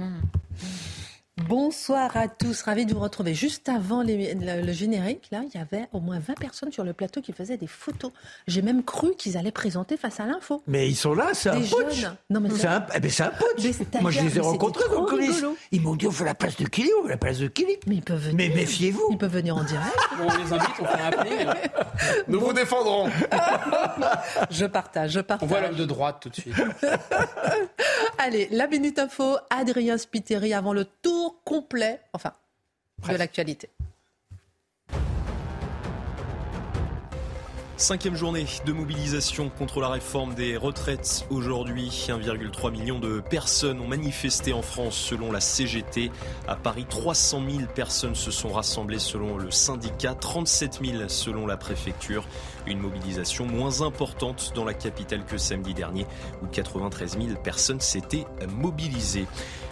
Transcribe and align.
嗯 0.00 0.22
Bonsoir 1.48 2.14
à 2.14 2.28
tous, 2.28 2.60
ravi 2.60 2.84
de 2.84 2.92
vous 2.92 3.00
retrouver. 3.00 3.32
Juste 3.32 3.70
avant 3.70 4.02
les- 4.02 4.34
le, 4.34 4.60
le 4.66 4.72
générique, 4.72 5.28
là, 5.32 5.40
il 5.42 5.58
y 5.58 5.62
avait 5.62 5.88
au 5.94 6.00
moins 6.00 6.18
20 6.18 6.34
personnes 6.38 6.70
sur 6.70 6.84
le 6.84 6.92
plateau 6.92 7.22
qui 7.22 7.32
faisaient 7.32 7.56
des 7.56 7.66
photos. 7.66 8.12
J'ai 8.46 8.60
même 8.60 8.82
cru 8.84 9.14
qu'ils 9.16 9.38
allaient 9.38 9.50
présenter 9.50 9.96
face 9.96 10.20
à 10.20 10.26
l'info. 10.26 10.62
Mais 10.66 10.88
ils 10.88 10.94
sont 10.96 11.14
là, 11.14 11.28
c'est 11.32 11.48
un 11.48 11.58
Des 11.58 11.66
putsch. 11.66 11.94
jeunes. 12.00 12.16
Non, 12.28 12.40
mais 12.40 12.50
c'est 12.50 12.66
un, 12.66 12.84
eh 12.94 13.00
ben, 13.00 13.10
un 13.20 13.30
putsch. 13.30 14.00
Moi, 14.02 14.10
je 14.10 14.20
les 14.20 14.36
ai 14.36 14.40
rencontrés 14.40 14.84
dans 14.92 15.00
le 15.00 15.06
coulisses. 15.06 15.42
Ils 15.72 15.80
m'ont 15.80 15.96
dit 15.96 16.06
on 16.06 16.10
fait 16.10 16.26
la 16.26 16.34
place 16.34 16.56
de 16.56 16.66
Kili, 16.66 16.90
on 17.00 17.04
fait 17.04 17.10
la 17.10 17.16
place 17.16 17.38
de 17.38 17.48
Kili. 17.48 17.76
Mais 17.86 17.94
ils 17.96 18.02
peuvent 18.02 18.20
venir. 18.20 18.36
Mais 18.36 18.48
méfiez-vous. 18.54 19.08
Ils 19.12 19.18
peuvent 19.18 19.32
venir 19.32 19.56
en 19.56 19.64
direct. 19.64 19.86
Bon, 20.18 20.24
on 20.28 20.36
les 20.36 20.52
invite, 20.52 20.68
on 20.80 20.84
fait 20.84 21.00
un 21.00 21.06
appel. 21.06 21.54
Nous 22.26 22.40
vous 22.40 22.52
défendrons. 22.52 23.08
Je 24.50 24.66
partage, 24.66 25.12
je 25.12 25.20
On 25.20 25.22
partage. 25.22 25.48
voit 25.48 25.60
l'homme 25.60 25.76
de 25.76 25.84
droite 25.84 26.16
tout 26.20 26.28
de 26.28 26.34
suite. 26.34 26.54
Allez, 28.18 28.48
la 28.50 28.66
Minute 28.66 28.98
Info, 28.98 29.36
Adrien 29.48 29.96
Spiteri 29.96 30.52
avant 30.54 30.72
le 30.72 30.84
tour 31.02 31.36
complet, 31.44 32.00
enfin, 32.12 32.32
de 33.08 33.16
l'actualité. 33.16 33.70
Cinquième 37.78 38.16
journée 38.16 38.44
de 38.66 38.72
mobilisation 38.72 39.50
contre 39.50 39.80
la 39.80 39.88
réforme 39.88 40.34
des 40.34 40.56
retraites. 40.56 41.24
Aujourd'hui, 41.30 41.86
1,3 42.08 42.72
million 42.72 42.98
de 42.98 43.20
personnes 43.20 43.80
ont 43.80 43.86
manifesté 43.86 44.52
en 44.52 44.62
France 44.62 44.96
selon 44.96 45.30
la 45.30 45.38
CGT. 45.38 46.10
À 46.48 46.56
Paris, 46.56 46.86
300 46.90 47.40
000 47.48 47.62
personnes 47.72 48.16
se 48.16 48.32
sont 48.32 48.48
rassemblées 48.48 48.98
selon 48.98 49.38
le 49.38 49.52
syndicat, 49.52 50.16
37 50.16 50.80
000 50.84 51.08
selon 51.08 51.46
la 51.46 51.56
préfecture. 51.56 52.26
Une 52.68 52.80
mobilisation 52.80 53.46
moins 53.46 53.80
importante 53.80 54.52
dans 54.54 54.64
la 54.64 54.74
capitale 54.74 55.24
que 55.24 55.38
samedi 55.38 55.72
dernier, 55.72 56.06
où 56.42 56.46
93 56.46 57.18
000 57.18 57.40
personnes 57.42 57.80
s'étaient 57.80 58.26
mobilisées. 58.46 59.26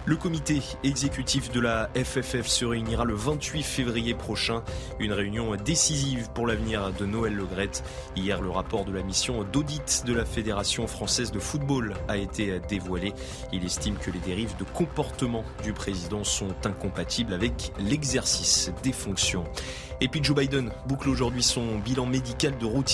Le 0.06 0.16
comité 0.16 0.62
exécutif 0.84 1.50
de 1.50 1.58
la 1.58 1.90
FFF 1.96 2.46
se 2.46 2.64
réunira 2.64 3.04
le 3.04 3.14
28 3.14 3.62
février 3.64 4.14
prochain. 4.14 4.62
Une 5.00 5.12
réunion 5.12 5.56
décisive 5.56 6.30
pour 6.32 6.46
l'avenir 6.46 6.92
de 6.92 7.04
Noël 7.04 7.34
Legrette. 7.34 7.82
Hier, 8.14 8.40
le 8.40 8.50
rapport 8.50 8.84
de 8.84 8.92
la 8.92 9.02
mission 9.02 9.42
d'audit 9.42 10.04
de 10.06 10.14
la 10.14 10.24
Fédération 10.24 10.86
française 10.86 11.32
de 11.32 11.40
football 11.40 11.94
a 12.06 12.16
été 12.16 12.60
dévoilé. 12.68 13.12
Il 13.52 13.64
estime 13.64 13.96
que 13.96 14.12
les 14.12 14.20
dérives 14.20 14.56
de 14.56 14.64
comportement 14.64 15.44
du 15.64 15.72
président 15.72 16.22
sont 16.22 16.54
incompatibles 16.64 17.34
avec 17.34 17.72
l'exercice 17.80 18.70
des 18.84 18.92
fonctions. 18.92 19.42
Et 20.00 20.08
puis 20.08 20.22
Joe 20.22 20.36
Biden 20.36 20.70
boucle 20.86 21.08
aujourd'hui 21.08 21.42
son 21.42 21.78
bilan 21.78 22.04
médical 22.04 22.56
de 22.58 22.66
routine, 22.66 22.85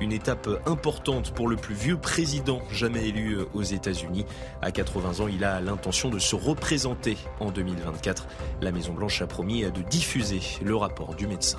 une 0.00 0.12
étape 0.12 0.48
importante 0.66 1.32
pour 1.32 1.48
le 1.48 1.56
plus 1.56 1.74
vieux 1.74 1.96
président 1.96 2.60
jamais 2.72 3.08
élu 3.08 3.38
aux 3.54 3.62
États-Unis. 3.62 4.26
À 4.60 4.72
80 4.72 5.24
ans, 5.24 5.28
il 5.28 5.44
a 5.44 5.60
l'intention 5.60 6.10
de 6.10 6.18
se 6.18 6.34
représenter 6.34 7.16
en 7.38 7.50
2024. 7.50 8.26
La 8.60 8.72
Maison-Blanche 8.72 9.22
a 9.22 9.26
promis 9.26 9.62
de 9.62 9.82
diffuser 9.82 10.40
le 10.64 10.74
rapport 10.74 11.14
du 11.14 11.26
médecin. 11.26 11.58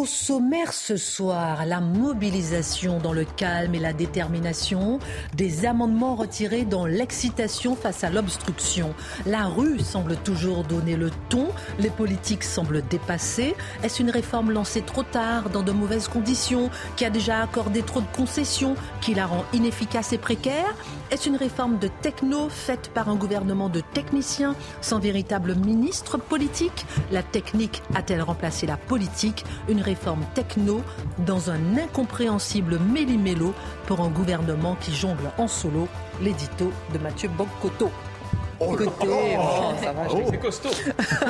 Au 0.00 0.06
sommaire 0.06 0.72
ce 0.72 0.96
soir, 0.96 1.66
la 1.66 1.82
mobilisation 1.82 3.00
dans 3.00 3.12
le 3.12 3.26
calme 3.26 3.74
et 3.74 3.78
la 3.78 3.92
détermination, 3.92 4.98
des 5.34 5.66
amendements 5.66 6.14
retirés 6.14 6.64
dans 6.64 6.86
l'excitation 6.86 7.76
face 7.76 8.02
à 8.02 8.08
l'obstruction. 8.08 8.94
La 9.26 9.44
rue 9.44 9.78
semble 9.80 10.16
toujours 10.16 10.64
donner 10.64 10.96
le 10.96 11.10
ton, 11.28 11.48
les 11.78 11.90
politiques 11.90 12.44
semblent 12.44 12.80
dépassés. 12.88 13.54
Est-ce 13.82 14.00
une 14.00 14.08
réforme 14.08 14.52
lancée 14.52 14.80
trop 14.80 15.02
tard, 15.02 15.50
dans 15.50 15.62
de 15.62 15.72
mauvaises 15.72 16.08
conditions, 16.08 16.70
qui 16.96 17.04
a 17.04 17.10
déjà 17.10 17.42
accordé 17.42 17.82
trop 17.82 18.00
de 18.00 18.16
concessions, 18.16 18.76
qui 19.02 19.12
la 19.12 19.26
rend 19.26 19.44
inefficace 19.52 20.14
et 20.14 20.18
précaire? 20.18 20.74
Est-ce 21.10 21.28
une 21.28 21.36
réforme 21.36 21.78
de 21.78 21.88
techno 22.00 22.48
faite 22.48 22.90
par 22.94 23.10
un 23.10 23.16
gouvernement 23.16 23.68
de 23.68 23.82
techniciens 23.92 24.54
sans 24.80 24.98
véritable 24.98 25.56
ministre 25.56 26.16
politique? 26.16 26.86
La 27.12 27.22
technique 27.22 27.82
a-t-elle 27.94 28.22
remplacé 28.22 28.66
la 28.66 28.78
politique? 28.78 29.44
Une 29.68 29.82
réforme 29.90 30.24
techno 30.34 30.82
dans 31.26 31.50
un 31.50 31.76
incompréhensible 31.76 32.78
méli-mélo 32.78 33.52
pour 33.86 34.00
un 34.00 34.08
gouvernement 34.08 34.76
qui 34.80 34.94
jongle 34.94 35.30
en 35.36 35.48
solo 35.48 35.88
l'édito 36.22 36.70
de 36.92 36.98
Mathieu 36.98 37.28
Boccoto. 37.28 37.90
Côté, 38.60 39.08
oh, 39.08 39.72
ça 39.82 39.92
va, 39.92 40.06
je 40.08 40.16
l'ai 40.16 40.26
C'est 40.30 40.38
costaud. 40.38 40.68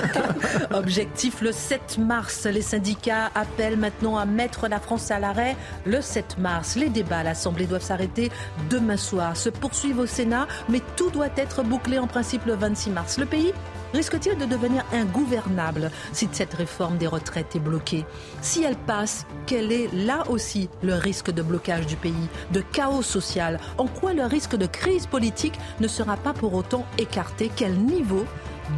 Objectif 0.75 1.41
le 1.41 1.53
7 1.53 1.99
mars. 1.99 2.45
Les 2.45 2.61
syndicats 2.61 3.31
appellent 3.35 3.79
maintenant 3.79 4.19
à 4.19 4.27
mettre 4.27 4.67
la 4.69 4.81
France 4.81 5.11
à 5.13 5.21
l'arrêt 5.21 5.57
le 5.87 6.03
7 6.03 6.39
mars. 6.39 6.75
Les 6.75 6.89
débats 6.89 7.19
à 7.19 7.23
l'Assemblée 7.23 7.67
doivent 7.67 7.85
s'arrêter 7.85 8.31
demain 8.69 8.97
soir, 8.97 9.37
se 9.37 9.49
poursuivent 9.49 10.01
au 10.01 10.07
Sénat, 10.07 10.49
mais 10.69 10.81
tout 10.97 11.11
doit 11.11 11.31
être 11.37 11.63
bouclé 11.63 11.99
en 12.01 12.09
principe 12.09 12.45
le 12.47 12.55
26 12.55 12.91
mars. 12.91 13.17
Le 13.17 13.27
pays 13.27 13.55
risque-t-il 13.93 14.37
de 14.39 14.45
devenir 14.45 14.85
ingouvernable 14.93 15.91
si 16.13 16.29
cette 16.33 16.55
réforme 16.55 16.99
des 16.99 17.07
retraites 17.07 17.57
est 17.57 17.61
bloquée 17.61 18.05
Si 18.41 18.63
elle 18.63 18.77
passe, 18.77 19.27
quel 19.47 19.73
est 19.73 19.93
là 19.93 20.25
aussi 20.29 20.69
le 20.83 20.95
risque 20.95 21.31
de 21.31 21.43
blocage 21.43 21.87
du 21.87 21.97
pays, 21.97 22.29
de 22.53 22.61
chaos 22.61 23.03
social 23.03 23.59
En 23.79 23.87
quoi 23.87 24.13
le 24.13 24.25
risque 24.25 24.57
de 24.57 24.67
crise 24.67 25.07
politique 25.07 25.59
ne 25.81 25.89
sera 25.89 26.17
pas 26.17 26.33
pour 26.33 26.55
autant 26.55 26.87
écarté 26.99 27.51
Quel 27.55 27.75
niveau 27.75 28.25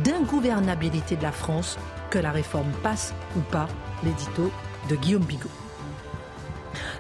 d'ingouvernabilité 0.04 1.16
de 1.16 1.22
la 1.22 1.32
France 1.32 1.78
que 2.10 2.18
la 2.18 2.30
réforme 2.30 2.70
passe 2.82 3.14
ou 3.36 3.40
pas 3.40 3.68
L'édito 4.04 4.50
de 4.88 4.96
Guillaume 4.96 5.24
Bigot. 5.24 5.50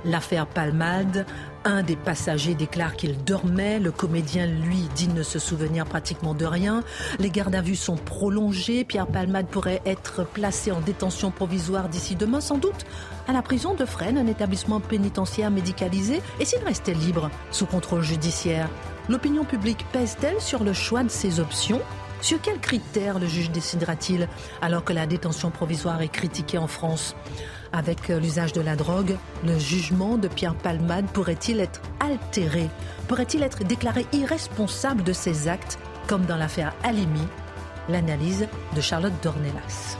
L'affaire 0.04 0.46
Palmade, 0.46 1.26
un 1.64 1.82
des 1.82 1.96
passagers 1.96 2.54
déclare 2.54 2.96
qu'il 2.96 3.22
dormait, 3.24 3.78
le 3.78 3.92
comédien 3.92 4.46
lui 4.46 4.88
dit 4.94 5.08
ne 5.08 5.22
se 5.22 5.38
souvenir 5.38 5.84
pratiquement 5.84 6.34
de 6.34 6.44
rien. 6.44 6.82
Les 7.18 7.30
gardes 7.30 7.54
à 7.54 7.60
vue 7.60 7.76
sont 7.76 7.96
prolongés, 7.96 8.84
Pierre 8.84 9.06
Palmade 9.06 9.46
pourrait 9.46 9.82
être 9.86 10.24
placé 10.24 10.72
en 10.72 10.80
détention 10.80 11.30
provisoire 11.30 11.88
d'ici 11.88 12.16
demain 12.16 12.40
sans 12.40 12.58
doute 12.58 12.84
à 13.28 13.32
la 13.32 13.42
prison 13.42 13.74
de 13.74 13.84
Fresnes, 13.84 14.18
un 14.18 14.26
établissement 14.26 14.80
pénitentiaire 14.80 15.50
médicalisé, 15.50 16.20
et 16.40 16.44
s'il 16.44 16.62
restait 16.64 16.94
libre 16.94 17.30
sous 17.50 17.66
contrôle 17.66 18.02
judiciaire. 18.02 18.68
L'opinion 19.08 19.44
publique 19.44 19.86
pèse-t-elle 19.92 20.40
sur 20.40 20.64
le 20.64 20.72
choix 20.72 21.02
de 21.02 21.10
ses 21.10 21.40
options? 21.40 21.80
Sur 22.20 22.40
quels 22.40 22.60
critères 22.60 23.18
le 23.18 23.26
juge 23.26 23.50
décidera-t-il 23.50 24.28
alors 24.60 24.84
que 24.84 24.92
la 24.92 25.06
détention 25.06 25.50
provisoire 25.50 26.02
est 26.02 26.08
critiquée 26.08 26.58
en 26.58 26.68
France? 26.68 27.16
Avec 27.72 28.10
euh, 28.10 28.20
l'usage 28.20 28.52
de 28.52 28.60
la 28.60 28.76
drogue, 28.76 29.16
le 29.44 29.58
jugement 29.58 30.18
de 30.18 30.28
Pierre 30.28 30.54
Palmade 30.54 31.06
pourrait-il 31.06 31.60
être 31.60 31.80
altéré? 32.00 32.68
Pourrait-il 33.08 33.42
être 33.42 33.64
déclaré 33.64 34.06
irresponsable 34.12 35.02
de 35.02 35.12
ses 35.12 35.48
actes, 35.48 35.78
comme 36.06 36.26
dans 36.26 36.36
l'affaire 36.36 36.74
Alimi 36.82 37.26
L'analyse 37.88 38.46
de 38.76 38.80
Charlotte 38.80 39.12
Dornelas. 39.22 39.96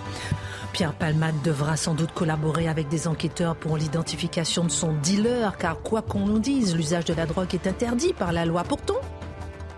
Pierre 0.73 0.95
Palmade 0.95 1.41
devra 1.43 1.77
sans 1.77 1.95
doute 1.95 2.13
collaborer 2.13 2.69
avec 2.69 2.89
des 2.89 3.09
enquêteurs 3.09 3.57
pour 3.57 3.77
l'identification 3.77 4.65
de 4.65 4.71
son 4.71 4.93
dealer, 4.93 5.57
car 5.59 5.81
quoi 5.81 6.03
qu'on 6.03 6.27
nous 6.27 6.39
dise, 6.39 6.77
l'usage 6.77 7.05
de 7.05 7.15
la 7.15 7.27
drogue 7.27 7.55
est 7.55 7.67
interdit 7.67 8.13
par 8.13 8.33
la 8.33 8.47
loi. 8.47 8.65
Pourtant, 8.65 9.01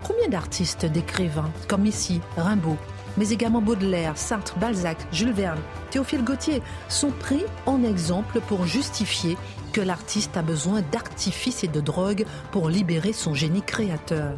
Combien 0.07 0.27
d'artistes, 0.29 0.85
d'écrivains, 0.85 1.49
comme 1.67 1.87
ici, 1.87 2.21
Rimbaud, 2.37 2.77
mais 3.17 3.29
également 3.29 3.61
Baudelaire, 3.61 4.17
Sartre, 4.17 4.57
Balzac, 4.57 4.97
Jules 5.11 5.33
Verne, 5.33 5.59
Théophile 5.89 6.23
Gautier, 6.23 6.61
sont 6.89 7.11
pris 7.11 7.43
en 7.65 7.83
exemple 7.83 8.41
pour 8.41 8.65
justifier 8.65 9.37
que 9.73 9.81
l'artiste 9.81 10.37
a 10.37 10.41
besoin 10.41 10.81
d'artifices 10.91 11.63
et 11.63 11.67
de 11.67 11.81
drogue 11.81 12.25
pour 12.51 12.69
libérer 12.69 13.13
son 13.13 13.33
génie 13.33 13.61
créateur 13.61 14.37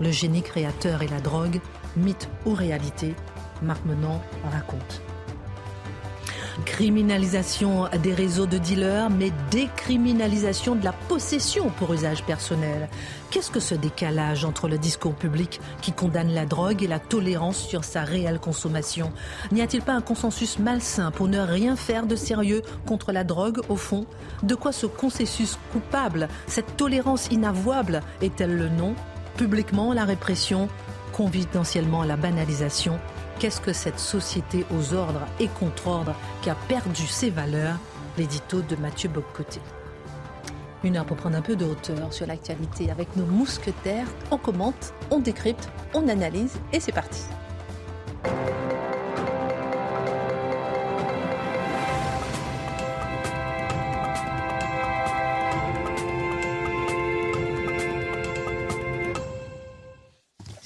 Le 0.00 0.10
génie 0.10 0.42
créateur 0.42 1.02
et 1.02 1.08
la 1.08 1.20
drogue, 1.20 1.60
mythe 1.96 2.28
ou 2.44 2.52
réalité 2.52 3.14
Marc 3.62 3.84
Menant 3.86 4.20
raconte. 4.52 5.05
Criminalisation 6.64 7.86
des 8.02 8.14
réseaux 8.14 8.46
de 8.46 8.56
dealers, 8.56 9.10
mais 9.10 9.30
décriminalisation 9.50 10.74
de 10.74 10.84
la 10.84 10.92
possession 10.92 11.68
pour 11.70 11.92
usage 11.92 12.24
personnel. 12.24 12.88
Qu'est-ce 13.30 13.50
que 13.50 13.60
ce 13.60 13.74
décalage 13.74 14.44
entre 14.44 14.66
le 14.66 14.78
discours 14.78 15.14
public 15.14 15.60
qui 15.82 15.92
condamne 15.92 16.32
la 16.32 16.46
drogue 16.46 16.82
et 16.82 16.86
la 16.86 16.98
tolérance 16.98 17.58
sur 17.58 17.84
sa 17.84 18.02
réelle 18.02 18.38
consommation? 18.38 19.12
N'y 19.52 19.60
a-t-il 19.60 19.82
pas 19.82 19.92
un 19.92 20.00
consensus 20.00 20.58
malsain 20.58 21.10
pour 21.10 21.28
ne 21.28 21.40
rien 21.40 21.76
faire 21.76 22.06
de 22.06 22.16
sérieux 22.16 22.62
contre 22.86 23.12
la 23.12 23.22
drogue 23.22 23.60
au 23.68 23.76
fond? 23.76 24.06
De 24.42 24.54
quoi 24.54 24.72
ce 24.72 24.86
consensus 24.86 25.58
coupable, 25.72 26.28
cette 26.46 26.76
tolérance 26.76 27.28
inavouable 27.30 28.00
est-elle 28.22 28.56
le 28.56 28.70
nom? 28.70 28.94
Publiquement, 29.36 29.92
la 29.92 30.04
répression, 30.04 30.68
confidentiellement, 31.12 32.02
la 32.02 32.16
banalisation. 32.16 32.98
Qu'est-ce 33.38 33.60
que 33.60 33.74
cette 33.74 33.98
société 33.98 34.64
aux 34.74 34.94
ordres 34.94 35.26
et 35.38 35.48
contre-ordres 35.48 36.14
qui 36.40 36.48
a 36.48 36.54
perdu 36.68 37.06
ses 37.06 37.28
valeurs 37.28 37.78
L'édito 38.16 38.62
de 38.62 38.76
Mathieu 38.76 39.10
Boccoté. 39.10 39.60
Une 40.82 40.96
heure 40.96 41.04
pour 41.04 41.18
prendre 41.18 41.36
un 41.36 41.42
peu 41.42 41.54
de 41.54 41.66
hauteur 41.66 42.14
sur 42.14 42.26
l'actualité 42.26 42.90
avec 42.90 43.14
nos 43.14 43.26
mousquetaires. 43.26 44.06
On 44.30 44.38
commente, 44.38 44.94
on 45.10 45.18
décrypte, 45.18 45.68
on 45.92 46.08
analyse 46.08 46.58
et 46.72 46.80
c'est 46.80 46.92
parti. 46.92 47.24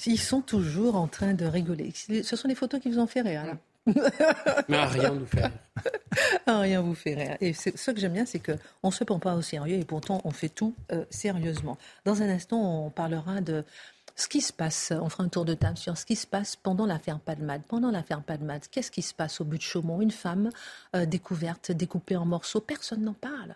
Ils 0.06 0.20
sont 0.20 0.40
toujours 0.40 0.96
en 0.96 1.06
train 1.06 1.34
de 1.34 1.44
rigoler. 1.44 1.92
Ce 1.94 2.36
sont 2.36 2.48
les 2.48 2.54
photos 2.54 2.80
qui 2.80 2.90
vous 2.90 2.98
ont 2.98 3.06
fait 3.06 3.20
rire. 3.22 3.44
Là. 3.46 3.56
Mais 4.68 4.76
à 4.76 4.86
rien 4.86 5.10
nous 5.10 5.26
faire. 5.26 5.50
Ah, 6.46 6.60
rien 6.60 6.80
vous 6.80 6.94
fait 6.94 7.14
rire. 7.14 7.36
Et 7.40 7.52
ce 7.52 7.90
que 7.90 8.00
j'aime 8.00 8.12
bien, 8.12 8.26
c'est 8.26 8.40
qu'on 8.40 8.88
ne 8.88 8.92
se 8.92 9.04
prend 9.04 9.18
pas 9.18 9.34
au 9.34 9.42
sérieux 9.42 9.76
et 9.76 9.84
pourtant 9.84 10.20
on 10.24 10.30
fait 10.30 10.48
tout 10.48 10.74
euh, 10.92 11.04
sérieusement. 11.10 11.78
Dans 12.04 12.22
un 12.22 12.28
instant, 12.28 12.86
on 12.86 12.90
parlera 12.90 13.40
de 13.40 13.64
ce 14.16 14.28
qui 14.28 14.40
se 14.40 14.52
passe. 14.52 14.92
On 15.00 15.08
fera 15.08 15.24
un 15.24 15.28
tour 15.28 15.44
de 15.44 15.54
table 15.54 15.78
sur 15.78 15.96
ce 15.96 16.04
qui 16.04 16.16
se 16.16 16.26
passe 16.26 16.56
pendant 16.56 16.86
l'affaire 16.86 17.18
Padmad. 17.18 17.62
Pendant 17.66 17.90
l'affaire 17.90 18.22
Padmad, 18.22 18.62
qu'est-ce 18.70 18.90
qui 18.90 19.02
se 19.02 19.14
passe 19.14 19.40
au 19.40 19.44
but 19.44 19.58
de 19.58 19.62
Chaumont? 19.62 20.00
Une 20.00 20.10
femme 20.10 20.50
euh, 20.94 21.06
découverte, 21.06 21.72
découpée 21.72 22.16
en 22.16 22.26
morceaux. 22.26 22.60
Personne 22.60 23.02
n'en 23.02 23.14
parle. 23.14 23.54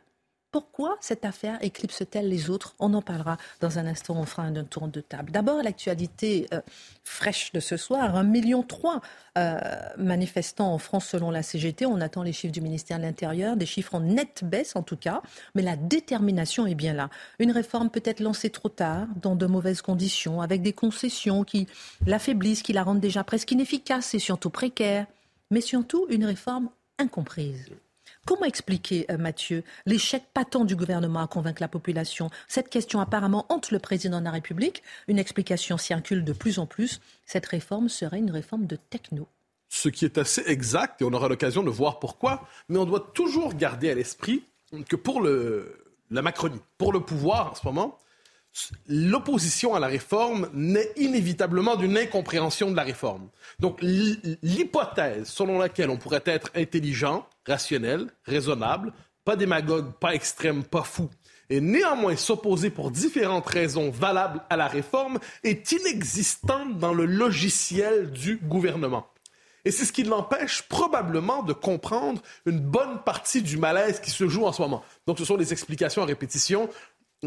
Pourquoi 0.55 0.97
cette 1.01 1.25
affaire 1.25 1.59
éclipse-t-elle 1.63 2.29
les 2.29 2.49
autres? 2.49 2.77
On 2.79 2.95
en 2.95 3.03
parlera 3.03 3.39
dans 3.61 3.81
un 3.81 3.87
instant, 3.87 4.15
on 4.15 4.25
fera 4.25 4.45
un, 4.45 4.63
tour 4.63 4.87
de 4.87 5.01
table. 5.01 5.33
D'abord, 5.33 5.61
l'actualité 5.61 6.47
euh, 6.55 6.61
fraîche 7.03 7.51
de 7.51 7.59
ce 7.59 7.77
soir, 7.77 8.15
1,3 8.15 8.25
million 8.25 8.65
euh, 9.37 9.59
manifestants 9.99 10.73
en 10.73 10.79
France 10.79 11.07
selon 11.07 11.33
la 11.33 11.43
CGT. 11.43 11.87
On 11.87 12.01
attend 12.01 12.23
les 12.23 12.33
chiffres 12.33 12.53
du 12.53 12.61
ministère 12.61 12.99
de 12.99 13.03
l'Intérieur, 13.03 13.57
des 13.57 13.67
chiffres 13.67 13.97
en 13.97 14.01
nette 14.01 14.45
baisse 14.45 14.77
en 14.77 14.85
tout 14.85 14.97
cas, 14.97 15.23
mais 15.57 15.63
la 15.63 15.75
détermination 15.75 16.69
est 16.69 16.77
bien 16.77 16.93
là. 16.93 17.11
Une 17.41 17.51
réforme 17.51 17.91
peut-être 17.91 18.21
lancée 18.21 18.51
trop 18.51 18.69
tard, 18.69 19.09
dans 19.21 19.35
de 19.35 19.47
mauvaises 19.47 19.83
conditions, 19.83 20.41
avec 20.41 20.63
des 20.63 20.73
concessions 20.73 21.43
qui 21.43 21.67
l'affaiblissent, 22.07 22.63
qui 22.63 22.73
la 22.73 22.85
rendent 22.85 23.01
déjà 23.01 23.25
presque 23.25 23.51
inefficace 23.51 24.15
et 24.15 24.21
surtout 24.21 24.51
précaire, 24.51 25.07
mais 25.51 25.61
surtout 25.61 26.07
une 26.11 26.25
réforme 26.25 26.71
incomprise. 27.01 27.73
Comment 28.27 28.47
expliquer, 28.47 29.05
euh, 29.11 29.19
Mathieu, 29.19 29.65
l'échec 29.85 30.25
patent 30.33 30.65
du 30.65 30.77
gouvernement 30.77 31.21
à 31.21 31.27
convaincre 31.27 31.61
la 31.61 31.69
population? 31.69 32.31
Cette 32.49 32.71
question 32.71 33.01
apparemment 33.01 33.45
hante 33.51 33.71
le 33.71 33.79
président 33.79 34.21
de 34.21 34.25
la 34.25 34.31
République. 34.31 34.83
Une 35.09 35.19
explication 35.19 35.77
circule 35.77 36.25
de 36.25 36.33
plus 36.33 36.59
en 36.59 36.67
plus. 36.67 37.01
Cette 37.27 37.45
réforme 37.47 37.91
serait 37.91 38.19
une 38.19 38.31
réforme 38.31 38.67
de 38.67 38.77
techno. 38.77 39.29
Ce 39.69 39.89
qui 39.91 40.05
est 40.05 40.17
assez 40.17 40.43
exact, 40.47 41.03
et 41.03 41.05
on 41.05 41.13
aura 41.13 41.29
l'occasion 41.29 41.63
de 41.63 41.71
voir 41.71 41.99
pourquoi, 41.99 42.49
mais 42.69 42.79
on 42.79 42.87
doit 42.87 43.11
toujours 43.13 43.55
garder 43.55 43.91
à 43.91 43.95
l'esprit 43.95 44.45
que 44.89 44.97
pour 44.97 45.21
la 45.23 46.23
Macronie, 46.23 46.61
pour 46.79 46.93
le 46.93 47.01
pouvoir 47.01 47.53
en 47.53 47.55
ce 47.55 47.67
moment, 47.67 47.99
l'opposition 48.87 49.75
à 49.75 49.81
la 49.81 49.89
réforme 49.89 50.49
naît 50.55 50.93
inévitablement 50.97 51.77
d'une 51.77 51.99
incompréhension 51.99 52.71
de 52.71 52.77
la 52.77 52.85
réforme. 52.85 53.29
Donc 53.59 53.83
l'hypothèse 53.83 55.29
selon 55.29 55.59
laquelle 55.59 55.91
on 55.91 55.97
pourrait 55.97 56.23
être 56.25 56.51
intelligent, 56.55 57.27
rationnel, 57.47 58.11
raisonnable, 58.25 58.93
pas 59.25 59.37
démagogue, 59.37 59.93
pas 59.99 60.15
extrême, 60.15 60.65
pas 60.65 60.83
fou, 60.83 61.09
et 61.51 61.61
néanmoins 61.61 62.17
s'opposer 62.17 62.71
pour 62.71 62.91
différentes 62.91 63.47
raisons 63.47 63.91
valables 63.91 64.43
à 64.49 64.57
la 64.57 64.67
réforme 64.67 65.19
est 65.43 65.73
inexistante 65.73 66.79
dans 66.79 66.95
le 66.95 67.05
logiciel 67.05 68.11
du 68.11 68.37
gouvernement. 68.37 69.07
Et 69.67 69.71
c'est 69.71 69.87
ce 69.87 69.93
qui 69.93 70.03
l'empêche 70.03 70.63
probablement 70.63 71.43
de 71.43 71.55
comprendre 71.55 72.21
une 72.45 72.61
bonne 72.61 73.03
partie 73.03 73.41
du 73.41 73.57
malaise 73.57 73.99
qui 73.99 74.11
se 74.11 74.29
joue 74.29 74.45
en 74.45 74.53
ce 74.53 74.61
moment. 74.61 74.85
Donc 75.07 75.19
ce 75.19 75.25
sont 75.25 75.39
des 75.39 75.53
explications 75.53 76.03
à 76.03 76.07
répétition. 76.07 76.69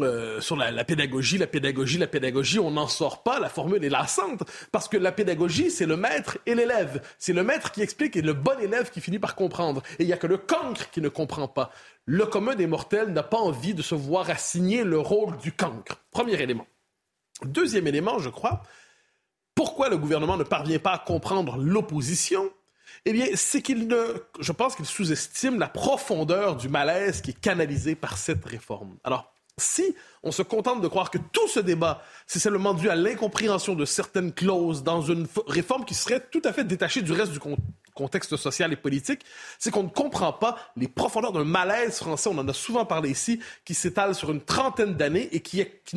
Euh, 0.02 0.40
sur 0.40 0.56
la, 0.56 0.84
pédagogie, 0.84 1.38
la 1.38 1.46
pédagogie, 1.46 1.98
la 1.98 2.06
pédagogie, 2.06 2.58
on 2.58 2.70
n'en 2.70 2.88
sort 2.88 3.22
pas, 3.22 3.38
la 3.38 3.48
formule 3.48 3.84
est 3.84 3.88
lassante, 3.88 4.42
parce 4.72 4.88
que 4.88 4.96
la 4.96 5.12
pédagogie, 5.12 5.70
c'est 5.70 5.86
le 5.86 5.96
maître 5.96 6.38
et 6.46 6.54
l'élève. 6.54 7.02
C'est 7.18 7.32
le 7.32 7.42
maître 7.42 7.72
qui 7.72 7.82
explique 7.82 8.16
et 8.16 8.22
le 8.22 8.32
bon 8.32 8.58
élève 8.60 8.90
qui 8.90 9.00
finit 9.00 9.18
par 9.18 9.34
comprendre. 9.34 9.82
Et 9.98 10.04
il 10.04 10.06
n'y 10.06 10.12
a 10.12 10.16
que 10.16 10.26
le 10.26 10.38
cancre 10.38 10.90
qui 10.90 11.00
ne 11.00 11.08
comprend 11.08 11.48
pas. 11.48 11.70
Le 12.04 12.26
commun 12.26 12.54
des 12.54 12.66
mortels 12.66 13.12
n'a 13.12 13.22
pas 13.22 13.38
envie 13.38 13.74
de 13.74 13.82
se 13.82 13.94
voir 13.94 14.30
assigner 14.30 14.84
le 14.84 14.98
rôle 14.98 15.36
du 15.38 15.52
cancre. 15.52 16.00
Premier 16.10 16.40
élément. 16.40 16.66
Deuxième 17.44 17.86
élément, 17.86 18.18
je 18.18 18.30
crois, 18.30 18.62
pourquoi 19.54 19.88
le 19.88 19.98
gouvernement 19.98 20.36
ne 20.36 20.44
parvient 20.44 20.78
pas 20.78 20.92
à 20.92 20.98
comprendre 20.98 21.56
l'opposition? 21.56 22.50
Eh 23.04 23.12
bien, 23.12 23.26
c'est 23.34 23.62
qu'il 23.62 23.86
ne, 23.86 24.14
je 24.40 24.52
pense 24.52 24.74
qu'il 24.74 24.86
sous-estime 24.86 25.58
la 25.58 25.68
profondeur 25.68 26.56
du 26.56 26.68
malaise 26.68 27.20
qui 27.20 27.30
est 27.30 27.40
canalisé 27.40 27.94
par 27.94 28.18
cette 28.18 28.44
réforme. 28.44 28.96
Alors, 29.04 29.32
si 29.60 29.94
on 30.22 30.32
se 30.32 30.42
contente 30.42 30.80
de 30.80 30.88
croire 30.88 31.10
que 31.10 31.18
tout 31.18 31.48
ce 31.48 31.60
débat, 31.60 32.02
c'est 32.26 32.38
seulement 32.38 32.74
dû 32.74 32.90
à 32.90 32.96
l'incompréhension 32.96 33.74
de 33.74 33.84
certaines 33.84 34.32
clauses 34.32 34.82
dans 34.82 35.02
une 35.02 35.26
réforme 35.46 35.84
qui 35.84 35.94
serait 35.94 36.20
tout 36.20 36.42
à 36.44 36.52
fait 36.52 36.64
détachée 36.64 37.02
du 37.02 37.12
reste 37.12 37.32
du 37.32 37.40
contexte 37.94 38.36
social 38.36 38.72
et 38.72 38.76
politique, 38.76 39.22
c'est 39.58 39.70
qu'on 39.70 39.82
ne 39.82 39.88
comprend 39.88 40.32
pas 40.32 40.56
les 40.76 40.88
profondeurs 40.88 41.32
d'un 41.32 41.44
malaise 41.44 41.98
français, 41.98 42.30
on 42.32 42.38
en 42.38 42.48
a 42.48 42.52
souvent 42.52 42.84
parlé 42.84 43.10
ici, 43.10 43.40
qui 43.64 43.74
s'étale 43.74 44.14
sur 44.14 44.30
une 44.30 44.40
trentaine 44.40 44.94
d'années 44.94 45.28
et 45.32 45.40
qui, 45.40 45.64
qui 45.84 45.96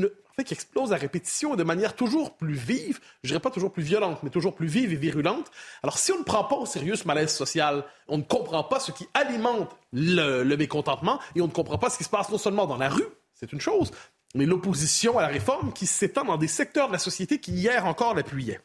explose 0.53 0.93
à 0.93 0.95
répétition 0.95 1.55
de 1.55 1.63
manière 1.63 1.95
toujours 1.95 2.35
plus 2.35 2.55
vive, 2.55 2.99
je 3.23 3.29
dirais 3.29 3.39
pas 3.39 3.51
toujours 3.51 3.71
plus 3.71 3.83
violente, 3.83 4.19
mais 4.23 4.29
toujours 4.29 4.55
plus 4.55 4.67
vive 4.67 4.91
et 4.91 4.95
virulente. 4.95 5.51
Alors, 5.83 5.99
si 5.99 6.11
on 6.11 6.19
ne 6.19 6.23
prend 6.23 6.43
pas 6.43 6.55
au 6.55 6.65
sérieux 6.65 6.95
ce 6.95 7.05
malaise 7.05 7.31
social, 7.31 7.83
on 8.07 8.17
ne 8.17 8.23
comprend 8.23 8.63
pas 8.63 8.79
ce 8.79 8.91
qui 8.91 9.07
alimente 9.13 9.69
le 9.93 10.55
mécontentement 10.55 11.19
et 11.35 11.41
on 11.41 11.47
ne 11.47 11.51
comprend 11.51 11.77
pas 11.77 11.91
ce 11.91 11.99
qui 11.99 12.03
se 12.03 12.09
passe 12.09 12.29
non 12.29 12.39
seulement 12.39 12.65
dans 12.65 12.77
la 12.77 12.89
rue, 12.89 13.05
c'est 13.41 13.51
une 13.51 13.59
chose, 13.59 13.91
mais 14.35 14.45
l'opposition 14.45 15.17
à 15.17 15.23
la 15.23 15.27
réforme 15.27 15.73
qui 15.73 15.87
s'étend 15.87 16.23
dans 16.23 16.37
des 16.37 16.47
secteurs 16.47 16.87
de 16.87 16.93
la 16.93 16.99
société 16.99 17.39
qui 17.39 17.51
hier 17.51 17.85
encore 17.85 18.13
l'appuyaient. 18.13 18.61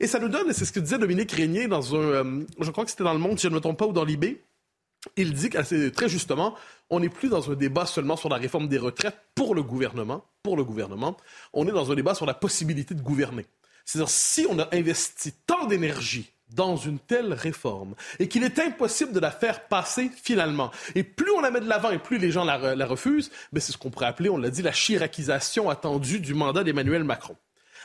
Et 0.00 0.08
ça 0.08 0.18
nous 0.18 0.28
donne, 0.28 0.52
c'est 0.52 0.64
ce 0.64 0.72
que 0.72 0.80
disait 0.80 0.98
Dominique 0.98 1.30
Régnier 1.30 1.68
dans 1.68 1.94
un, 1.94 1.98
euh, 1.98 2.46
je 2.60 2.70
crois 2.72 2.84
que 2.84 2.90
c'était 2.90 3.04
dans 3.04 3.12
Le 3.12 3.20
Monde, 3.20 3.38
si 3.38 3.44
je 3.44 3.50
ne 3.50 3.54
me 3.54 3.60
trompe 3.60 3.78
pas, 3.78 3.86
ou 3.86 3.92
dans 3.92 4.04
l'IB, 4.04 4.38
il 5.16 5.32
dit 5.32 5.50
très 5.92 6.08
justement, 6.08 6.56
on 6.90 6.98
n'est 7.00 7.08
plus 7.08 7.28
dans 7.28 7.50
un 7.50 7.54
débat 7.54 7.86
seulement 7.86 8.16
sur 8.16 8.28
la 8.28 8.36
réforme 8.36 8.66
des 8.66 8.78
retraites 8.78 9.16
pour 9.34 9.54
le 9.54 9.62
gouvernement, 9.62 10.24
pour 10.42 10.56
le 10.56 10.64
gouvernement, 10.64 11.16
on 11.52 11.68
est 11.68 11.72
dans 11.72 11.92
un 11.92 11.94
débat 11.94 12.14
sur 12.14 12.26
la 12.26 12.34
possibilité 12.34 12.94
de 12.94 13.02
gouverner. 13.02 13.46
C'est-à-dire, 13.84 14.08
si 14.08 14.46
on 14.50 14.58
a 14.58 14.68
investi 14.74 15.32
tant 15.46 15.66
d'énergie 15.66 16.32
dans 16.54 16.76
une 16.76 16.98
telle 16.98 17.32
réforme 17.32 17.94
et 18.18 18.28
qu'il 18.28 18.44
est 18.44 18.58
impossible 18.58 19.12
de 19.12 19.20
la 19.20 19.30
faire 19.30 19.66
passer 19.66 20.10
finalement. 20.22 20.70
Et 20.94 21.02
plus 21.02 21.30
on 21.32 21.40
la 21.40 21.50
met 21.50 21.60
de 21.60 21.68
l'avant 21.68 21.90
et 21.90 21.98
plus 21.98 22.18
les 22.18 22.30
gens 22.30 22.44
la, 22.44 22.86
refusent, 22.86 23.30
ben 23.52 23.60
c'est 23.60 23.72
ce 23.72 23.78
qu'on 23.78 23.90
pourrait 23.90 24.06
appeler, 24.06 24.30
on 24.30 24.36
l'a 24.36 24.50
dit, 24.50 24.62
la 24.62 24.72
chiracisation 24.72 25.70
attendue 25.70 26.20
du 26.20 26.34
mandat 26.34 26.64
d'Emmanuel 26.64 27.04
Macron. 27.04 27.36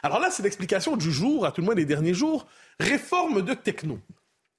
Alors 0.04 0.20
là, 0.20 0.30
c'est 0.32 0.44
l'explication 0.44 0.96
du 0.96 1.12
jour, 1.12 1.46
à 1.46 1.52
tout 1.52 1.62
le 1.62 1.66
moins 1.66 1.76
des 1.76 1.86
derniers 1.86 2.14
jours, 2.14 2.48
réforme 2.80 3.42
de 3.42 3.54
techno. 3.54 4.00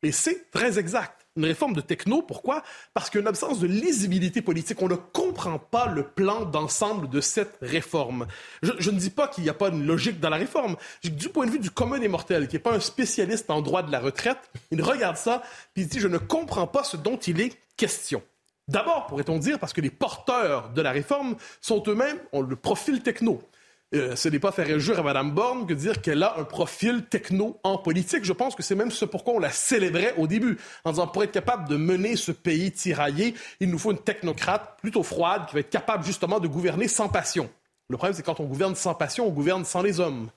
Et 0.03 0.13
c'est 0.13 0.51
très 0.51 0.79
exact 0.79 1.20
une 1.41 1.47
réforme 1.47 1.75
de 1.75 1.81
techno. 1.81 2.23
Pourquoi? 2.23 2.63
Parce 2.95 3.11
qu'il 3.11 3.19
y 3.19 3.21
a 3.21 3.23
une 3.23 3.29
absence 3.29 3.59
de 3.59 3.67
lisibilité 3.67 4.43
politique. 4.43 4.81
On 4.83 4.89
ne 4.89 4.95
comprend 4.95 5.59
pas 5.59 5.87
le 5.87 6.05
plan 6.05 6.45
d'ensemble 6.45 7.09
de 7.09 7.21
cette 7.21 7.57
réforme. 7.61 8.27
Je, 8.63 8.91
ne 8.91 8.99
dis 8.99 9.11
pas 9.11 9.29
qu'il 9.29 9.45
n'y 9.45 9.51
a 9.51 9.55
pas 9.55 9.69
une 9.69 9.85
logique 9.85 10.21
dans 10.21 10.31
la 10.31 10.37
réforme. 10.37 10.77
Du 11.03 11.29
point 11.29 11.47
de 11.47 11.51
vue 11.51 11.59
du 11.59 11.71
commun 11.71 11.99
des 11.99 12.09
mortels, 12.09 12.49
qui 12.49 12.57
n'est 12.57 12.61
pas 12.61 12.75
un 12.75 12.81
spécialiste 12.81 13.51
en 13.51 13.63
droit 13.63 13.83
de 13.83 13.91
la 13.91 14.01
retraite, 14.01 14.51
il 14.71 14.83
regarde 14.83 15.17
ça 15.17 15.43
et 15.77 15.81
il 15.83 15.89
dit, 15.89 16.01
je 16.01 16.09
ne 16.09 16.19
comprends 16.19 16.67
pas 16.67 16.85
ce 16.85 16.97
dont 16.97 17.17
il 17.17 17.41
est 17.41 17.57
question. 17.77 18.23
D'abord, 18.69 19.07
pourrait-on 19.07 19.39
dire, 19.39 19.59
parce 19.59 19.73
que 19.73 19.81
les 19.81 19.91
porteurs 19.91 20.71
de 20.71 20.83
la 20.83 20.93
réforme 20.93 21.37
sont 21.61 21.83
eux-mêmes, 21.89 22.19
ont 22.33 22.43
le 22.43 22.55
profil 22.55 23.03
techno. 23.03 23.43
Euh, 23.93 24.15
ce 24.15 24.29
n'est 24.29 24.39
pas 24.39 24.53
faire 24.53 24.69
injure 24.69 25.01
à 25.01 25.03
Mme 25.03 25.33
Borne 25.33 25.67
que 25.67 25.75
dire 25.75 26.01
qu'elle 26.01 26.23
a 26.23 26.39
un 26.39 26.45
profil 26.45 27.07
techno 27.07 27.59
en 27.65 27.77
politique. 27.77 28.25
Je 28.25 28.33
pense 28.33 28.55
que 28.55 28.63
c'est 28.63 28.77
même 28.77 28.93
ce 28.93 29.05
pourquoi 29.05 29.35
on 29.35 29.41
la 29.41 29.51
célébrait 29.51 30.15
au 30.17 30.29
début, 30.29 30.59
en 30.85 30.93
disant 30.93 31.09
pour 31.09 31.25
être 31.25 31.33
capable 31.33 31.69
de 31.69 31.77
mener 31.77 32.15
ce 32.15 32.31
pays 32.31 32.71
tiraillé, 32.71 33.35
il 33.59 33.69
nous 33.69 33.79
faut 33.79 33.91
une 33.91 33.99
technocrate 33.99 34.79
plutôt 34.81 35.03
froide 35.03 35.47
qui 35.47 35.55
va 35.55 35.61
être 35.61 35.71
capable 35.71 36.05
justement 36.05 36.39
de 36.39 36.47
gouverner 36.47 36.87
sans 36.87 37.09
passion. 37.09 37.51
Le 37.89 37.97
problème, 37.97 38.15
c'est 38.15 38.23
quand 38.23 38.39
on 38.39 38.45
gouverne 38.45 38.77
sans 38.77 38.95
passion, 38.95 39.27
on 39.27 39.31
gouverne 39.31 39.65
sans 39.65 39.83
les 39.83 39.99
hommes. 39.99 40.31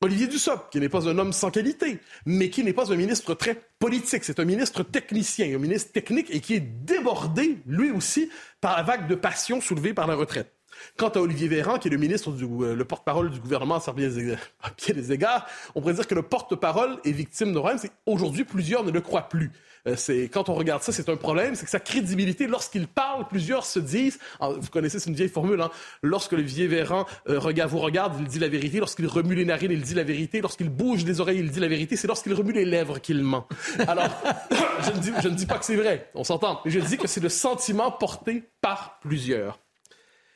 Olivier 0.00 0.26
Dussopt, 0.26 0.72
qui 0.72 0.80
n'est 0.80 0.88
pas 0.88 1.06
un 1.08 1.18
homme 1.18 1.32
sans 1.34 1.50
qualité, 1.50 1.98
mais 2.24 2.48
qui 2.48 2.64
n'est 2.64 2.72
pas 2.72 2.90
un 2.90 2.96
ministre 2.96 3.34
très 3.34 3.60
politique. 3.78 4.24
C'est 4.24 4.40
un 4.40 4.44
ministre 4.44 4.82
technicien, 4.82 5.54
un 5.54 5.58
ministre 5.58 5.92
technique 5.92 6.30
et 6.30 6.40
qui 6.40 6.54
est 6.54 6.60
débordé, 6.60 7.58
lui 7.66 7.90
aussi, 7.90 8.30
par 8.62 8.76
la 8.76 8.82
vague 8.82 9.06
de 9.06 9.14
passion 9.14 9.60
soulevée 9.60 9.92
par 9.92 10.06
la 10.06 10.14
retraite. 10.14 10.53
Quant 10.96 11.08
à 11.08 11.18
Olivier 11.18 11.48
Véran, 11.48 11.78
qui 11.78 11.88
est 11.88 11.90
le 11.90 11.96
ministre, 11.96 12.30
euh, 12.30 12.74
le 12.74 12.84
porte-parole 12.84 13.30
du 13.30 13.40
gouvernement 13.40 13.78
à 13.78 13.92
bien 13.92 14.08
des, 14.08 15.12
égards, 15.12 15.46
on 15.74 15.80
pourrait 15.80 15.94
dire 15.94 16.06
que 16.06 16.14
le 16.14 16.22
porte-parole 16.22 16.98
est 17.04 17.12
victime 17.12 17.52
de 17.52 17.58
problème. 17.58 17.78
Aujourd'hui, 18.06 18.44
plusieurs 18.44 18.84
ne 18.84 18.90
le 18.90 19.00
croient 19.00 19.28
plus. 19.28 19.50
Euh, 19.86 19.96
quand 20.32 20.48
on 20.48 20.54
regarde 20.54 20.82
ça, 20.82 20.92
c'est 20.92 21.08
un 21.08 21.16
problème, 21.16 21.54
c'est 21.54 21.64
que 21.64 21.70
sa 21.70 21.80
crédibilité, 21.80 22.46
lorsqu'il 22.46 22.86
parle, 22.86 23.26
plusieurs 23.28 23.66
se 23.66 23.78
disent, 23.78 24.18
vous 24.40 24.70
connaissez, 24.70 24.98
c'est 24.98 25.10
une 25.10 25.16
vieille 25.16 25.28
formule, 25.28 25.60
hein, 25.60 25.70
lorsque 26.02 26.32
Olivier 26.32 26.66
Véran 26.66 27.04
euh, 27.28 27.38
vous 27.38 27.78
regarde, 27.78 28.14
il 28.18 28.26
dit 28.26 28.38
la 28.38 28.48
vérité, 28.48 28.78
lorsqu'il 28.78 29.06
remue 29.06 29.34
les 29.34 29.44
narines, 29.44 29.72
il 29.72 29.82
dit 29.82 29.94
la 29.94 30.04
vérité, 30.04 30.40
lorsqu'il 30.40 30.70
bouge 30.70 31.04
les 31.04 31.20
oreilles, 31.20 31.40
il 31.40 31.50
dit 31.50 31.60
la 31.60 31.68
vérité, 31.68 31.96
c'est 31.96 32.06
lorsqu'il 32.06 32.32
remue 32.32 32.52
les 32.52 32.64
lèvres 32.64 32.98
qu'il 32.98 33.22
ment. 33.22 33.46
Alors, 33.86 34.08
je 35.22 35.28
ne 35.28 35.34
dis 35.34 35.46
pas 35.46 35.58
que 35.58 35.64
c'est 35.64 35.76
vrai, 35.76 36.10
on 36.14 36.24
s'entend, 36.24 36.60
mais 36.64 36.70
je 36.70 36.80
dis 36.80 36.96
que 36.96 37.06
c'est 37.06 37.20
le 37.20 37.28
sentiment 37.28 37.90
porté 37.90 38.44
par 38.60 38.98
plusieurs. 39.00 39.58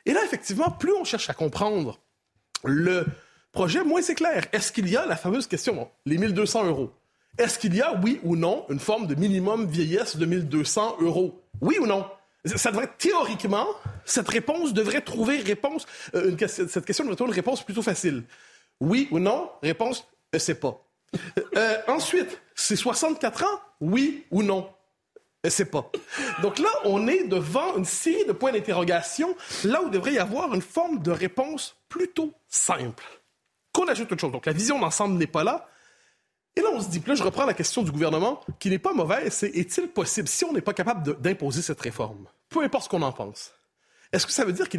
Et 0.09 0.15
là, 0.15 0.25
effectivement, 0.25 0.71
plus 0.71 0.93
on 0.95 1.05
cherche 1.05 1.29
à 1.29 1.35
comprendre 1.35 2.01
le 2.65 3.05
projet, 3.53 3.85
moins 3.85 4.03
c'est 4.03 4.15
clair. 4.15 4.47
Est-ce 4.53 4.73
qu'il 4.73 4.89
y 4.89 4.97
a 4.97 5.05
la 5.07 5.17
fameuse 5.17 5.47
question, 5.47 5.89
les 6.07 6.17
1200 6.17 6.67
euros? 6.67 6.91
Est-ce 7.37 7.59
qu'il 7.59 7.77
y 7.77 7.83
a, 7.83 7.95
oui 8.03 8.19
ou 8.25 8.35
non, 8.35 8.65
une 8.71 8.81
forme 8.81 9.07
de 9.07 9.15
minimum 9.15 9.67
vieillesse 9.67 10.17
de 10.17 10.25
1200 10.25 10.97
euros? 11.01 11.41
Oui 11.61 11.77
ou 11.79 11.87
non? 11.87 12.07
Ça 12.47 12.71
devrait, 12.71 12.91
théoriquement, 12.97 13.67
cette 14.07 14.29
réponse 14.29 14.73
devrait 14.73 15.03
trouver 15.03 15.41
réponse, 15.41 15.87
euh, 16.15 16.35
cette 16.47 16.87
question 16.87 17.05
devrait 17.05 17.17
trouver 17.17 17.31
une 17.31 17.37
réponse 17.37 17.63
plutôt 17.63 17.83
facile. 17.83 18.25
Oui 18.81 19.09
ou 19.11 19.19
non? 19.19 19.51
Réponse, 19.63 20.09
je 20.33 20.39
sais 20.39 20.55
pas. 20.55 20.83
Euh, 21.57 21.77
ensuite, 21.87 22.41
c'est 22.55 22.77
64 22.77 23.45
ans? 23.45 23.61
Oui 23.81 24.25
ou 24.31 24.43
non? 24.43 24.71
Je 25.49 25.55
sais 25.55 25.65
pas. 25.65 25.91
Donc 26.43 26.59
là, 26.59 26.69
on 26.85 27.09
est 27.09 27.25
devant 27.25 27.79
une 27.79 27.87
série 27.87 28.27
de 28.27 28.33
points 28.33 28.53
d'interrogation, 28.53 29.35
là 29.65 29.83
où 29.83 29.89
devrait 29.89 30.13
y 30.13 30.19
avoir 30.19 30.53
une 30.53 30.61
forme 30.61 30.99
de 30.99 31.11
réponse 31.11 31.75
plutôt 31.89 32.35
simple. 32.49 33.03
Qu'on 33.73 33.89
ajoute 33.89 34.13
autre 34.13 34.21
chose. 34.21 34.31
Donc 34.31 34.45
la 34.45 34.53
vision 34.53 34.79
d'ensemble 34.79 35.17
n'est 35.17 35.27
pas 35.27 35.45
là. 35.45 35.67
Et 36.55 36.61
là, 36.61 36.69
on 36.75 36.83
se 36.83 36.91
dit, 36.91 37.03
là, 37.07 37.15
je 37.15 37.23
reprends 37.23 37.47
la 37.47 37.55
question 37.55 37.83
du 37.83 37.91
gouvernement, 37.91 38.41
qui 38.59 38.69
n'est 38.69 38.79
pas 38.79 38.93
mauvaise, 38.93 39.33
c'est 39.33 39.49
est-il 39.49 39.89
possible, 39.89 40.29
si 40.29 40.45
on 40.45 40.53
n'est 40.53 40.61
pas 40.61 40.75
capable 40.75 41.19
d'imposer 41.19 41.63
cette 41.63 41.81
réforme, 41.81 42.27
peu 42.51 42.63
importe 42.63 42.85
ce 42.85 42.89
qu'on 42.91 43.01
en 43.01 43.13
pense, 43.13 43.53
est-ce 44.13 44.27
que 44.27 44.33
ça 44.33 44.45
veut 44.45 44.53
dire 44.53 44.69
que 44.69 44.77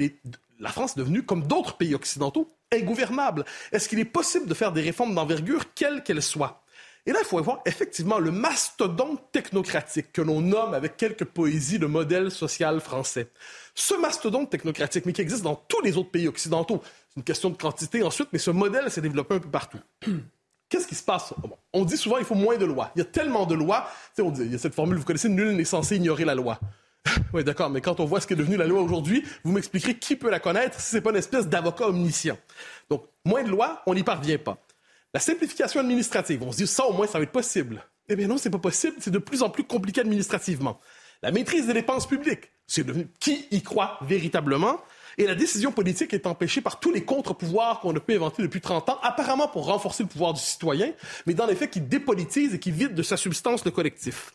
la 0.59 0.69
France 0.69 0.91
est 0.91 0.99
devenue, 0.99 1.23
comme 1.23 1.47
d'autres 1.47 1.77
pays 1.77 1.95
occidentaux, 1.95 2.47
ingouvernable? 2.71 3.43
Est-ce 3.71 3.89
qu'il 3.89 3.97
est 3.97 4.05
possible 4.05 4.45
de 4.45 4.53
faire 4.53 4.71
des 4.71 4.81
réformes 4.81 5.15
d'envergure, 5.15 5.73
quelles 5.73 6.03
qu'elles 6.03 6.21
soient? 6.21 6.61
Et 7.09 7.11
là, 7.11 7.17
il 7.23 7.25
faut 7.25 7.41
voir 7.41 7.61
effectivement 7.65 8.19
le 8.19 8.29
mastodonte 8.29 9.31
technocratique 9.31 10.13
que 10.13 10.21
l'on 10.21 10.41
nomme 10.41 10.75
avec 10.75 10.95
quelques 10.95 11.25
poésies 11.25 11.79
le 11.79 11.87
modèle 11.87 12.29
social 12.29 12.79
français. 12.79 13.29
Ce 13.73 13.95
mastodonte 13.95 14.51
technocratique, 14.51 15.07
mais 15.07 15.13
qui 15.13 15.21
existe 15.21 15.41
dans 15.41 15.55
tous 15.55 15.81
les 15.81 15.97
autres 15.97 16.11
pays 16.11 16.27
occidentaux, 16.27 16.83
c'est 16.83 17.17
une 17.17 17.23
question 17.23 17.49
de 17.49 17.57
quantité 17.57 18.03
ensuite, 18.03 18.29
mais 18.31 18.37
ce 18.37 18.51
modèle 18.51 18.91
s'est 18.91 19.01
développé 19.01 19.33
un 19.33 19.39
peu 19.39 19.49
partout. 19.49 19.79
Qu'est-ce 20.69 20.85
qui 20.85 20.93
se 20.93 21.01
passe? 21.01 21.33
on 21.73 21.83
dit 21.83 21.97
souvent 21.97 22.17
qu'il 22.17 22.25
faut 22.25 22.35
moins 22.35 22.57
de 22.57 22.65
lois. 22.65 22.91
Il 22.95 22.99
y 22.99 23.01
a 23.01 23.05
tellement 23.05 23.47
de 23.47 23.55
lois. 23.55 23.89
On 24.19 24.29
dit, 24.29 24.43
il 24.43 24.51
y 24.51 24.55
a 24.55 24.59
cette 24.59 24.75
formule, 24.75 24.99
vous 24.99 25.03
connaissez, 25.03 25.29
nul 25.29 25.55
n'est 25.55 25.65
censé 25.65 25.95
ignorer 25.95 26.25
la 26.25 26.35
loi. 26.35 26.59
oui, 27.33 27.43
d'accord, 27.43 27.71
mais 27.71 27.81
quand 27.81 27.99
on 27.99 28.05
voit 28.05 28.21
ce 28.21 28.27
qui 28.27 28.33
est 28.33 28.35
devenu 28.35 28.55
la 28.55 28.67
loi 28.67 28.83
aujourd'hui, 28.83 29.25
vous 29.43 29.51
m'expliquerez 29.51 29.97
qui 29.97 30.15
peut 30.15 30.29
la 30.29 30.39
connaître 30.39 30.79
si 30.79 30.91
ce 30.91 30.95
n'est 30.97 31.01
pas 31.01 31.09
une 31.09 31.15
espèce 31.15 31.47
d'avocat 31.47 31.87
omniscient. 31.87 32.37
Donc, 32.87 33.05
moins 33.25 33.41
de 33.41 33.49
lois, 33.49 33.81
on 33.87 33.95
n'y 33.95 34.03
parvient 34.03 34.37
pas. 34.37 34.59
La 35.13 35.19
simplification 35.19 35.79
administrative, 35.79 36.43
on 36.43 36.51
se 36.51 36.57
dit 36.57 36.67
ça 36.67 36.85
au 36.85 36.93
moins 36.93 37.07
ça 37.07 37.17
va 37.17 37.23
être 37.23 37.31
possible. 37.31 37.83
Eh 38.09 38.15
bien 38.15 38.27
non, 38.27 38.37
c'est 38.37 38.49
pas 38.49 38.59
possible, 38.59 38.95
c'est 38.99 39.11
de 39.11 39.17
plus 39.17 39.41
en 39.41 39.49
plus 39.49 39.63
compliqué 39.63 40.01
administrativement. 40.01 40.79
La 41.21 41.31
maîtrise 41.31 41.67
des 41.67 41.73
dépenses 41.73 42.07
publiques, 42.07 42.51
c'est 42.67 42.83
devenu 42.83 43.07
qui 43.19 43.47
y 43.51 43.61
croit 43.61 43.97
véritablement 44.01 44.79
et 45.17 45.25
la 45.25 45.35
décision 45.35 45.71
politique 45.71 46.13
est 46.13 46.27
empêchée 46.27 46.61
par 46.61 46.79
tous 46.79 46.91
les 46.91 47.03
contre-pouvoirs 47.03 47.81
qu'on 47.81 47.95
a 47.95 47.99
pu 47.99 48.15
inventer 48.15 48.41
depuis 48.41 48.61
30 48.61 48.89
ans, 48.89 48.99
apparemment 49.01 49.47
pour 49.47 49.65
renforcer 49.65 50.03
le 50.03 50.09
pouvoir 50.09 50.33
du 50.33 50.39
citoyen, 50.39 50.93
mais 51.25 51.33
dans 51.33 51.45
les 51.45 51.55
faits 51.55 51.71
qui 51.71 51.81
dépolitisent 51.81 52.53
et 52.53 52.59
qui 52.59 52.71
vident 52.71 52.95
de 52.95 53.03
sa 53.03 53.17
substance 53.17 53.65
le 53.65 53.71
collectif. 53.71 54.31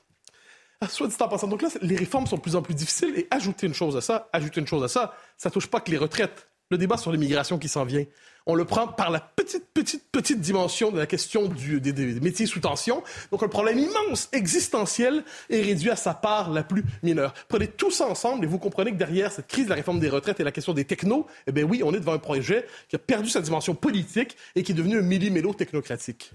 Ah, 0.81 0.88
soit 0.88 1.07
dit 1.07 1.14
en 1.21 1.28
passant, 1.28 1.49
donc 1.49 1.62
là, 1.62 1.69
les 1.81 1.97
réformes 1.97 2.26
sont 2.26 2.37
de 2.37 2.43
plus 2.43 2.57
en 2.57 2.61
plus 2.61 2.75
difficiles 2.75 3.14
et 3.16 3.26
ajouter 3.31 3.66
une 3.66 3.73
chose 3.73 3.97
à 3.97 4.02
ça, 4.02 4.28
ajouter 4.33 4.61
une 4.61 4.66
chose 4.66 4.85
à 4.85 4.88
ça, 4.88 5.14
ça 5.38 5.50
touche 5.50 5.69
pas 5.69 5.81
que 5.81 5.90
les 5.90 5.97
retraites. 5.97 6.49
Le 6.71 6.76
débat 6.76 6.99
sur 6.99 7.12
l'immigration 7.12 7.59
qui 7.59 7.69
s'en 7.69 7.85
vient, 7.85 8.04
on 8.46 8.54
le 8.54 8.64
prend 8.64 8.88
par 8.88 9.10
la 9.10 9.20
petite, 9.20 9.66
petite, 9.72 10.04
petite 10.12 10.40
dimension 10.40 10.90
de 10.90 10.98
la 10.98 11.06
question 11.06 11.46
du, 11.46 11.80
des, 11.80 12.20
métiers 12.20 12.46
sous 12.46 12.60
tension. 12.60 13.02
Donc 13.30 13.42
un 13.42 13.48
problème 13.48 13.78
immense, 13.78 14.28
existentiel, 14.32 15.24
est 15.50 15.62
réduit 15.62 15.90
à 15.90 15.96
sa 15.96 16.14
part 16.14 16.50
la 16.50 16.62
plus 16.62 16.84
mineure. 17.02 17.34
Prenez 17.48 17.68
tout 17.68 17.90
ça 17.90 18.06
ensemble 18.06 18.44
et 18.44 18.46
vous 18.46 18.58
comprenez 18.58 18.92
que 18.92 18.96
derrière 18.96 19.32
cette 19.32 19.46
crise 19.46 19.64
de 19.64 19.70
la 19.70 19.76
réforme 19.76 20.00
des 20.00 20.08
retraites 20.08 20.40
et 20.40 20.44
la 20.44 20.52
question 20.52 20.74
des 20.74 20.84
technos, 20.84 21.26
eh 21.46 21.52
bien 21.52 21.64
oui, 21.64 21.82
on 21.84 21.94
est 21.94 22.00
devant 22.00 22.14
un 22.14 22.18
projet 22.18 22.66
qui 22.88 22.96
a 22.96 22.98
perdu 22.98 23.28
sa 23.28 23.40
dimension 23.40 23.74
politique 23.74 24.36
et 24.54 24.62
qui 24.62 24.72
est 24.72 24.74
devenu 24.74 24.98
un 24.98 25.02
millimélo 25.02 25.54
technocratique. 25.54 26.32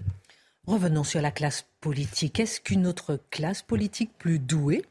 Revenons 0.66 1.04
sur 1.04 1.22
la 1.22 1.30
classe 1.30 1.66
politique. 1.80 2.38
Est-ce 2.38 2.60
qu'une 2.60 2.86
autre 2.86 3.18
classe 3.30 3.62
politique 3.62 4.10
plus 4.18 4.38
douée 4.38 4.84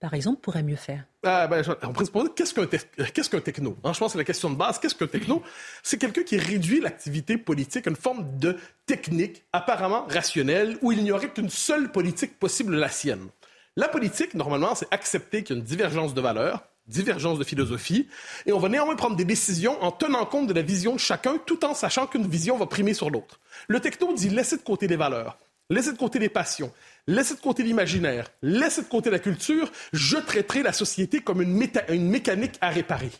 par 0.00 0.14
exemple, 0.14 0.40
pourrait 0.40 0.62
mieux 0.62 0.76
faire? 0.76 1.04
Ah, 1.24 1.46
ben, 1.48 1.62
On 1.82 1.92
pourrait 1.92 2.06
se 2.06 2.10
poser 2.10 2.30
qu'est-ce 2.34 2.54
qu'un, 2.54 2.66
qu'un 2.66 3.40
techno? 3.40 3.76
Je 3.76 3.88
pense 3.88 3.98
que 3.98 4.08
c'est 4.12 4.18
la 4.18 4.24
question 4.24 4.50
de 4.50 4.56
base. 4.56 4.78
Qu'est-ce 4.78 4.94
qu'un 4.94 5.06
techno? 5.06 5.42
C'est 5.82 5.98
quelqu'un 5.98 6.22
qui 6.22 6.36
réduit 6.38 6.80
l'activité 6.80 7.36
politique 7.36 7.86
à 7.86 7.90
une 7.90 7.96
forme 7.96 8.38
de 8.38 8.56
technique 8.86 9.44
apparemment 9.52 10.06
rationnelle 10.08 10.78
où 10.82 10.92
il 10.92 11.02
n'y 11.02 11.10
aurait 11.10 11.30
qu'une 11.30 11.50
seule 11.50 11.90
politique 11.90 12.38
possible, 12.38 12.76
la 12.76 12.88
sienne. 12.88 13.28
La 13.76 13.88
politique, 13.88 14.34
normalement, 14.34 14.74
c'est 14.74 14.88
accepter 14.92 15.42
qu'il 15.42 15.56
y 15.56 15.58
a 15.58 15.60
une 15.60 15.66
divergence 15.66 16.14
de 16.14 16.20
valeurs, 16.20 16.64
divergence 16.88 17.38
de 17.38 17.44
philosophie, 17.44 18.08
et 18.46 18.52
on 18.52 18.58
va 18.58 18.68
néanmoins 18.68 18.96
prendre 18.96 19.16
des 19.16 19.24
décisions 19.24 19.80
en 19.82 19.92
tenant 19.92 20.24
compte 20.24 20.48
de 20.48 20.54
la 20.54 20.62
vision 20.62 20.94
de 20.94 21.00
chacun, 21.00 21.38
tout 21.46 21.64
en 21.64 21.74
sachant 21.74 22.06
qu'une 22.06 22.26
vision 22.26 22.56
va 22.56 22.66
primer 22.66 22.94
sur 22.94 23.10
l'autre. 23.10 23.38
Le 23.68 23.78
techno 23.80 24.12
dit 24.14 24.30
laisser 24.30 24.56
de 24.56 24.62
côté 24.62 24.88
les 24.88 24.96
valeurs, 24.96 25.38
laisser 25.70 25.92
de 25.92 25.98
côté 25.98 26.18
les 26.18 26.28
passions, 26.28 26.72
laissez 27.08 27.34
de 27.34 27.40
côté 27.40 27.64
l'imaginaire, 27.64 28.28
laissez 28.42 28.82
de 28.82 28.86
côté 28.86 29.10
la 29.10 29.18
culture, 29.18 29.72
je 29.92 30.18
traiterai 30.18 30.62
la 30.62 30.72
société 30.72 31.20
comme 31.20 31.42
une, 31.42 31.54
mécanique 31.54 32.58
à 32.60 32.68
réparer. 32.68 33.10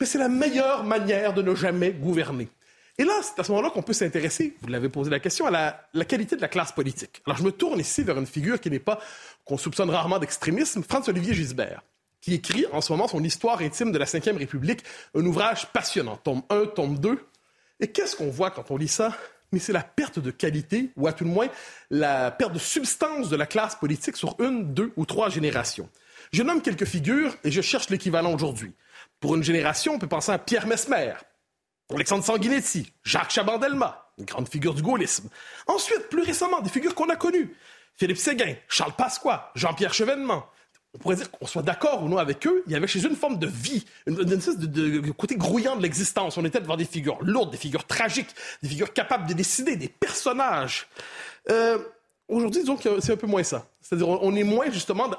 Mais 0.00 0.06
c'est 0.06 0.18
la 0.18 0.28
meilleure 0.28 0.82
manière 0.82 1.32
de 1.34 1.42
ne 1.42 1.54
jamais 1.54 1.92
gouverner. 1.92 2.48
Et 2.98 3.04
là, 3.04 3.12
c'est 3.22 3.38
à 3.38 3.44
ce 3.44 3.52
moment-là 3.52 3.70
qu'on 3.70 3.82
peut 3.82 3.92
s'intéresser, 3.92 4.56
vous 4.62 4.68
l'avez 4.68 4.88
posé 4.88 5.10
la 5.10 5.20
question, 5.20 5.46
à 5.46 5.50
la, 5.92 6.04
qualité 6.06 6.34
de 6.34 6.40
la 6.40 6.48
classe 6.48 6.72
politique. 6.72 7.22
Alors, 7.26 7.36
je 7.36 7.44
me 7.44 7.52
tourne 7.52 7.78
ici 7.78 8.02
vers 8.02 8.16
une 8.18 8.26
figure 8.26 8.58
qui 8.58 8.70
n'est 8.70 8.78
pas, 8.78 8.98
qu'on 9.44 9.58
soupçonne 9.58 9.90
rarement 9.90 10.18
d'extrémisme, 10.18 10.82
Franz-Olivier 10.82 11.34
Gisbert, 11.34 11.82
qui 12.22 12.32
écrit 12.32 12.64
en 12.72 12.80
ce 12.80 12.90
moment 12.90 13.06
son 13.06 13.22
Histoire 13.22 13.60
intime 13.60 13.92
de 13.92 13.98
la 13.98 14.06
Ve 14.06 14.36
République, 14.38 14.82
un 15.14 15.26
ouvrage 15.26 15.70
passionnant, 15.72 16.16
tome 16.16 16.42
1, 16.48 16.66
tome 16.74 16.98
2. 16.98 17.18
Et 17.80 17.88
qu'est-ce 17.88 18.16
qu'on 18.16 18.30
voit 18.30 18.50
quand 18.50 18.70
on 18.70 18.78
lit 18.78 18.88
ça? 18.88 19.14
Mais 19.52 19.58
c'est 19.58 19.72
la 19.72 19.82
perte 19.82 20.18
de 20.18 20.30
qualité, 20.30 20.90
ou 20.96 21.06
à 21.06 21.12
tout 21.12 21.24
le 21.24 21.30
moins 21.30 21.48
la 21.90 22.30
perte 22.30 22.52
de 22.52 22.58
substance 22.58 23.28
de 23.28 23.36
la 23.36 23.46
classe 23.46 23.76
politique 23.76 24.16
sur 24.16 24.36
une, 24.40 24.74
deux 24.74 24.92
ou 24.96 25.06
trois 25.06 25.28
générations. 25.28 25.88
Je 26.32 26.42
nomme 26.42 26.62
quelques 26.62 26.86
figures 26.86 27.34
et 27.44 27.50
je 27.50 27.60
cherche 27.60 27.90
l'équivalent 27.90 28.32
aujourd'hui. 28.32 28.72
Pour 29.20 29.34
une 29.36 29.42
génération, 29.42 29.94
on 29.94 29.98
peut 29.98 30.06
penser 30.06 30.32
à 30.32 30.38
Pierre 30.38 30.66
Mesmer, 30.66 31.14
Alexandre 31.94 32.24
Sanguinetti, 32.24 32.92
Jacques 33.04 33.30
Chabandelma, 33.30 34.10
une 34.18 34.24
grande 34.24 34.48
figure 34.48 34.74
du 34.74 34.82
gaullisme. 34.82 35.28
Ensuite, 35.66 36.08
plus 36.08 36.22
récemment, 36.22 36.60
des 36.60 36.70
figures 36.70 36.94
qu'on 36.94 37.08
a 37.08 37.16
connues. 37.16 37.54
Philippe 37.94 38.18
Séguin, 38.18 38.54
Charles 38.68 38.94
Pasqua, 38.96 39.52
Jean-Pierre 39.54 39.94
Chevènement, 39.94 40.46
on 40.96 40.98
pourrait 40.98 41.16
dire 41.16 41.30
qu'on 41.30 41.46
soit 41.46 41.62
d'accord 41.62 42.02
ou 42.02 42.08
non 42.08 42.16
avec 42.16 42.46
eux, 42.46 42.62
il 42.66 42.72
y 42.72 42.74
avait 42.74 42.86
chez 42.86 43.00
eux 43.00 43.10
une 43.10 43.16
forme 43.16 43.38
de 43.38 43.46
vie, 43.46 43.84
une, 44.06 44.32
espèce 44.32 44.58
de, 44.58 45.10
côté 45.10 45.36
grouillant 45.36 45.76
de 45.76 45.82
l'existence. 45.82 46.38
On 46.38 46.44
était 46.44 46.60
devant 46.60 46.76
des 46.76 46.86
figures 46.86 47.18
lourdes, 47.22 47.50
des 47.50 47.58
figures 47.58 47.84
tragiques, 47.84 48.34
des 48.62 48.68
figures 48.70 48.92
capables 48.94 49.28
de 49.28 49.34
décider, 49.34 49.76
des 49.76 49.88
personnages. 49.88 50.86
Euh, 51.50 51.78
aujourd'hui, 52.28 52.62
disons 52.62 52.76
que 52.76 53.00
c'est 53.00 53.12
un 53.12 53.16
peu 53.16 53.26
moins 53.26 53.42
ça. 53.42 53.66
C'est-à-dire, 53.82 54.08
on 54.08 54.34
est 54.34 54.42
moins 54.42 54.70
justement. 54.70 55.10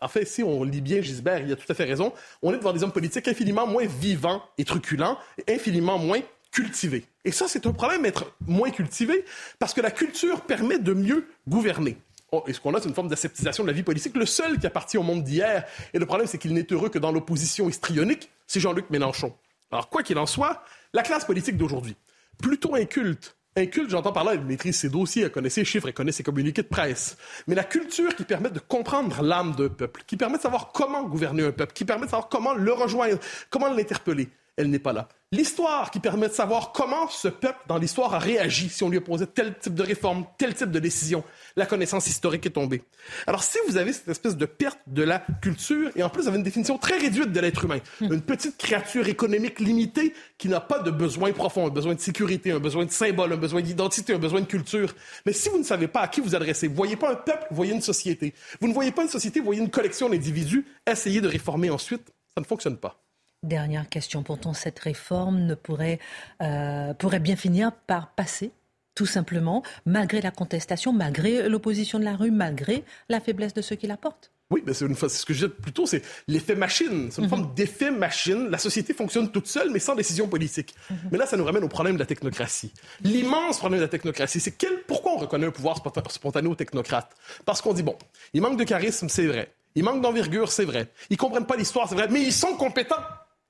en 0.00 0.08
fait, 0.08 0.24
si 0.24 0.42
on 0.42 0.64
lit 0.64 0.80
bien 0.80 1.00
Gisbert, 1.00 1.40
il 1.40 1.52
a 1.52 1.56
tout 1.56 1.70
à 1.70 1.74
fait 1.74 1.84
raison. 1.84 2.12
On 2.42 2.52
est 2.52 2.58
devant 2.58 2.72
des 2.72 2.82
hommes 2.82 2.92
politiques 2.92 3.28
infiniment 3.28 3.68
moins 3.68 3.86
vivants 3.86 4.42
et 4.58 4.64
truculents, 4.64 5.16
et 5.38 5.54
infiniment 5.54 5.98
moins 5.98 6.20
cultivés. 6.50 7.04
Et 7.24 7.30
ça, 7.30 7.46
c'est 7.46 7.66
un 7.66 7.72
problème 7.72 8.02
d'être 8.02 8.32
moins 8.46 8.70
cultivé, 8.70 9.24
parce 9.60 9.74
que 9.74 9.80
la 9.80 9.92
culture 9.92 10.40
permet 10.40 10.78
de 10.78 10.92
mieux 10.92 11.28
gouverner. 11.46 11.96
Oh, 12.32 12.44
et 12.46 12.52
ce 12.52 12.60
qu'on 12.60 12.74
a, 12.74 12.80
c'est 12.80 12.88
une 12.88 12.94
forme 12.94 13.08
d'aseptisation 13.08 13.64
de 13.64 13.68
la 13.68 13.74
vie 13.74 13.82
politique. 13.82 14.16
Le 14.16 14.26
seul 14.26 14.58
qui 14.58 14.66
appartient 14.66 14.96
au 14.96 15.02
monde 15.02 15.24
d'hier, 15.24 15.64
et 15.92 15.98
le 15.98 16.06
problème, 16.06 16.28
c'est 16.28 16.38
qu'il 16.38 16.54
n'est 16.54 16.66
heureux 16.70 16.88
que 16.88 16.98
dans 16.98 17.10
l'opposition 17.10 17.68
histrionique, 17.68 18.30
c'est 18.46 18.60
Jean-Luc 18.60 18.88
Mélenchon. 18.90 19.34
Alors, 19.72 19.88
quoi 19.88 20.02
qu'il 20.02 20.18
en 20.18 20.26
soit, 20.26 20.62
la 20.92 21.02
classe 21.02 21.24
politique 21.24 21.56
d'aujourd'hui, 21.56 21.96
plutôt 22.40 22.74
inculte, 22.76 23.36
inculte, 23.56 23.90
j'entends 23.90 24.12
par 24.12 24.24
là, 24.24 24.34
elle 24.34 24.44
maîtrise 24.44 24.78
ses 24.78 24.88
dossiers, 24.88 25.24
elle 25.24 25.32
connaît 25.32 25.50
ses 25.50 25.64
chiffres, 25.64 25.88
elle 25.88 25.94
connaît 25.94 26.12
ses 26.12 26.22
communiqués 26.22 26.62
de 26.62 26.68
presse, 26.68 27.16
mais 27.46 27.54
la 27.54 27.64
culture 27.64 28.14
qui 28.14 28.24
permet 28.24 28.50
de 28.50 28.60
comprendre 28.60 29.22
l'âme 29.22 29.54
d'un 29.56 29.68
peuple, 29.68 30.02
qui 30.06 30.16
permet 30.16 30.36
de 30.36 30.42
savoir 30.42 30.70
comment 30.72 31.02
gouverner 31.04 31.44
un 31.44 31.52
peuple, 31.52 31.72
qui 31.72 31.84
permet 31.84 32.06
de 32.06 32.10
savoir 32.10 32.28
comment 32.28 32.54
le 32.54 32.72
rejoindre, 32.72 33.18
comment 33.50 33.72
l'interpeller, 33.72 34.28
elle 34.60 34.70
n'est 34.70 34.78
pas 34.78 34.92
là. 34.92 35.08
L'histoire 35.32 35.92
qui 35.92 36.00
permet 36.00 36.26
de 36.26 36.32
savoir 36.32 36.72
comment 36.72 37.08
ce 37.08 37.28
peuple 37.28 37.60
dans 37.68 37.78
l'histoire 37.78 38.14
a 38.14 38.18
réagi 38.18 38.68
si 38.68 38.82
on 38.82 38.88
lui 38.88 38.98
opposait 38.98 39.26
tel 39.26 39.56
type 39.56 39.74
de 39.74 39.82
réforme, 39.84 40.26
tel 40.38 40.54
type 40.54 40.72
de 40.72 40.80
décision. 40.80 41.22
La 41.54 41.66
connaissance 41.66 42.08
historique 42.08 42.46
est 42.46 42.50
tombée. 42.50 42.82
Alors 43.28 43.44
si 43.44 43.56
vous 43.68 43.76
avez 43.76 43.92
cette 43.92 44.08
espèce 44.08 44.36
de 44.36 44.44
perte 44.44 44.80
de 44.88 45.04
la 45.04 45.24
culture, 45.40 45.90
et 45.94 46.02
en 46.02 46.08
plus 46.08 46.22
vous 46.22 46.28
avez 46.28 46.38
une 46.38 46.42
définition 46.42 46.78
très 46.78 46.98
réduite 46.98 47.30
de 47.30 47.38
l'être 47.38 47.64
humain, 47.64 47.78
une 48.00 48.22
petite 48.22 48.56
créature 48.56 49.06
économique 49.06 49.60
limitée 49.60 50.14
qui 50.36 50.48
n'a 50.48 50.58
pas 50.60 50.80
de 50.80 50.90
besoin 50.90 51.30
profond, 51.32 51.68
un 51.68 51.70
besoin 51.70 51.94
de 51.94 52.00
sécurité, 52.00 52.50
un 52.50 52.58
besoin 52.58 52.84
de 52.84 52.90
symbole, 52.90 53.32
un 53.32 53.36
besoin 53.36 53.62
d'identité, 53.62 54.12
un 54.12 54.18
besoin 54.18 54.40
de 54.40 54.46
culture. 54.46 54.92
Mais 55.26 55.32
si 55.32 55.48
vous 55.48 55.58
ne 55.58 55.64
savez 55.64 55.86
pas 55.86 56.00
à 56.00 56.08
qui 56.08 56.20
vous 56.20 56.34
adressez, 56.34 56.66
vous 56.66 56.74
voyez 56.74 56.96
pas 56.96 57.12
un 57.12 57.16
peuple, 57.16 57.46
vous 57.50 57.56
voyez 57.56 57.72
une 57.72 57.82
société. 57.82 58.34
Vous 58.60 58.66
ne 58.66 58.74
voyez 58.74 58.90
pas 58.90 59.02
une 59.02 59.08
société, 59.08 59.38
vous 59.38 59.46
voyez 59.46 59.62
une 59.62 59.70
collection 59.70 60.08
d'individus. 60.08 60.66
Essayez 60.90 61.20
de 61.20 61.28
réformer 61.28 61.70
ensuite, 61.70 62.10
ça 62.34 62.40
ne 62.40 62.46
fonctionne 62.46 62.78
pas. 62.78 63.00
Dernière 63.44 63.88
question. 63.88 64.22
Pourtant, 64.22 64.52
cette 64.52 64.78
réforme 64.78 65.40
ne 65.46 65.54
pourrait, 65.54 65.98
euh, 66.42 66.92
pourrait 66.92 67.20
bien 67.20 67.36
finir 67.36 67.72
par 67.72 68.10
passer, 68.10 68.50
tout 68.94 69.06
simplement, 69.06 69.62
malgré 69.86 70.20
la 70.20 70.30
contestation, 70.30 70.92
malgré 70.92 71.48
l'opposition 71.48 71.98
de 71.98 72.04
la 72.04 72.16
rue, 72.16 72.30
malgré 72.30 72.84
la 73.08 73.18
faiblesse 73.18 73.54
de 73.54 73.62
ceux 73.62 73.76
qui 73.76 73.86
la 73.86 73.96
portent. 73.96 74.30
Oui, 74.50 74.62
mais 74.66 74.74
c'est 74.74 74.84
une 74.84 74.94
ce 74.94 75.24
que 75.24 75.32
je 75.32 75.46
disais 75.46 75.48
plus 75.48 75.72
tôt, 75.72 75.86
c'est 75.86 76.02
l'effet 76.28 76.54
machine. 76.56 77.08
C'est 77.10 77.18
une 77.22 77.28
Mhm. 77.28 77.30
forme 77.30 77.54
d'effet 77.54 77.90
machine. 77.90 78.48
La 78.50 78.58
société 78.58 78.92
fonctionne 78.92 79.30
toute 79.30 79.46
seule, 79.46 79.70
mais 79.70 79.78
sans 79.78 79.94
décision 79.94 80.28
politique. 80.28 80.74
Mhm. 80.90 80.96
Mais 81.12 81.18
là, 81.18 81.24
ça 81.24 81.36
nous 81.38 81.44
ramène 81.44 81.64
au 81.64 81.68
problème 81.68 81.94
de 81.94 82.00
la 82.00 82.06
technocratie. 82.06 82.72
L'immense 83.02 83.58
problème 83.58 83.78
de 83.78 83.84
la 83.84 83.88
technocratie, 83.88 84.40
c'est 84.40 84.50
quel, 84.52 84.82
pourquoi 84.82 85.12
on 85.12 85.16
reconnaît 85.18 85.46
un 85.46 85.50
pouvoir 85.52 85.78
sponta- 85.78 86.02
spontané 86.10 86.46
aux 86.48 86.56
technocrates? 86.56 87.16
Parce 87.46 87.62
qu'on 87.62 87.72
dit, 87.72 87.84
bon, 87.84 87.96
il 88.34 88.42
manque 88.42 88.58
de 88.58 88.64
charisme, 88.64 89.08
c'est 89.08 89.26
vrai. 89.26 89.50
Il 89.76 89.84
manque 89.84 90.02
d'envergure, 90.02 90.50
c'est 90.50 90.64
vrai. 90.64 90.88
Ils 91.10 91.16
comprennent 91.16 91.46
pas 91.46 91.56
l'histoire, 91.56 91.88
c'est 91.88 91.94
vrai. 91.94 92.08
Mais 92.10 92.20
ils 92.20 92.32
sont 92.32 92.54
compétents. 92.56 92.96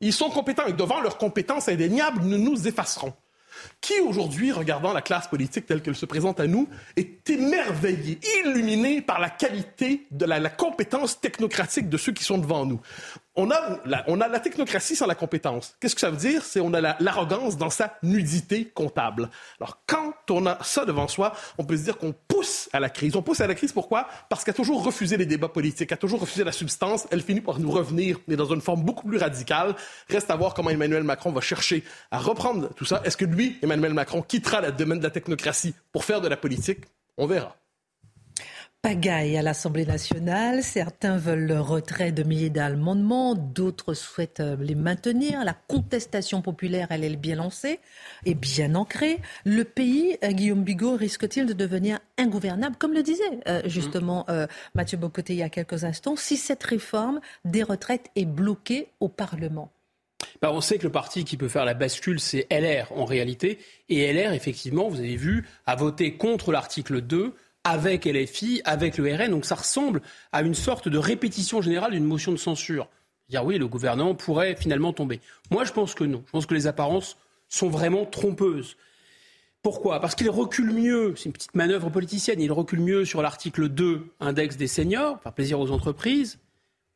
Ils 0.00 0.12
sont 0.12 0.30
compétents. 0.30 0.66
Et 0.66 0.72
devant 0.72 1.00
leur 1.00 1.18
compétence 1.18 1.68
indéniable, 1.68 2.22
nous 2.22 2.38
nous 2.38 2.66
effacerons. 2.66 3.12
Qui 3.80 4.00
aujourd'hui, 4.00 4.52
regardant 4.52 4.92
la 4.92 5.02
classe 5.02 5.28
politique 5.28 5.66
telle 5.66 5.82
qu'elle 5.82 5.96
se 5.96 6.06
présente 6.06 6.40
à 6.40 6.46
nous, 6.46 6.68
est 6.96 7.28
émerveillé, 7.28 8.18
illuminé 8.42 9.02
par 9.02 9.20
la 9.20 9.28
qualité 9.28 10.06
de 10.10 10.24
la, 10.24 10.38
la 10.38 10.50
compétence 10.50 11.20
technocratique 11.20 11.88
de 11.88 11.96
ceux 11.96 12.12
qui 12.12 12.24
sont 12.24 12.38
devant 12.38 12.64
nous? 12.64 12.80
On 13.40 14.20
a 14.20 14.28
la, 14.28 14.40
technocratie 14.40 14.96
sans 14.96 15.06
la 15.06 15.14
compétence. 15.14 15.74
Qu'est-ce 15.80 15.94
que 15.94 16.00
ça 16.00 16.10
veut 16.10 16.16
dire? 16.16 16.44
C'est 16.44 16.60
on 16.60 16.72
a 16.74 16.80
la- 16.80 16.96
l'arrogance 17.00 17.56
dans 17.56 17.70
sa 17.70 17.94
nudité 18.02 18.66
comptable. 18.66 19.30
Alors, 19.60 19.78
quand 19.86 20.12
on 20.30 20.46
a 20.46 20.58
ça 20.62 20.84
devant 20.84 21.08
soi, 21.08 21.32
on 21.58 21.64
peut 21.64 21.76
se 21.76 21.84
dire 21.84 21.98
qu'on 21.98 22.14
pousse 22.28 22.68
à 22.72 22.80
la 22.80 22.90
crise. 22.90 23.16
On 23.16 23.22
pousse 23.22 23.40
à 23.40 23.46
la 23.46 23.54
crise 23.54 23.72
pourquoi? 23.72 24.08
Parce 24.28 24.44
qu'elle 24.44 24.54
a 24.54 24.56
toujours 24.56 24.82
refusé 24.84 25.16
les 25.16 25.26
débats 25.26 25.48
politiques, 25.48 25.92
a 25.92 25.96
toujours 25.96 26.20
refusé 26.20 26.44
la 26.44 26.52
substance. 26.52 27.06
Elle 27.10 27.22
finit 27.22 27.40
par 27.40 27.58
nous 27.58 27.70
revenir, 27.70 28.18
mais 28.28 28.36
dans 28.36 28.52
une 28.52 28.60
forme 28.60 28.82
beaucoup 28.82 29.06
plus 29.06 29.18
radicale. 29.18 29.74
Reste 30.08 30.30
à 30.30 30.36
voir 30.36 30.54
comment 30.54 30.70
Emmanuel 30.70 31.02
Macron 31.02 31.32
va 31.32 31.40
chercher 31.40 31.84
à 32.10 32.18
reprendre 32.18 32.68
tout 32.74 32.84
ça. 32.84 33.02
Est-ce 33.04 33.16
que 33.16 33.24
lui, 33.24 33.58
Emmanuel 33.62 33.94
Macron, 33.94 34.22
quittera 34.22 34.60
le 34.60 34.72
domaine 34.72 34.98
de 34.98 35.04
la 35.04 35.10
technocratie 35.10 35.74
pour 35.92 36.04
faire 36.04 36.20
de 36.20 36.28
la 36.28 36.36
politique? 36.36 36.80
On 37.16 37.26
verra. 37.26 37.56
Pagaille 38.82 39.36
à 39.36 39.42
l'Assemblée 39.42 39.84
nationale. 39.84 40.62
Certains 40.62 41.18
veulent 41.18 41.46
le 41.46 41.60
retrait 41.60 42.12
de 42.12 42.22
milliers 42.22 42.48
d'amendements, 42.48 43.34
d'autres 43.34 43.92
souhaitent 43.92 44.40
euh, 44.40 44.56
les 44.58 44.74
maintenir. 44.74 45.44
La 45.44 45.52
contestation 45.52 46.40
populaire, 46.40 46.86
elle 46.88 47.04
est 47.04 47.14
bien 47.14 47.36
lancée 47.36 47.80
et 48.24 48.34
bien 48.34 48.74
ancrée. 48.74 49.18
Le 49.44 49.64
pays, 49.64 50.16
euh, 50.24 50.32
Guillaume 50.32 50.64
Bigot, 50.64 50.96
risque-t-il 50.96 51.44
de 51.44 51.52
devenir 51.52 51.98
ingouvernable, 52.16 52.76
comme 52.78 52.94
le 52.94 53.02
disait 53.02 53.40
euh, 53.48 53.60
justement 53.66 54.24
euh, 54.30 54.46
Mathieu 54.74 54.96
Bocoté 54.96 55.34
il 55.34 55.40
y 55.40 55.42
a 55.42 55.50
quelques 55.50 55.84
instants, 55.84 56.16
si 56.16 56.38
cette 56.38 56.64
réforme 56.64 57.20
des 57.44 57.62
retraites 57.62 58.06
est 58.16 58.24
bloquée 58.24 58.88
au 59.00 59.08
Parlement? 59.08 59.70
Bah, 60.40 60.52
on 60.54 60.62
sait 60.62 60.78
que 60.78 60.84
le 60.84 60.92
parti 60.92 61.24
qui 61.24 61.36
peut 61.36 61.48
faire 61.48 61.66
la 61.66 61.74
bascule, 61.74 62.18
c'est 62.18 62.46
LR 62.50 62.92
en 62.92 63.04
réalité. 63.04 63.58
Et 63.90 64.10
LR, 64.10 64.32
effectivement, 64.32 64.88
vous 64.88 65.00
avez 65.00 65.16
vu, 65.16 65.46
a 65.66 65.76
voté 65.76 66.16
contre 66.16 66.50
l'article 66.50 67.02
2 67.02 67.34
avec 67.64 68.04
LFI, 68.04 68.62
avec 68.64 68.98
le 68.98 69.14
RN. 69.14 69.30
Donc 69.30 69.44
ça 69.44 69.54
ressemble 69.54 70.02
à 70.32 70.42
une 70.42 70.54
sorte 70.54 70.88
de 70.88 70.98
répétition 70.98 71.60
générale 71.62 71.92
d'une 71.92 72.04
motion 72.04 72.32
de 72.32 72.36
censure. 72.36 72.88
Dire 73.28 73.44
oui, 73.44 73.58
le 73.58 73.68
gouvernement 73.68 74.14
pourrait 74.14 74.56
finalement 74.56 74.92
tomber. 74.92 75.20
Moi, 75.50 75.64
je 75.64 75.72
pense 75.72 75.94
que 75.94 76.04
non. 76.04 76.22
Je 76.26 76.32
pense 76.32 76.46
que 76.46 76.54
les 76.54 76.66
apparences 76.66 77.16
sont 77.48 77.68
vraiment 77.68 78.04
trompeuses. 78.04 78.76
Pourquoi? 79.62 80.00
Parce 80.00 80.14
qu'il 80.14 80.30
recule 80.30 80.72
mieux, 80.72 81.14
c'est 81.16 81.26
une 81.26 81.32
petite 81.32 81.54
manœuvre 81.54 81.90
politicienne, 81.90 82.40
il 82.40 82.50
recule 82.50 82.80
mieux 82.80 83.04
sur 83.04 83.20
l'article 83.20 83.68
2, 83.68 84.06
index 84.18 84.56
des 84.56 84.66
seniors, 84.66 85.20
faire 85.22 85.34
plaisir 85.34 85.60
aux 85.60 85.70
entreprises, 85.70 86.38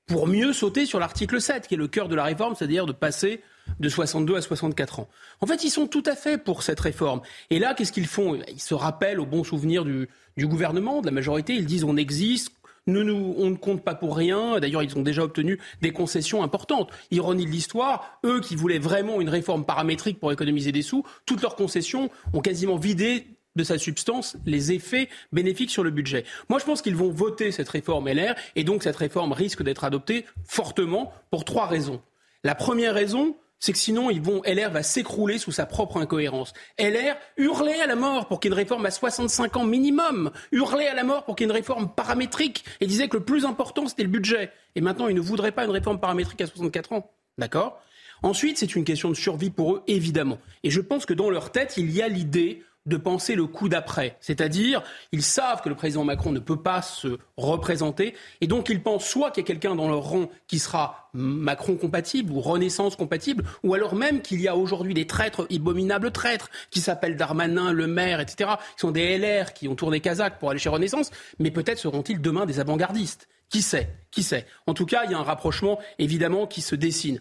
pour 0.06 0.26
mieux 0.26 0.54
sauter 0.54 0.86
sur 0.86 0.98
l'article 0.98 1.42
7, 1.42 1.68
qui 1.68 1.74
est 1.74 1.78
le 1.78 1.88
cœur 1.88 2.08
de 2.08 2.14
la 2.14 2.24
réforme, 2.24 2.54
c'est-à-dire 2.54 2.86
de 2.86 2.92
passer 2.92 3.42
de 3.80 3.88
62 3.88 4.36
à 4.36 4.40
64 4.40 5.00
ans. 5.00 5.08
En 5.40 5.46
fait, 5.46 5.64
ils 5.64 5.70
sont 5.70 5.86
tout 5.86 6.02
à 6.06 6.14
fait 6.14 6.38
pour 6.38 6.62
cette 6.62 6.80
réforme. 6.80 7.20
Et 7.50 7.58
là, 7.58 7.74
qu'est-ce 7.74 7.92
qu'ils 7.92 8.06
font? 8.06 8.38
Ils 8.48 8.60
se 8.60 8.74
rappellent 8.74 9.20
au 9.20 9.26
bon 9.26 9.44
souvenir 9.44 9.84
du, 9.84 10.08
gouvernement, 10.38 11.00
de 11.00 11.06
la 11.06 11.12
majorité, 11.12 11.54
ils 11.54 11.66
disent 11.66 11.84
on 11.84 11.96
existe, 11.96 12.52
on 12.86 12.92
ne 12.92 13.56
compte 13.56 13.82
pas 13.82 13.94
pour 13.94 14.16
rien. 14.16 14.60
D'ailleurs, 14.60 14.82
ils 14.82 14.96
ont 14.96 15.02
déjà 15.02 15.22
obtenu 15.24 15.58
des 15.80 15.92
concessions 15.92 16.42
importantes. 16.42 16.90
Ironie 17.10 17.46
de 17.46 17.50
l'histoire, 17.50 18.18
eux 18.24 18.40
qui 18.40 18.56
voulaient 18.56 18.78
vraiment 18.78 19.20
une 19.20 19.28
réforme 19.28 19.64
paramétrique 19.64 20.20
pour 20.20 20.32
économiser 20.32 20.72
des 20.72 20.82
sous, 20.82 21.04
toutes 21.26 21.42
leurs 21.42 21.56
concessions 21.56 22.10
ont 22.32 22.40
quasiment 22.40 22.76
vidé 22.76 23.26
de 23.56 23.64
sa 23.64 23.78
substance 23.78 24.36
les 24.46 24.72
effets 24.72 25.08
bénéfiques 25.32 25.70
sur 25.70 25.84
le 25.84 25.90
budget. 25.90 26.24
Moi, 26.48 26.58
je 26.58 26.64
pense 26.64 26.82
qu'ils 26.82 26.96
vont 26.96 27.10
voter 27.10 27.52
cette 27.52 27.68
réforme 27.68 28.08
LR 28.08 28.34
et 28.56 28.64
donc 28.64 28.82
cette 28.82 28.96
réforme 28.96 29.32
risque 29.32 29.62
d'être 29.62 29.84
adoptée 29.84 30.26
fortement 30.44 31.12
pour 31.30 31.44
trois 31.44 31.66
raisons. 31.66 32.02
La 32.42 32.54
première 32.54 32.94
raison, 32.94 33.36
c'est 33.64 33.72
que 33.72 33.78
sinon, 33.78 34.10
ils 34.10 34.20
vont, 34.20 34.42
LR 34.44 34.70
va 34.70 34.82
s'écrouler 34.82 35.38
sous 35.38 35.50
sa 35.50 35.64
propre 35.64 35.96
incohérence. 35.96 36.52
LR 36.78 37.16
hurlait 37.38 37.80
à 37.80 37.86
la 37.86 37.96
mort 37.96 38.28
pour 38.28 38.38
qu'il 38.38 38.50
y 38.50 38.52
ait 38.52 38.56
une 38.56 38.60
réforme 38.60 38.84
à 38.84 38.90
65 38.90 39.56
ans 39.56 39.64
minimum, 39.64 40.32
hurlait 40.52 40.86
à 40.86 40.92
la 40.92 41.02
mort 41.02 41.24
pour 41.24 41.34
qu'il 41.34 41.46
y 41.46 41.48
ait 41.48 41.50
une 41.50 41.56
réforme 41.56 41.88
paramétrique 41.88 42.66
et 42.82 42.86
disait 42.86 43.08
que 43.08 43.16
le 43.16 43.24
plus 43.24 43.46
important, 43.46 43.88
c'était 43.88 44.02
le 44.02 44.10
budget. 44.10 44.52
Et 44.74 44.82
maintenant, 44.82 45.08
ils 45.08 45.14
ne 45.14 45.20
voudraient 45.22 45.50
pas 45.50 45.64
une 45.64 45.70
réforme 45.70 45.98
paramétrique 45.98 46.42
à 46.42 46.46
64 46.46 46.92
ans. 46.92 47.10
D'accord? 47.38 47.80
Ensuite, 48.22 48.58
c'est 48.58 48.76
une 48.76 48.84
question 48.84 49.08
de 49.08 49.14
survie 49.14 49.48
pour 49.48 49.76
eux, 49.76 49.82
évidemment. 49.86 50.36
Et 50.62 50.68
je 50.68 50.82
pense 50.82 51.06
que 51.06 51.14
dans 51.14 51.30
leur 51.30 51.50
tête, 51.50 51.78
il 51.78 51.90
y 51.90 52.02
a 52.02 52.08
l'idée 52.08 52.62
de 52.86 52.96
penser 52.96 53.34
le 53.34 53.46
coup 53.46 53.68
d'après. 53.68 54.16
C'est-à-dire, 54.20 54.82
ils 55.12 55.22
savent 55.22 55.62
que 55.62 55.68
le 55.68 55.74
président 55.74 56.04
Macron 56.04 56.32
ne 56.32 56.38
peut 56.38 56.60
pas 56.60 56.82
se 56.82 57.18
représenter, 57.36 58.14
et 58.40 58.46
donc 58.46 58.68
ils 58.68 58.82
pensent 58.82 59.06
soit 59.06 59.30
qu'il 59.30 59.42
y 59.42 59.44
a 59.44 59.46
quelqu'un 59.46 59.74
dans 59.74 59.88
leur 59.88 60.02
rang 60.02 60.28
qui 60.46 60.58
sera 60.58 61.10
Macron 61.14 61.76
compatible 61.76 62.32
ou 62.32 62.40
Renaissance 62.40 62.96
compatible, 62.96 63.44
ou 63.62 63.74
alors 63.74 63.94
même 63.94 64.20
qu'il 64.20 64.40
y 64.40 64.48
a 64.48 64.56
aujourd'hui 64.56 64.94
des 64.94 65.06
traîtres, 65.06 65.46
abominables 65.54 66.10
traîtres, 66.10 66.50
qui 66.70 66.80
s'appellent 66.80 67.16
Darmanin, 67.16 67.72
Le 67.72 67.86
Maire, 67.86 68.20
etc., 68.20 68.50
qui 68.74 68.80
sont 68.80 68.90
des 68.90 69.16
LR 69.18 69.54
qui 69.54 69.68
ont 69.68 69.74
tourné 69.74 70.00
Kazakh 70.00 70.38
pour 70.38 70.50
aller 70.50 70.58
chez 70.58 70.68
Renaissance, 70.68 71.10
mais 71.38 71.50
peut-être 71.50 71.78
seront-ils 71.78 72.20
demain 72.20 72.46
des 72.46 72.60
avant-gardistes. 72.60 73.28
Qui 73.48 73.62
sait? 73.62 73.88
Qui 74.10 74.22
sait? 74.22 74.46
En 74.66 74.74
tout 74.74 74.86
cas, 74.86 75.04
il 75.04 75.12
y 75.12 75.14
a 75.14 75.18
un 75.18 75.22
rapprochement, 75.22 75.78
évidemment, 75.98 76.46
qui 76.46 76.60
se 76.60 76.74
dessine. 76.74 77.20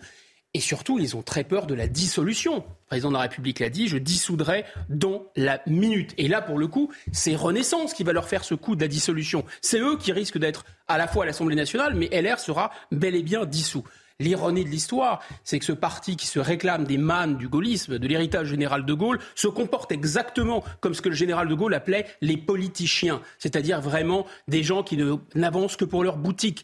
Et 0.55 0.59
surtout, 0.59 0.99
ils 0.99 1.15
ont 1.15 1.23
très 1.23 1.43
peur 1.43 1.65
de 1.65 1.73
la 1.73 1.87
dissolution. 1.87 2.57
Le 2.57 2.87
président 2.87 3.09
de 3.09 3.15
la 3.15 3.21
République 3.21 3.59
l'a 3.59 3.69
dit, 3.69 3.87
je 3.87 3.97
dissoudrai 3.97 4.65
dans 4.87 5.25
la 5.35 5.61
minute. 5.65 6.13
Et 6.19 6.27
là, 6.27 6.41
pour 6.41 6.59
le 6.59 6.67
coup, 6.67 6.91
c'est 7.11 7.35
Renaissance 7.35 7.93
qui 7.93 8.03
va 8.03 8.13
leur 8.13 8.27
faire 8.27 8.43
ce 8.43 8.53
coup 8.53 8.75
de 8.75 8.81
la 8.81 8.87
dissolution. 8.87 9.45
C'est 9.61 9.79
eux 9.79 9.97
qui 9.97 10.11
risquent 10.11 10.37
d'être 10.37 10.65
à 10.87 10.99
la 10.99 11.07
fois 11.07 11.23
à 11.23 11.25
l'Assemblée 11.25 11.55
nationale, 11.55 11.95
mais 11.95 12.07
LR 12.11 12.39
sera 12.39 12.71
bel 12.91 13.15
et 13.15 13.23
bien 13.23 13.45
dissous. 13.45 13.83
L'ironie 14.19 14.63
de 14.63 14.69
l'histoire, 14.69 15.23
c'est 15.43 15.57
que 15.57 15.65
ce 15.65 15.71
parti 15.71 16.15
qui 16.15 16.27
se 16.27 16.39
réclame 16.39 16.83
des 16.83 16.99
mannes 16.99 17.35
du 17.35 17.47
gaullisme, 17.47 17.97
de 17.97 18.07
l'héritage 18.07 18.47
général 18.47 18.85
de 18.85 18.93
Gaulle, 18.93 19.19
se 19.33 19.47
comporte 19.47 19.91
exactement 19.91 20.63
comme 20.81 20.93
ce 20.93 21.01
que 21.01 21.09
le 21.09 21.15
général 21.15 21.47
de 21.47 21.55
Gaulle 21.55 21.73
appelait 21.73 22.05
les 22.21 22.37
politiciens, 22.37 23.21
c'est-à-dire 23.39 23.81
vraiment 23.81 24.27
des 24.47 24.61
gens 24.61 24.83
qui 24.83 24.99
n'avancent 25.33 25.77
que 25.77 25.85
pour 25.85 26.03
leur 26.03 26.17
boutique. 26.17 26.63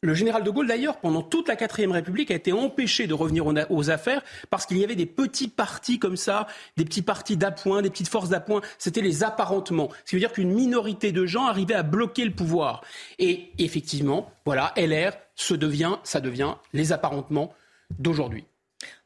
Le 0.00 0.14
général 0.14 0.44
de 0.44 0.50
Gaulle, 0.50 0.68
d'ailleurs, 0.68 1.00
pendant 1.00 1.22
toute 1.22 1.48
la 1.48 1.56
quatrième 1.56 1.90
République, 1.90 2.30
a 2.30 2.34
été 2.36 2.52
empêché 2.52 3.08
de 3.08 3.14
revenir 3.14 3.46
aux, 3.68 3.90
affaires 3.90 4.22
parce 4.48 4.64
qu'il 4.64 4.78
y 4.78 4.84
avait 4.84 4.94
des 4.94 5.06
petits 5.06 5.48
partis 5.48 5.98
comme 5.98 6.16
ça, 6.16 6.46
des 6.76 6.84
petits 6.84 7.02
partis 7.02 7.36
d'appoint, 7.36 7.82
des 7.82 7.90
petites 7.90 8.08
forces 8.08 8.28
d'appoint. 8.28 8.60
C'était 8.78 9.00
les 9.00 9.24
apparentements. 9.24 9.88
Ce 10.04 10.10
qui 10.10 10.14
veut 10.14 10.20
dire 10.20 10.30
qu'une 10.30 10.52
minorité 10.52 11.10
de 11.10 11.26
gens 11.26 11.46
arrivait 11.46 11.74
à 11.74 11.82
bloquer 11.82 12.24
le 12.24 12.30
pouvoir. 12.30 12.84
Et 13.18 13.50
effectivement, 13.58 14.30
voilà, 14.44 14.72
LR 14.76 15.14
devient, 15.50 15.96
ça 16.04 16.20
devient 16.20 16.54
les 16.72 16.92
apparentements 16.92 17.52
d'aujourd'hui. 17.98 18.44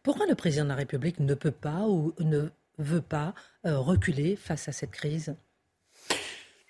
Pourquoi 0.03 0.27
le 0.27 0.35
président 0.35 0.65
de 0.65 0.71
la 0.71 0.75
République 0.75 1.21
ne 1.21 1.35
peut 1.35 1.53
pas 1.53 1.87
ou 1.89 2.13
ne 2.19 2.49
veut 2.77 3.01
pas 3.01 3.33
euh, 3.65 3.79
reculer 3.79 4.37
face 4.37 4.69
à 4.69 4.73
cette 4.73 4.91
crise? 4.91 5.35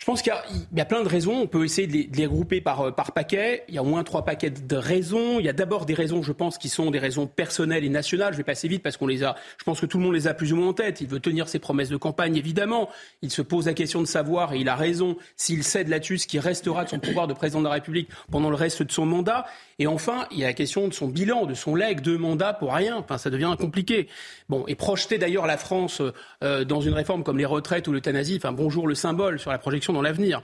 Je 0.03 0.07
pense 0.07 0.21
qu'il 0.21 0.33
y, 0.75 0.81
a 0.81 0.85
plein 0.85 1.05
de 1.05 1.09
raisons. 1.09 1.43
On 1.43 1.47
peut 1.47 1.65
essayer 1.65 1.87
de 1.87 1.93
les, 1.93 2.05
de 2.09 2.17
les 2.17 2.27
regrouper 2.27 2.61
par, 2.61 2.81
euh, 2.81 2.91
par 2.91 3.12
paquet. 3.12 3.62
Il 3.69 3.77
y 3.77 3.79
a 3.79 3.83
au 3.83 3.87
moins 3.87 4.03
trois 4.03 4.25
paquets 4.25 4.51
de 4.51 4.77
raisons. 4.77 5.38
Il 5.38 5.47
y 5.47 5.49
a 5.49 5.53
d'abord 5.53 5.87
des 5.87 5.95
raisons, 5.95 6.25
je 6.25 6.33
pense, 6.33 6.59
qui 6.59 6.69
sont 6.69 6.91
des 6.91 6.99
raisons 6.99 7.29
personnelles 7.29 7.85
et 7.85 7.88
nationales. 7.88 8.33
Je 8.33 8.38
vais 8.38 8.43
passer 8.43 8.67
vite 8.67 8.83
parce 8.83 8.97
qu'on 8.97 9.07
les 9.07 9.23
a. 9.23 9.37
Je 9.59 9.62
pense 9.62 9.81
que 9.81 9.87
tout 9.87 9.99
le 9.99 10.03
monde 10.05 10.15
les 10.15 10.27
a 10.27 10.35
plus 10.35 10.53
ou 10.53 10.57
moins 10.57 10.71
en 10.71 10.73
tête. 10.73 11.01
Il 11.03 11.07
veut 11.07 11.21
tenir 11.21 11.49
ses 11.49 11.61
promesses 11.61 11.88
de 11.88 11.97
campagne, 11.97 12.35
évidemment. 12.35 12.88
Il 13.23 13.31
se 13.31 13.43
pose 13.43 13.67
la 13.67 13.75
question 13.75 14.01
de 14.01 14.07
savoir, 14.07 14.55
et 14.55 14.59
il 14.59 14.69
a 14.69 14.75
raison, 14.75 15.17
s'il 15.37 15.62
cède 15.62 15.87
là-dessus, 15.87 16.19
ce 16.19 16.27
qui 16.27 16.41
restera 16.41 16.83
de 16.83 16.88
son 16.88 16.99
pouvoir 16.99 17.29
de 17.29 17.35
président 17.35 17.61
de 17.61 17.67
la 17.67 17.75
République 17.75 18.09
pendant 18.29 18.51
le 18.51 18.57
reste 18.57 18.83
de 18.83 18.91
son 18.91 19.07
mandat. 19.07 19.47
Et 19.79 19.87
enfin, 19.87 20.27
il 20.33 20.38
y 20.38 20.43
a 20.43 20.49
la 20.49 20.53
question 20.53 20.88
de 20.88 20.95
son 20.95 21.07
bilan, 21.07 21.47
de 21.47 21.55
son 21.55 21.77
leg, 21.77 22.01
deux 22.01 22.19
mandats 22.19 22.55
pour 22.55 22.75
rien. 22.75 22.97
Enfin, 22.97 23.19
ça 23.19 23.31
devient 23.31 23.55
compliqué. 23.57 24.09
Bon, 24.49 24.65
et 24.67 24.75
projeter 24.75 25.19
d'ailleurs 25.19 25.47
la 25.47 25.59
France 25.59 26.03
euh, 26.43 26.65
dans 26.65 26.81
une 26.81 26.93
réforme 26.93 27.23
comme 27.23 27.38
les 27.38 27.45
retraites 27.45 27.87
ou 27.87 27.93
l'euthanasie. 27.93 28.35
Enfin, 28.37 28.51
bonjour 28.51 28.88
le 28.88 28.97
symbole 28.97 29.38
sur 29.38 29.53
la 29.53 29.59
projection 29.59 29.91
dans 29.92 30.02
l'avenir. 30.02 30.42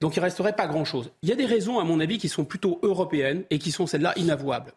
Donc 0.00 0.16
il 0.16 0.20
resterait 0.20 0.56
pas 0.56 0.66
grand-chose. 0.66 1.10
Il 1.22 1.28
y 1.28 1.32
a 1.32 1.36
des 1.36 1.46
raisons, 1.46 1.78
à 1.78 1.84
mon 1.84 2.00
avis, 2.00 2.18
qui 2.18 2.28
sont 2.28 2.44
plutôt 2.44 2.78
européennes 2.82 3.44
et 3.50 3.58
qui 3.58 3.70
sont 3.70 3.86
celles-là 3.86 4.14
inavouables. 4.16 4.72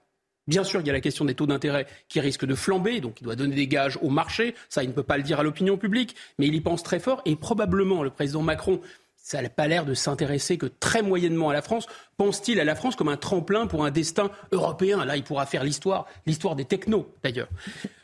Bien 0.47 0.65
sûr, 0.65 0.81
il 0.81 0.87
y 0.87 0.89
a 0.89 0.93
la 0.93 0.99
question 0.99 1.23
des 1.23 1.35
taux 1.35 1.45
d'intérêt 1.45 1.87
qui 2.09 2.19
risquent 2.19 2.45
de 2.45 2.55
flamber, 2.55 2.99
donc 2.99 3.21
il 3.21 3.23
doit 3.23 3.37
donner 3.37 3.55
des 3.55 3.67
gages 3.67 3.97
au 4.01 4.09
marché. 4.09 4.55
Ça, 4.67 4.83
il 4.83 4.89
ne 4.89 4.93
peut 4.93 5.03
pas 5.03 5.15
le 5.15 5.23
dire 5.23 5.39
à 5.39 5.43
l'opinion 5.43 5.77
publique, 5.77 6.15
mais 6.37 6.47
il 6.47 6.55
y 6.55 6.59
pense 6.59 6.83
très 6.83 6.99
fort. 6.99 7.21
Et 7.25 7.37
probablement, 7.37 8.03
le 8.03 8.09
président 8.09 8.41
Macron, 8.41 8.81
ça 9.15 9.41
n'a 9.41 9.47
pas 9.47 9.69
l'air 9.69 9.85
de 9.85 9.93
s'intéresser 9.93 10.57
que 10.57 10.65
très 10.65 11.01
moyennement 11.01 11.49
à 11.49 11.53
la 11.53 11.61
France. 11.61 11.87
Pense-t-il 12.17 12.59
à 12.59 12.65
la 12.65 12.75
France 12.75 12.97
comme 12.97 13.07
un 13.07 13.15
tremplin 13.15 13.67
pour 13.67 13.85
un 13.85 13.91
destin 13.91 14.31
européen? 14.51 15.05
Là, 15.05 15.15
il 15.15 15.23
pourra 15.23 15.45
faire 15.45 15.63
l'histoire, 15.63 16.07
l'histoire 16.25 16.57
des 16.57 16.65
technos, 16.65 17.07
d'ailleurs. 17.23 17.47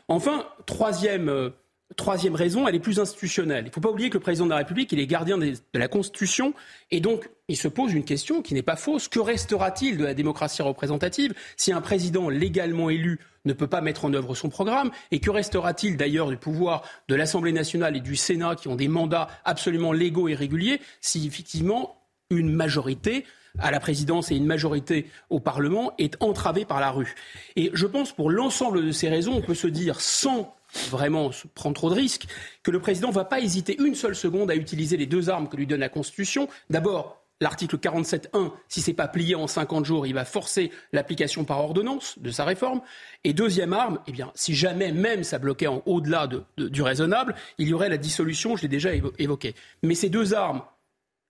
Enfin, 0.08 0.46
troisième 0.64 1.28
euh, 1.28 1.50
Troisième 1.96 2.36
raison, 2.36 2.68
elle 2.68 2.76
est 2.76 2.80
plus 2.80 3.00
institutionnelle. 3.00 3.64
Il 3.64 3.68
ne 3.68 3.72
faut 3.72 3.80
pas 3.80 3.90
oublier 3.90 4.10
que 4.10 4.14
le 4.16 4.22
président 4.22 4.44
de 4.44 4.50
la 4.50 4.58
République, 4.58 4.92
il 4.92 5.00
est 5.00 5.08
gardien 5.08 5.36
de 5.38 5.56
la 5.74 5.88
Constitution, 5.88 6.54
et 6.92 7.00
donc 7.00 7.28
il 7.48 7.56
se 7.56 7.66
pose 7.66 7.92
une 7.92 8.04
question 8.04 8.42
qui 8.42 8.54
n'est 8.54 8.62
pas 8.62 8.76
fausse. 8.76 9.08
Que 9.08 9.18
restera-t-il 9.18 9.96
de 9.96 10.04
la 10.04 10.14
démocratie 10.14 10.62
représentative 10.62 11.34
si 11.56 11.72
un 11.72 11.80
président 11.80 12.28
légalement 12.28 12.90
élu 12.90 13.18
ne 13.44 13.52
peut 13.52 13.66
pas 13.66 13.80
mettre 13.80 14.04
en 14.04 14.14
œuvre 14.14 14.36
son 14.36 14.50
programme? 14.50 14.92
Et 15.10 15.18
que 15.18 15.30
restera-t-il 15.30 15.96
d'ailleurs 15.96 16.30
du 16.30 16.36
pouvoir 16.36 16.84
de 17.08 17.16
l'Assemblée 17.16 17.52
nationale 17.52 17.96
et 17.96 18.00
du 18.00 18.14
Sénat 18.14 18.54
qui 18.54 18.68
ont 18.68 18.76
des 18.76 18.88
mandats 18.88 19.26
absolument 19.44 19.92
légaux 19.92 20.28
et 20.28 20.34
réguliers 20.34 20.80
si 21.00 21.26
effectivement 21.26 21.96
une 22.30 22.52
majorité 22.52 23.24
à 23.58 23.72
la 23.72 23.80
présidence 23.80 24.30
et 24.30 24.36
une 24.36 24.46
majorité 24.46 25.06
au 25.28 25.40
Parlement 25.40 25.92
est 25.98 26.16
entravée 26.22 26.64
par 26.64 26.78
la 26.78 26.92
rue? 26.92 27.16
Et 27.56 27.72
je 27.74 27.86
pense 27.86 28.12
pour 28.12 28.30
l'ensemble 28.30 28.86
de 28.86 28.92
ces 28.92 29.08
raisons, 29.08 29.34
on 29.34 29.42
peut 29.42 29.54
se 29.54 29.66
dire 29.66 30.00
sans 30.00 30.54
vraiment 30.90 31.30
prendre 31.54 31.74
trop 31.74 31.90
de 31.90 31.94
risques, 31.94 32.26
que 32.62 32.70
le 32.70 32.80
président 32.80 33.08
ne 33.08 33.14
va 33.14 33.24
pas 33.24 33.40
hésiter 33.40 33.76
une 33.80 33.94
seule 33.94 34.16
seconde 34.16 34.50
à 34.50 34.56
utiliser 34.56 34.96
les 34.96 35.06
deux 35.06 35.30
armes 35.30 35.48
que 35.48 35.56
lui 35.56 35.66
donne 35.66 35.80
la 35.80 35.88
Constitution. 35.88 36.48
D'abord, 36.68 37.20
L'article 37.42 37.78
47.1, 37.78 38.52
si 38.68 38.82
ce 38.82 38.90
n'est 38.90 38.94
pas 38.94 39.08
plié 39.08 39.34
en 39.34 39.46
50 39.46 39.86
jours, 39.86 40.06
il 40.06 40.12
va 40.12 40.26
forcer 40.26 40.70
l'application 40.92 41.44
par 41.44 41.60
ordonnance 41.60 42.18
de 42.18 42.30
sa 42.30 42.44
réforme. 42.44 42.82
Et 43.24 43.32
deuxième 43.32 43.72
arme, 43.72 43.98
eh 44.06 44.12
bien, 44.12 44.30
si 44.34 44.54
jamais 44.54 44.92
même 44.92 45.24
ça 45.24 45.38
bloquait 45.38 45.66
en 45.66 45.82
au-delà 45.86 46.28
du 46.58 46.82
raisonnable, 46.82 47.34
il 47.56 47.68
y 47.68 47.72
aurait 47.72 47.88
la 47.88 47.96
dissolution, 47.96 48.56
je 48.56 48.62
l'ai 48.62 48.68
déjà 48.68 48.90
évoqué. 49.18 49.54
Mais 49.82 49.94
ces 49.94 50.10
deux 50.10 50.34
armes, 50.34 50.60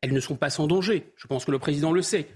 elles 0.01 0.13
ne 0.13 0.19
sont 0.19 0.35
pas 0.35 0.51
sans 0.51 0.67
danger. 0.67 1.13
Je 1.15 1.29
pense 1.29 1.45
que 1.45 1.53
le 1.53 1.61
président 1.61 1.93
le 1.93 2.03
sait. 2.03 2.27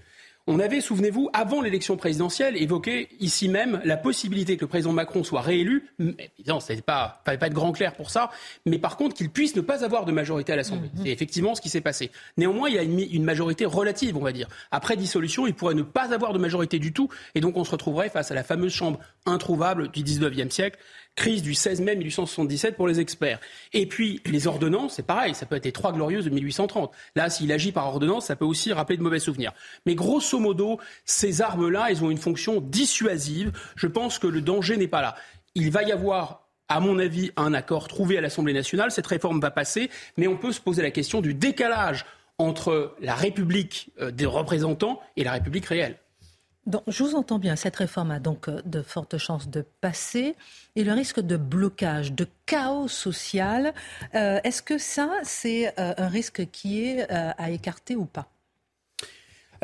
On 0.46 0.58
avait, 0.58 0.82
souvenez-vous, 0.82 1.30
avant 1.32 1.62
l'élection 1.62 1.96
présidentielle, 1.96 2.60
évoqué 2.60 3.08
ici 3.18 3.48
même 3.48 3.80
la 3.84 3.96
possibilité 3.96 4.56
que 4.56 4.62
le 4.62 4.66
président 4.68 4.92
Macron 4.92 5.24
soit 5.24 5.40
réélu. 5.40 5.88
Évidemment, 5.98 6.60
ça 6.60 6.74
ne 6.74 6.80
pas, 6.82 7.22
fallait 7.24 7.38
pas 7.38 7.46
être 7.46 7.54
grand 7.54 7.72
clair 7.72 7.94
pour 7.94 8.10
ça, 8.10 8.30
mais 8.66 8.78
par 8.78 8.98
contre 8.98 9.16
qu'il 9.16 9.30
puisse 9.30 9.56
ne 9.56 9.62
pas 9.62 9.84
avoir 9.84 10.04
de 10.04 10.12
majorité 10.12 10.52
à 10.52 10.56
l'Assemblée. 10.56 10.90
Mhm. 10.94 11.04
C'est 11.04 11.10
effectivement 11.10 11.54
ce 11.54 11.62
qui 11.62 11.70
s'est 11.70 11.80
passé. 11.80 12.10
Néanmoins, 12.36 12.68
il 12.68 12.74
y 12.74 12.78
a 12.78 12.82
une, 12.82 13.00
une, 13.00 13.24
majorité 13.24 13.64
relative, 13.64 14.18
on 14.18 14.20
va 14.20 14.32
dire. 14.32 14.48
Après 14.70 14.96
dissolution, 14.96 15.46
il 15.46 15.54
pourrait 15.54 15.74
ne 15.74 15.82
pas 15.82 16.12
avoir 16.12 16.34
de 16.34 16.38
majorité 16.38 16.78
du 16.78 16.92
tout, 16.92 17.08
et 17.34 17.40
donc 17.40 17.56
on 17.56 17.64
se 17.64 17.70
retrouverait 17.70 18.10
face 18.10 18.30
à 18.30 18.34
la 18.34 18.44
fameuse 18.44 18.72
chambre 18.72 19.00
introuvable 19.24 19.90
du 19.92 20.02
19e 20.02 20.50
siècle, 20.50 20.78
crise 21.16 21.42
du 21.42 21.54
16 21.54 21.80
mai 21.80 21.96
1877 21.96 22.76
pour 22.76 22.88
les 22.88 23.00
experts. 23.00 23.40
Et 23.72 23.86
puis, 23.86 24.20
les 24.26 24.46
ordonnances, 24.46 24.94
c'est 24.94 25.06
pareil, 25.06 25.34
ça 25.34 25.46
peut 25.46 25.56
être 25.56 25.64
les 25.64 25.72
trois 25.72 25.92
glorieuses 25.92 26.24
de 26.24 26.30
1830. 26.30 26.92
Là, 27.16 27.30
s'il 27.30 27.52
agit 27.52 27.72
par 27.72 27.86
ordonnance, 27.86 28.26
ça 28.26 28.36
peut 28.36 28.44
aussi 28.44 28.72
rappeler 28.72 28.96
de 28.96 29.02
mauvais 29.02 29.18
souvenirs. 29.18 29.52
Mais 29.86 29.94
grosso 29.94 30.38
modo, 30.38 30.78
ces 31.04 31.42
armes-là, 31.42 31.86
elles 31.90 32.04
ont 32.04 32.10
une 32.10 32.18
fonction 32.18 32.60
dissuasive. 32.60 33.52
Je 33.76 33.86
pense 33.86 34.18
que 34.18 34.26
le 34.26 34.40
danger 34.40 34.76
n'est 34.76 34.88
pas 34.88 35.02
là. 35.02 35.14
Il 35.54 35.70
va 35.70 35.82
y 35.82 35.92
avoir 35.92 36.44
à 36.68 36.80
mon 36.80 36.98
avis, 36.98 37.30
un 37.36 37.52
accord 37.52 37.88
trouvé 37.88 38.16
à 38.16 38.20
l'Assemblée 38.22 38.54
nationale. 38.54 38.90
Cette 38.90 39.06
réforme 39.06 39.38
va 39.38 39.50
passer, 39.50 39.90
mais 40.16 40.26
on 40.26 40.36
peut 40.36 40.50
se 40.50 40.60
poser 40.60 40.82
la 40.82 40.90
question 40.90 41.20
du 41.20 41.34
décalage 41.34 42.06
entre 42.38 42.96
la 43.00 43.14
République 43.14 43.90
euh, 44.00 44.10
des 44.10 44.26
représentants 44.26 45.00
et 45.16 45.24
la 45.24 45.32
République 45.32 45.66
réelle. 45.66 45.98
Donc, 46.66 46.82
je 46.86 47.02
vous 47.02 47.14
entends 47.14 47.38
bien, 47.38 47.56
cette 47.56 47.76
réforme 47.76 48.10
a 48.10 48.20
donc 48.20 48.48
euh, 48.48 48.62
de 48.64 48.80
fortes 48.80 49.18
chances 49.18 49.48
de 49.48 49.64
passer. 49.80 50.34
Et 50.76 50.84
le 50.84 50.92
risque 50.92 51.20
de 51.20 51.36
blocage, 51.36 52.12
de 52.12 52.26
chaos 52.46 52.88
social, 52.88 53.74
euh, 54.14 54.40
est-ce 54.44 54.62
que 54.62 54.78
ça, 54.78 55.10
c'est 55.22 55.68
euh, 55.78 55.94
un 55.96 56.08
risque 56.08 56.50
qui 56.50 56.84
est 56.84 57.10
à 57.10 57.50
écarter 57.50 57.96
ou 57.96 58.06
pas? 58.06 58.33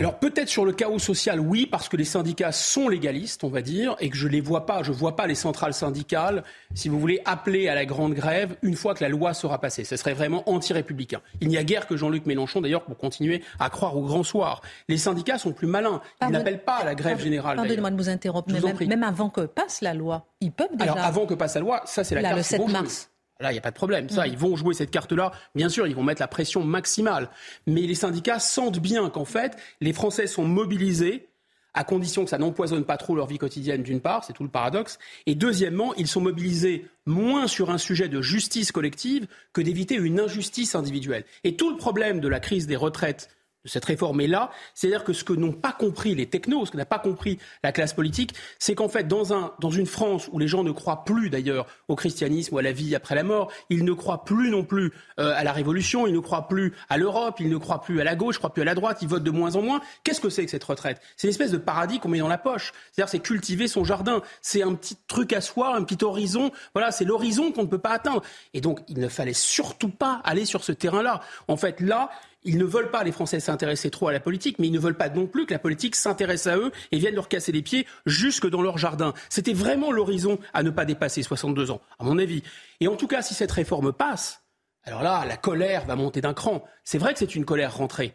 Alors 0.00 0.18
peut-être 0.18 0.48
sur 0.48 0.64
le 0.64 0.72
chaos 0.72 0.98
social, 0.98 1.40
oui, 1.40 1.66
parce 1.66 1.88
que 1.88 1.96
les 1.96 2.04
syndicats 2.04 2.52
sont 2.52 2.88
légalistes, 2.88 3.44
on 3.44 3.48
va 3.48 3.62
dire, 3.62 3.96
et 4.00 4.08
que 4.08 4.16
je 4.16 4.28
les 4.28 4.40
vois 4.40 4.66
pas, 4.66 4.82
je 4.82 4.92
vois 4.92 5.14
pas 5.14 5.26
les 5.26 5.34
centrales 5.34 5.74
syndicales, 5.74 6.42
si 6.74 6.88
vous 6.88 6.98
voulez, 6.98 7.20
appeler 7.24 7.68
à 7.68 7.74
la 7.74 7.84
grande 7.84 8.14
grève 8.14 8.56
une 8.62 8.76
fois 8.76 8.94
que 8.94 9.04
la 9.04 9.10
loi 9.10 9.34
sera 9.34 9.60
passée. 9.60 9.84
Ce 9.84 9.96
serait 9.96 10.14
vraiment 10.14 10.48
anti-républicain. 10.48 11.20
Il 11.40 11.48
n'y 11.48 11.58
a 11.58 11.64
guère 11.64 11.86
que 11.86 11.96
Jean-Luc 11.96 12.26
Mélenchon, 12.26 12.60
d'ailleurs, 12.60 12.84
pour 12.84 12.96
continuer 12.96 13.42
à 13.58 13.70
croire 13.70 13.96
au 13.96 14.02
grand 14.02 14.22
soir. 14.22 14.62
Les 14.88 14.96
syndicats 14.96 15.38
sont 15.38 15.52
plus 15.52 15.66
malins. 15.66 16.00
Ils 16.22 16.28
n'appellent 16.28 16.64
pas 16.64 16.76
à 16.76 16.84
la 16.84 16.94
grève 16.94 17.20
générale. 17.20 17.56
Pardonnez-moi 17.56 17.90
de 17.90 17.96
vous 17.96 18.08
interrompre, 18.08 18.50
mais 18.50 18.86
même, 18.86 19.02
avant 19.02 19.28
que 19.28 19.42
passe 19.42 19.80
la 19.80 19.94
loi, 19.94 20.26
ils 20.40 20.52
peuvent 20.52 20.74
déjà. 20.74 20.92
Alors 20.92 21.04
avant 21.04 21.26
que 21.26 21.34
passe 21.34 21.54
la 21.54 21.60
loi, 21.60 21.82
ça 21.84 22.04
c'est 22.04 22.14
la 22.14 22.22
Là, 22.22 22.28
carte 22.30 22.38
le 22.38 22.42
7 22.44 22.68
mars. 22.68 23.10
Là, 23.40 23.50
il 23.50 23.54
n'y 23.54 23.58
a 23.58 23.62
pas 23.62 23.70
de 23.70 23.76
problème. 23.76 24.08
Ça, 24.08 24.26
mhm. 24.26 24.32
ils 24.32 24.38
vont 24.38 24.56
jouer 24.56 24.74
cette 24.74 24.90
carte-là. 24.90 25.32
Bien 25.54 25.68
sûr, 25.68 25.86
ils 25.86 25.94
vont 25.94 26.02
mettre 26.02 26.20
la 26.20 26.28
pression 26.28 26.62
maximale. 26.62 27.30
Mais 27.66 27.82
les 27.82 27.94
syndicats 27.94 28.38
sentent 28.38 28.78
bien 28.78 29.08
qu'en 29.10 29.24
fait, 29.24 29.56
les 29.80 29.92
Français 29.92 30.26
sont 30.26 30.44
mobilisés 30.44 31.26
à 31.74 31.84
condition 31.84 32.24
que 32.24 32.30
ça 32.30 32.38
n'empoisonne 32.38 32.84
pas 32.84 32.96
trop 32.96 33.14
leur 33.14 33.26
vie 33.26 33.38
quotidienne, 33.38 33.82
d'une 33.82 34.00
part, 34.00 34.24
c'est 34.24 34.32
tout 34.32 34.42
le 34.42 34.48
paradoxe, 34.48 34.98
et 35.26 35.36
deuxièmement, 35.36 35.94
ils 35.94 36.08
sont 36.08 36.20
mobilisés 36.20 36.86
moins 37.06 37.46
sur 37.46 37.70
un 37.70 37.78
sujet 37.78 38.08
de 38.08 38.20
justice 38.20 38.72
collective 38.72 39.28
que 39.52 39.60
d'éviter 39.60 39.94
une 39.94 40.18
injustice 40.18 40.74
individuelle. 40.74 41.24
Et 41.44 41.54
tout 41.54 41.70
le 41.70 41.76
problème 41.76 42.18
de 42.20 42.28
la 42.28 42.40
crise 42.40 42.66
des 42.66 42.74
retraites 42.74 43.28
de 43.64 43.68
cette 43.68 43.84
réforme 43.84 44.20
est 44.20 44.26
là. 44.26 44.50
C'est-à-dire 44.74 45.04
que 45.04 45.12
ce 45.12 45.24
que 45.24 45.32
n'ont 45.32 45.52
pas 45.52 45.72
compris 45.72 46.14
les 46.14 46.26
technos, 46.26 46.66
ce 46.66 46.70
que 46.70 46.76
n'a 46.76 46.86
pas 46.86 46.98
compris 46.98 47.38
la 47.62 47.72
classe 47.72 47.92
politique, 47.92 48.34
c'est 48.58 48.74
qu'en 48.74 48.88
fait, 48.88 49.06
dans, 49.06 49.34
un, 49.34 49.52
dans 49.60 49.70
une 49.70 49.86
France 49.86 50.28
où 50.32 50.38
les 50.38 50.48
gens 50.48 50.64
ne 50.64 50.72
croient 50.72 51.04
plus 51.04 51.30
d'ailleurs 51.30 51.66
au 51.88 51.96
christianisme 51.96 52.54
ou 52.54 52.58
à 52.58 52.62
la 52.62 52.72
vie 52.72 52.94
après 52.94 53.14
la 53.14 53.22
mort, 53.22 53.52
ils 53.68 53.84
ne 53.84 53.92
croient 53.92 54.24
plus 54.24 54.50
non 54.50 54.64
plus 54.64 54.92
euh, 55.18 55.34
à 55.36 55.44
la 55.44 55.52
révolution, 55.52 56.06
ils 56.06 56.14
ne 56.14 56.20
croient 56.20 56.48
plus 56.48 56.72
à 56.88 56.96
l'Europe, 56.96 57.40
ils 57.40 57.50
ne 57.50 57.56
croient 57.56 57.80
plus 57.80 58.00
à 58.00 58.04
la 58.04 58.16
gauche, 58.16 58.36
ils 58.36 58.38
ne 58.38 58.40
croient 58.40 58.54
plus 58.54 58.62
à 58.62 58.66
la 58.66 58.74
droite, 58.74 58.98
ils 59.02 59.08
votent 59.08 59.22
de 59.22 59.30
moins 59.30 59.56
en 59.56 59.62
moins. 59.62 59.80
Qu'est-ce 60.04 60.20
que 60.20 60.30
c'est 60.30 60.44
que 60.44 60.50
cette 60.50 60.64
retraite? 60.64 61.00
C'est 61.16 61.26
une 61.26 61.30
espèce 61.30 61.50
de 61.50 61.58
paradis 61.58 61.98
qu'on 61.98 62.08
met 62.08 62.18
dans 62.18 62.28
la 62.28 62.38
poche. 62.38 62.72
C'est-à-dire 62.92 63.10
c'est 63.10 63.20
cultiver 63.20 63.68
son 63.68 63.84
jardin, 63.84 64.22
c'est 64.40 64.62
un 64.62 64.74
petit 64.74 64.96
truc 65.06 65.32
à 65.32 65.40
soi, 65.40 65.76
un 65.76 65.84
petit 65.84 66.02
horizon. 66.04 66.50
Voilà, 66.74 66.92
c'est 66.92 67.04
l'horizon 67.04 67.52
qu'on 67.52 67.62
ne 67.62 67.68
peut 67.68 67.78
pas 67.78 67.90
atteindre. 67.90 68.22
Et 68.54 68.60
donc, 68.60 68.80
il 68.88 68.98
ne 68.98 69.08
fallait 69.08 69.32
surtout 69.32 69.90
pas 69.90 70.20
aller 70.24 70.44
sur 70.44 70.64
ce 70.64 70.72
terrain-là. 70.72 71.20
En 71.48 71.56
fait, 71.56 71.80
là, 71.80 72.10
ils 72.42 72.58
ne 72.58 72.64
veulent 72.64 72.90
pas, 72.90 73.04
les 73.04 73.12
Français, 73.12 73.40
s'intéresser 73.40 73.90
trop 73.90 74.08
à 74.08 74.12
la 74.12 74.20
politique, 74.20 74.58
mais 74.58 74.68
ils 74.68 74.72
ne 74.72 74.78
veulent 74.78 74.96
pas 74.96 75.08
non 75.10 75.26
plus 75.26 75.46
que 75.46 75.52
la 75.52 75.58
politique 75.58 75.94
s'intéresse 75.94 76.46
à 76.46 76.56
eux 76.56 76.72
et 76.90 76.98
vienne 76.98 77.14
leur 77.14 77.28
casser 77.28 77.52
les 77.52 77.62
pieds 77.62 77.86
jusque 78.06 78.48
dans 78.48 78.62
leur 78.62 78.78
jardin. 78.78 79.12
C'était 79.28 79.52
vraiment 79.52 79.92
l'horizon 79.92 80.38
à 80.54 80.62
ne 80.62 80.70
pas 80.70 80.84
dépasser 80.84 81.22
62 81.22 81.70
ans, 81.70 81.80
à 81.98 82.04
mon 82.04 82.18
avis. 82.18 82.42
Et 82.80 82.88
en 82.88 82.96
tout 82.96 83.06
cas, 83.06 83.22
si 83.22 83.34
cette 83.34 83.52
réforme 83.52 83.92
passe, 83.92 84.42
alors 84.84 85.02
là, 85.02 85.24
la 85.26 85.36
colère 85.36 85.84
va 85.84 85.96
monter 85.96 86.20
d'un 86.20 86.34
cran. 86.34 86.64
C'est 86.84 86.98
vrai 86.98 87.12
que 87.12 87.18
c'est 87.18 87.34
une 87.34 87.44
colère 87.44 87.76
rentrée, 87.76 88.14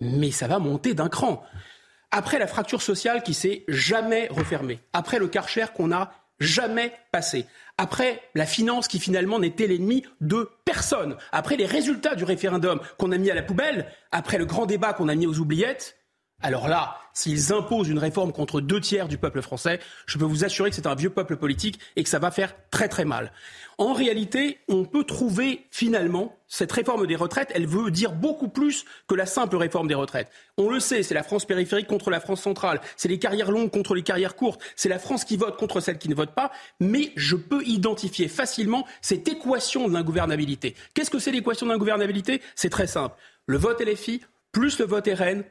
mais 0.00 0.30
ça 0.30 0.46
va 0.46 0.58
monter 0.58 0.94
d'un 0.94 1.08
cran. 1.08 1.44
Après 2.10 2.38
la 2.38 2.46
fracture 2.46 2.80
sociale 2.80 3.22
qui 3.22 3.34
s'est 3.34 3.64
jamais 3.68 4.28
refermée, 4.28 4.80
après 4.94 5.18
le 5.18 5.28
karcher 5.28 5.66
qu'on 5.74 5.92
a 5.92 6.12
jamais 6.40 6.92
passé. 7.12 7.46
Après 7.78 8.22
la 8.34 8.46
finance 8.46 8.88
qui 8.88 8.98
finalement 8.98 9.38
n'était 9.38 9.66
l'ennemi 9.66 10.04
de 10.20 10.48
personne. 10.64 11.16
Après 11.30 11.56
les 11.56 11.66
résultats 11.66 12.14
du 12.14 12.24
référendum 12.24 12.80
qu'on 12.98 13.12
a 13.12 13.18
mis 13.18 13.30
à 13.30 13.34
la 13.34 13.42
poubelle, 13.42 13.86
après 14.12 14.38
le 14.38 14.46
grand 14.46 14.64
débat 14.64 14.94
qu'on 14.94 15.08
a 15.08 15.14
mis 15.14 15.26
aux 15.26 15.38
oubliettes, 15.38 15.98
Alors 16.42 16.68
là, 16.68 16.98
s'ils 17.14 17.52
imposent 17.54 17.88
une 17.88 17.98
réforme 17.98 18.30
contre 18.30 18.60
deux 18.60 18.80
tiers 18.80 19.08
du 19.08 19.16
peuple 19.16 19.40
français, 19.40 19.80
je 20.04 20.18
peux 20.18 20.26
vous 20.26 20.44
assurer 20.44 20.68
que 20.68 20.76
c'est 20.76 20.86
un 20.86 20.94
vieux 20.94 21.08
peuple 21.08 21.36
politique 21.36 21.80
et 21.96 22.02
que 22.02 22.10
ça 22.10 22.18
va 22.18 22.30
faire 22.30 22.54
très 22.70 22.88
très 22.88 23.06
mal. 23.06 23.32
En 23.78 23.94
réalité, 23.94 24.58
on 24.68 24.84
peut 24.84 25.04
trouver 25.04 25.66
finalement 25.70 26.36
cette 26.46 26.70
réforme 26.70 27.06
des 27.06 27.16
retraites, 27.16 27.50
elle 27.54 27.66
veut 27.66 27.90
dire 27.90 28.12
beaucoup 28.12 28.48
plus 28.48 28.84
que 29.08 29.14
la 29.14 29.24
simple 29.24 29.56
réforme 29.56 29.88
des 29.88 29.94
retraites. 29.94 30.30
On 30.58 30.68
le 30.68 30.78
sait, 30.78 31.02
c'est 31.02 31.14
la 31.14 31.22
France 31.22 31.46
périphérique 31.46 31.86
contre 31.86 32.10
la 32.10 32.20
France 32.20 32.42
centrale, 32.42 32.82
c'est 32.96 33.08
les 33.08 33.18
carrières 33.18 33.50
longues 33.50 33.70
contre 33.70 33.94
les 33.94 34.02
carrières 34.02 34.36
courtes, 34.36 34.60
c'est 34.76 34.90
la 34.90 34.98
France 34.98 35.24
qui 35.24 35.38
vote 35.38 35.56
contre 35.56 35.80
celle 35.80 35.98
qui 35.98 36.10
ne 36.10 36.14
vote 36.14 36.32
pas, 36.32 36.52
mais 36.80 37.12
je 37.16 37.36
peux 37.36 37.64
identifier 37.64 38.28
facilement 38.28 38.86
cette 39.00 39.26
équation 39.26 39.88
de 39.88 39.94
l'ingouvernabilité. 39.94 40.76
Qu'est-ce 40.92 41.10
que 41.10 41.18
c'est 41.18 41.32
l'équation 41.32 41.66
de 41.66 41.72
l'ingouvernabilité? 41.72 42.42
C'est 42.54 42.70
très 42.70 42.86
simple. 42.86 43.16
Le 43.46 43.56
vote 43.56 43.80
LFI 43.80 44.20
plus 44.52 44.78
le 44.78 44.86
vote 44.86 45.06
RN 45.06 45.44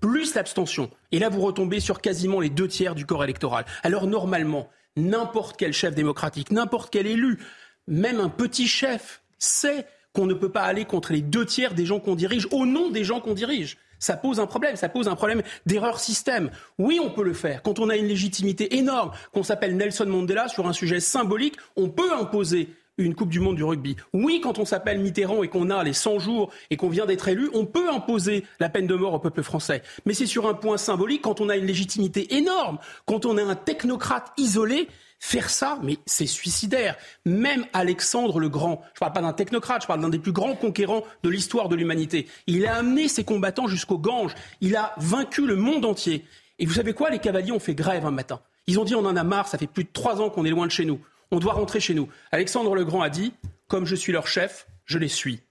plus 0.00 0.34
l'abstention. 0.34 0.90
Et 1.12 1.18
là, 1.18 1.28
vous 1.28 1.40
retombez 1.40 1.80
sur 1.80 2.00
quasiment 2.00 2.40
les 2.40 2.50
deux 2.50 2.68
tiers 2.68 2.94
du 2.94 3.06
corps 3.06 3.24
électoral. 3.24 3.64
Alors 3.82 4.06
normalement, 4.06 4.68
n'importe 4.96 5.56
quel 5.56 5.72
chef 5.72 5.94
démocratique, 5.94 6.50
n'importe 6.50 6.90
quel 6.90 7.06
élu, 7.06 7.38
même 7.86 8.20
un 8.20 8.28
petit 8.28 8.66
chef, 8.66 9.22
sait 9.38 9.86
qu'on 10.12 10.26
ne 10.26 10.34
peut 10.34 10.50
pas 10.50 10.62
aller 10.62 10.86
contre 10.86 11.12
les 11.12 11.20
deux 11.20 11.44
tiers 11.44 11.74
des 11.74 11.84
gens 11.84 12.00
qu'on 12.00 12.14
dirige 12.14 12.48
au 12.50 12.64
nom 12.64 12.90
des 12.90 13.04
gens 13.04 13.20
qu'on 13.20 13.34
dirige. 13.34 13.76
Ça 13.98 14.16
pose 14.16 14.40
un 14.40 14.46
problème, 14.46 14.76
ça 14.76 14.88
pose 14.88 15.08
un 15.08 15.14
problème 15.14 15.42
d'erreur 15.64 16.00
système. 16.00 16.50
Oui, 16.78 17.00
on 17.02 17.10
peut 17.10 17.22
le 17.22 17.32
faire. 17.32 17.62
Quand 17.62 17.78
on 17.78 17.88
a 17.88 17.96
une 17.96 18.06
légitimité 18.06 18.76
énorme, 18.76 19.12
qu'on 19.32 19.42
s'appelle 19.42 19.76
Nelson 19.76 20.06
Mandela 20.06 20.48
sur 20.48 20.66
un 20.66 20.72
sujet 20.72 21.00
symbolique, 21.00 21.56
on 21.76 21.88
peut 21.88 22.12
imposer 22.12 22.68
une 22.98 23.14
Coupe 23.14 23.30
du 23.30 23.40
Monde 23.40 23.56
du 23.56 23.64
rugby. 23.64 23.96
Oui, 24.12 24.40
quand 24.42 24.58
on 24.58 24.64
s'appelle 24.64 25.00
Mitterrand 25.00 25.42
et 25.42 25.48
qu'on 25.48 25.70
a 25.70 25.84
les 25.84 25.92
100 25.92 26.18
jours 26.18 26.50
et 26.70 26.76
qu'on 26.76 26.88
vient 26.88 27.06
d'être 27.06 27.28
élu, 27.28 27.50
on 27.54 27.66
peut 27.66 27.90
imposer 27.90 28.44
la 28.60 28.68
peine 28.68 28.86
de 28.86 28.94
mort 28.94 29.14
au 29.14 29.18
peuple 29.18 29.42
français. 29.42 29.82
Mais 30.04 30.14
c'est 30.14 30.26
sur 30.26 30.48
un 30.48 30.54
point 30.54 30.76
symbolique, 30.76 31.22
quand 31.22 31.40
on 31.40 31.48
a 31.48 31.56
une 31.56 31.66
légitimité 31.66 32.36
énorme, 32.36 32.78
quand 33.04 33.26
on 33.26 33.36
est 33.38 33.42
un 33.42 33.54
technocrate 33.54 34.32
isolé, 34.38 34.88
Faire 35.18 35.48
ça, 35.48 35.78
mais 35.82 35.96
c'est 36.04 36.26
suicidaire. 36.26 36.94
Même 37.24 37.64
Alexandre 37.72 38.38
le 38.38 38.50
Grand, 38.50 38.82
je 38.94 39.00
parle 39.00 39.14
pas 39.14 39.22
d'un 39.22 39.32
technocrate, 39.32 39.82
je 39.82 39.86
parle 39.86 40.00
d'un 40.00 40.10
des 40.10 40.18
plus 40.18 40.32
grands 40.32 40.54
conquérants 40.54 41.04
de 41.22 41.30
l'histoire 41.30 41.70
de 41.70 41.74
l'humanité. 41.74 42.28
Il 42.46 42.66
a 42.66 42.76
amené 42.76 43.08
ses 43.08 43.24
combattants 43.24 43.66
jusqu'au 43.66 43.96
Gange. 43.96 44.34
Il 44.60 44.76
a 44.76 44.94
vaincu 44.98 45.46
le 45.46 45.56
monde 45.56 45.86
entier. 45.86 46.24
Et 46.58 46.66
vous 46.66 46.74
savez 46.74 46.92
quoi? 46.92 47.08
Les 47.08 47.18
cavaliers 47.18 47.52
ont 47.52 47.58
fait 47.58 47.74
grève 47.74 48.04
un 48.04 48.10
matin. 48.10 48.40
Ils 48.66 48.78
ont 48.78 48.84
dit 48.84 48.94
on 48.94 49.06
en 49.06 49.16
a 49.16 49.24
marre, 49.24 49.48
ça 49.48 49.58
fait 49.58 49.66
plus 49.66 49.84
de 49.84 49.88
trois 49.92 50.20
ans 50.20 50.28
qu'on 50.28 50.44
est 50.44 50.50
loin 50.50 50.66
de 50.66 50.72
chez 50.72 50.84
nous 50.84 51.00
on 51.30 51.38
doit 51.38 51.54
rentrer 51.54 51.80
chez 51.80 51.94
nous. 51.94 52.08
Alexandre 52.30 52.74
le 52.74 52.84
Grand 52.84 53.02
a 53.02 53.10
dit, 53.10 53.34
comme 53.68 53.86
je 53.86 53.94
suis 53.94 54.12
leur 54.12 54.26
chef, 54.26 54.66
je 54.84 54.98
les 54.98 55.08
suis. 55.08 55.42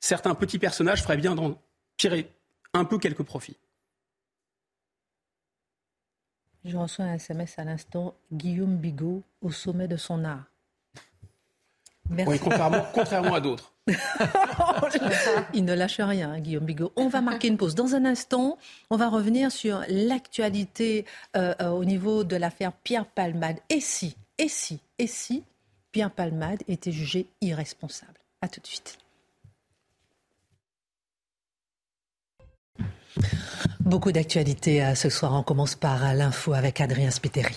Certains 0.00 0.34
petits 0.34 0.58
personnages 0.58 1.02
feraient 1.02 1.16
bien 1.16 1.34
d'en 1.34 1.58
tirer 1.96 2.30
un 2.72 2.84
peu 2.84 2.98
quelques 2.98 3.22
profits. 3.22 3.56
Je 6.64 6.76
reçois 6.76 7.04
un 7.04 7.14
SMS 7.14 7.58
à 7.58 7.64
l'instant, 7.64 8.14
Guillaume 8.32 8.76
Bigot 8.76 9.22
au 9.42 9.50
sommet 9.50 9.88
de 9.88 9.96
son 9.96 10.24
art. 10.24 10.44
Merci. 12.10 12.32
Oui, 12.32 12.38
contrairement, 12.38 13.34
à 13.34 13.40
d'autres. 13.40 13.72
Il 15.54 15.64
ne 15.64 15.74
lâche 15.74 16.00
rien, 16.00 16.32
hein, 16.32 16.40
Guillaume 16.40 16.64
Bigot. 16.64 16.92
On 16.96 17.08
va 17.08 17.20
marquer 17.20 17.48
une 17.48 17.56
pause. 17.56 17.74
Dans 17.74 17.94
un 17.94 18.04
instant, 18.04 18.58
on 18.90 18.96
va 18.96 19.08
revenir 19.08 19.52
sur 19.52 19.82
l'actualité 19.88 21.04
euh, 21.36 21.54
euh, 21.60 21.68
au 21.68 21.84
niveau 21.84 22.24
de 22.24 22.36
l'affaire 22.36 22.72
Pierre 22.72 23.06
Palmade. 23.06 23.58
Et 23.68 23.80
si 23.80 24.16
et 24.38 24.48
si, 24.48 24.80
et 24.98 25.06
si 25.06 25.44
Pierre 25.92 26.10
Palmade 26.10 26.62
était 26.68 26.92
jugé 26.92 27.26
irresponsable? 27.40 28.18
A 28.42 28.48
tout 28.48 28.60
de 28.60 28.66
suite. 28.66 28.98
Beaucoup 33.80 34.12
d'actualités 34.12 34.84
euh, 34.84 34.94
ce 34.94 35.08
soir. 35.08 35.32
On 35.34 35.42
commence 35.42 35.74
par 35.74 36.14
l'info 36.14 36.52
avec 36.52 36.80
Adrien 36.80 37.10
Spiteri. 37.10 37.54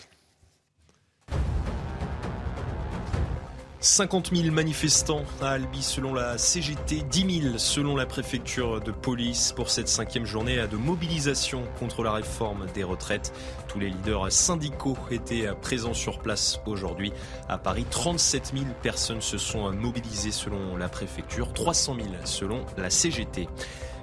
50 3.87 4.35
000 4.35 4.53
manifestants 4.53 5.23
à 5.41 5.51
Albi 5.51 5.81
selon 5.81 6.13
la 6.13 6.37
CGT, 6.37 7.03
10 7.09 7.41
000 7.41 7.57
selon 7.57 7.95
la 7.95 8.05
préfecture 8.05 8.81
de 8.81 8.91
police 8.91 9.53
pour 9.53 9.69
cette 9.69 9.87
cinquième 9.87 10.25
journée 10.25 10.57
de 10.69 10.75
mobilisation 10.75 11.63
contre 11.79 12.03
la 12.03 12.11
réforme 12.11 12.65
des 12.75 12.83
retraites. 12.83 13.33
Tous 13.69 13.79
les 13.79 13.89
leaders 13.89 14.29
syndicaux 14.29 14.97
étaient 15.09 15.47
présents 15.61 15.93
sur 15.93 16.19
place 16.19 16.59
aujourd'hui. 16.65 17.13
À 17.47 17.57
Paris, 17.57 17.85
37 17.89 18.51
000 18.53 18.65
personnes 18.83 19.21
se 19.21 19.37
sont 19.37 19.71
mobilisées 19.71 20.33
selon 20.33 20.75
la 20.75 20.89
préfecture, 20.89 21.53
300 21.53 21.95
000 21.95 22.07
selon 22.25 22.65
la 22.77 22.89
CGT. 22.89 23.47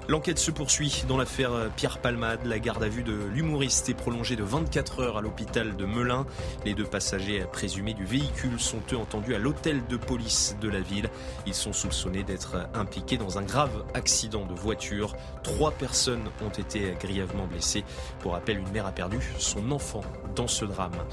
L'enquête 0.07 0.37
se 0.37 0.51
poursuit 0.51 1.03
dans 1.07 1.17
l'affaire 1.17 1.51
Pierre 1.75 1.97
Palmade. 1.97 2.45
La 2.45 2.59
garde 2.59 2.83
à 2.83 2.87
vue 2.87 3.01
de 3.01 3.13
l'humoriste 3.33 3.89
est 3.89 3.95
prolongée 3.95 4.35
de 4.35 4.43
24 4.43 4.99
heures 4.99 5.17
à 5.17 5.21
l'hôpital 5.21 5.75
de 5.75 5.85
Melun. 5.85 6.27
Les 6.63 6.75
deux 6.75 6.83
passagers 6.83 7.43
présumés 7.51 7.95
du 7.95 8.05
véhicule 8.05 8.59
sont 8.59 8.81
eux 8.93 8.97
entendus 8.97 9.33
à 9.33 9.39
l'hôtel 9.39 9.81
de 9.87 9.97
police 9.97 10.57
de 10.61 10.69
la 10.69 10.79
ville. 10.79 11.09
Ils 11.47 11.55
sont 11.55 11.73
soupçonnés 11.73 12.23
d'être 12.23 12.55
impliqués 12.75 13.17
dans 13.17 13.39
un 13.39 13.41
grave 13.41 13.83
accident 13.95 14.45
de 14.45 14.53
voiture. 14.53 15.15
Trois 15.41 15.71
personnes 15.71 16.29
ont 16.45 16.49
été 16.49 16.95
grièvement 16.99 17.47
blessées. 17.47 17.83
Pour 18.19 18.33
rappel, 18.33 18.59
une 18.59 18.69
mère 18.69 18.85
a 18.85 18.91
perdu 18.91 19.17
son 19.39 19.71
enfant 19.71 20.01
dans 20.35 20.47
ce 20.47 20.65
drame. 20.65 21.03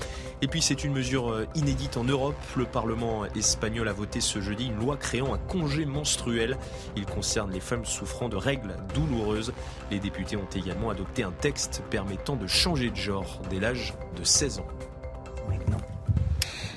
Et 0.42 0.48
puis 0.48 0.60
c'est 0.60 0.84
une 0.84 0.92
mesure 0.92 1.46
inédite 1.54 1.96
en 1.96 2.04
Europe. 2.04 2.36
Le 2.56 2.66
Parlement 2.66 3.24
espagnol 3.36 3.88
a 3.88 3.92
voté 3.94 4.20
ce 4.20 4.42
jeudi 4.42 4.66
une 4.66 4.76
loi 4.76 4.98
créant 4.98 5.32
un 5.32 5.38
congé 5.38 5.86
menstruel. 5.86 6.58
Il 6.94 7.06
concerne 7.06 7.50
les 7.52 7.60
femmes 7.60 7.86
souffrant 7.86 8.28
de 8.28 8.36
règles 8.36 8.76
douloureuse. 8.94 9.52
Les 9.90 9.98
députés 9.98 10.36
ont 10.36 10.48
également 10.54 10.90
adopté 10.90 11.22
un 11.22 11.32
texte 11.32 11.82
permettant 11.90 12.36
de 12.36 12.46
changer 12.46 12.90
de 12.90 12.96
genre 12.96 13.40
dès 13.50 13.60
l'âge 13.60 13.94
de 14.16 14.24
16 14.24 14.60
ans. 14.60 14.66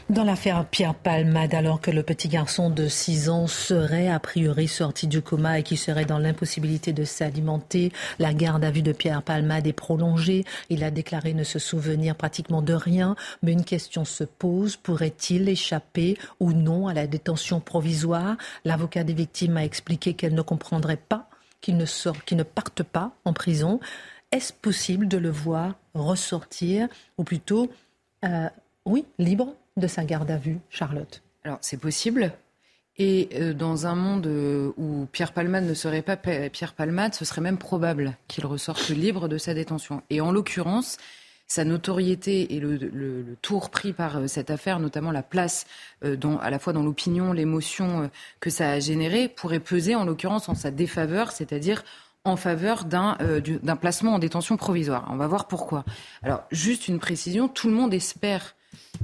Dans 0.08 0.24
l'affaire 0.24 0.66
Pierre 0.66 0.94
Palmade, 0.94 1.56
alors 1.56 1.82
que 1.82 1.90
le 1.90 2.04
petit 2.04 2.28
garçon 2.28 2.70
de 2.70 2.88
6 2.88 3.28
ans 3.30 3.48
serait 3.48 4.08
a 4.08 4.20
priori 4.20 4.68
sorti 4.68 5.08
du 5.08 5.24
coma 5.24 5.58
et 5.58 5.64
qui 5.64 5.78
serait 5.78 6.06
dans 6.06 6.20
l'impossibilité 6.20 6.94
de 6.94 7.04
s'alimenter, 7.04 7.92
la 8.20 8.32
garde 8.32 8.64
à 8.64 8.70
vue 8.70 8.84
de 8.84 8.92
Pierre 8.92 9.24
Palmade 9.24 9.66
est 9.66 9.74
prolongée. 9.74 10.46
Il 10.70 10.84
a 10.84 10.92
déclaré 10.92 11.34
ne 11.34 11.44
se 11.44 11.58
souvenir 11.58 12.16
pratiquement 12.16 12.62
de 12.62 12.76
rien, 12.76 13.16
mais 13.42 13.54
une 13.54 13.66
question 13.66 14.06
se 14.06 14.24
pose, 14.24 14.76
pourrait-il 14.76 15.50
échapper 15.50 16.20
ou 16.40 16.54
non 16.54 16.88
à 16.88 16.94
la 16.94 17.08
détention 17.08 17.60
provisoire? 17.60 18.38
L'avocat 18.64 19.04
des 19.04 19.14
victimes 19.14 19.58
a 19.58 19.66
expliqué 19.66 20.14
qu'elle 20.14 20.36
ne 20.36 20.44
comprendrait 20.44 20.98
pas 20.98 21.30
qu'il 21.66 21.78
ne, 21.78 21.86
sort, 21.86 22.18
ne 22.32 22.44
parte 22.44 22.84
pas 22.84 23.12
en 23.26 23.34
prison. 23.34 23.80
Est-ce 24.32 24.54
possible 24.54 25.08
de 25.08 25.18
le 25.18 25.32
voir 25.32 25.74
ressortir, 25.96 26.88
ou 27.18 27.24
plutôt, 27.24 27.72
euh, 28.24 28.48
oui, 28.86 29.06
libre 29.18 29.56
de 29.76 29.88
sa 29.88 30.06
garde 30.06 30.30
à 30.30 30.38
vue, 30.38 30.60
Charlotte? 30.70 31.24
Alors, 31.44 31.58
c'est 31.62 31.78
possible. 31.78 32.32
Et 32.98 33.30
euh, 33.34 33.54
dans 33.56 33.88
un 33.88 33.96
monde 33.96 34.28
euh, 34.28 34.74
où 34.78 35.08
Pierre 35.12 35.34
Palmade 35.34 35.66
ne 35.66 35.74
serait 35.74 36.04
pas 36.04 36.18
Pierre 36.18 36.74
Palmade, 36.74 37.16
ce 37.16 37.26
serait 37.26 37.42
même 37.42 37.58
probable 37.58 38.16
qu'il 38.28 38.46
ressorte 38.46 38.90
libre 38.90 39.28
de 39.28 39.40
sa 39.40 39.56
détention. 39.56 40.04
Et 40.12 40.22
en 40.22 40.32
l'occurrence, 40.32 40.98
sa 41.48 41.64
notoriété 41.64 42.56
et 42.56 42.60
le, 42.60 43.36
tour 43.42 43.70
pris 43.70 43.94
par 43.94 44.18
euh, 44.18 44.28
cette 44.28 44.50
affaire, 44.50 44.80
notamment 44.80 45.12
la 45.12 45.24
place 45.24 45.66
euh, 46.04 46.18
à 46.42 46.50
la 46.50 46.60
fois 46.60 46.74
dans 46.74 46.84
l'opinion, 46.84 47.34
l'émotion 47.34 48.04
euh, 48.04 48.08
que 48.40 48.50
ça 48.50 48.72
a 48.72 48.80
généré, 48.80 49.30
pourrait 49.30 49.60
peser 49.60 49.96
en 49.96 50.06
l'occurrence 50.06 50.50
en 50.50 50.56
sa 50.56 50.72
défaveur, 50.72 51.32
c'est-à-dire 51.32 51.84
en 52.24 52.38
faveur 52.38 52.86
d'un 52.86 53.76
placement 53.80 54.16
en 54.16 54.20
détention 54.20 54.58
provisoire. 54.58 55.08
On 55.12 55.16
va 55.16 55.28
voir 55.28 55.48
pourquoi. 55.48 55.86
Alors, 56.24 56.44
juste 56.52 56.88
une 56.88 56.98
précision, 56.98 57.48
tout 57.48 57.68
le 57.68 57.76
monde 57.76 57.94
espère, 57.94 58.56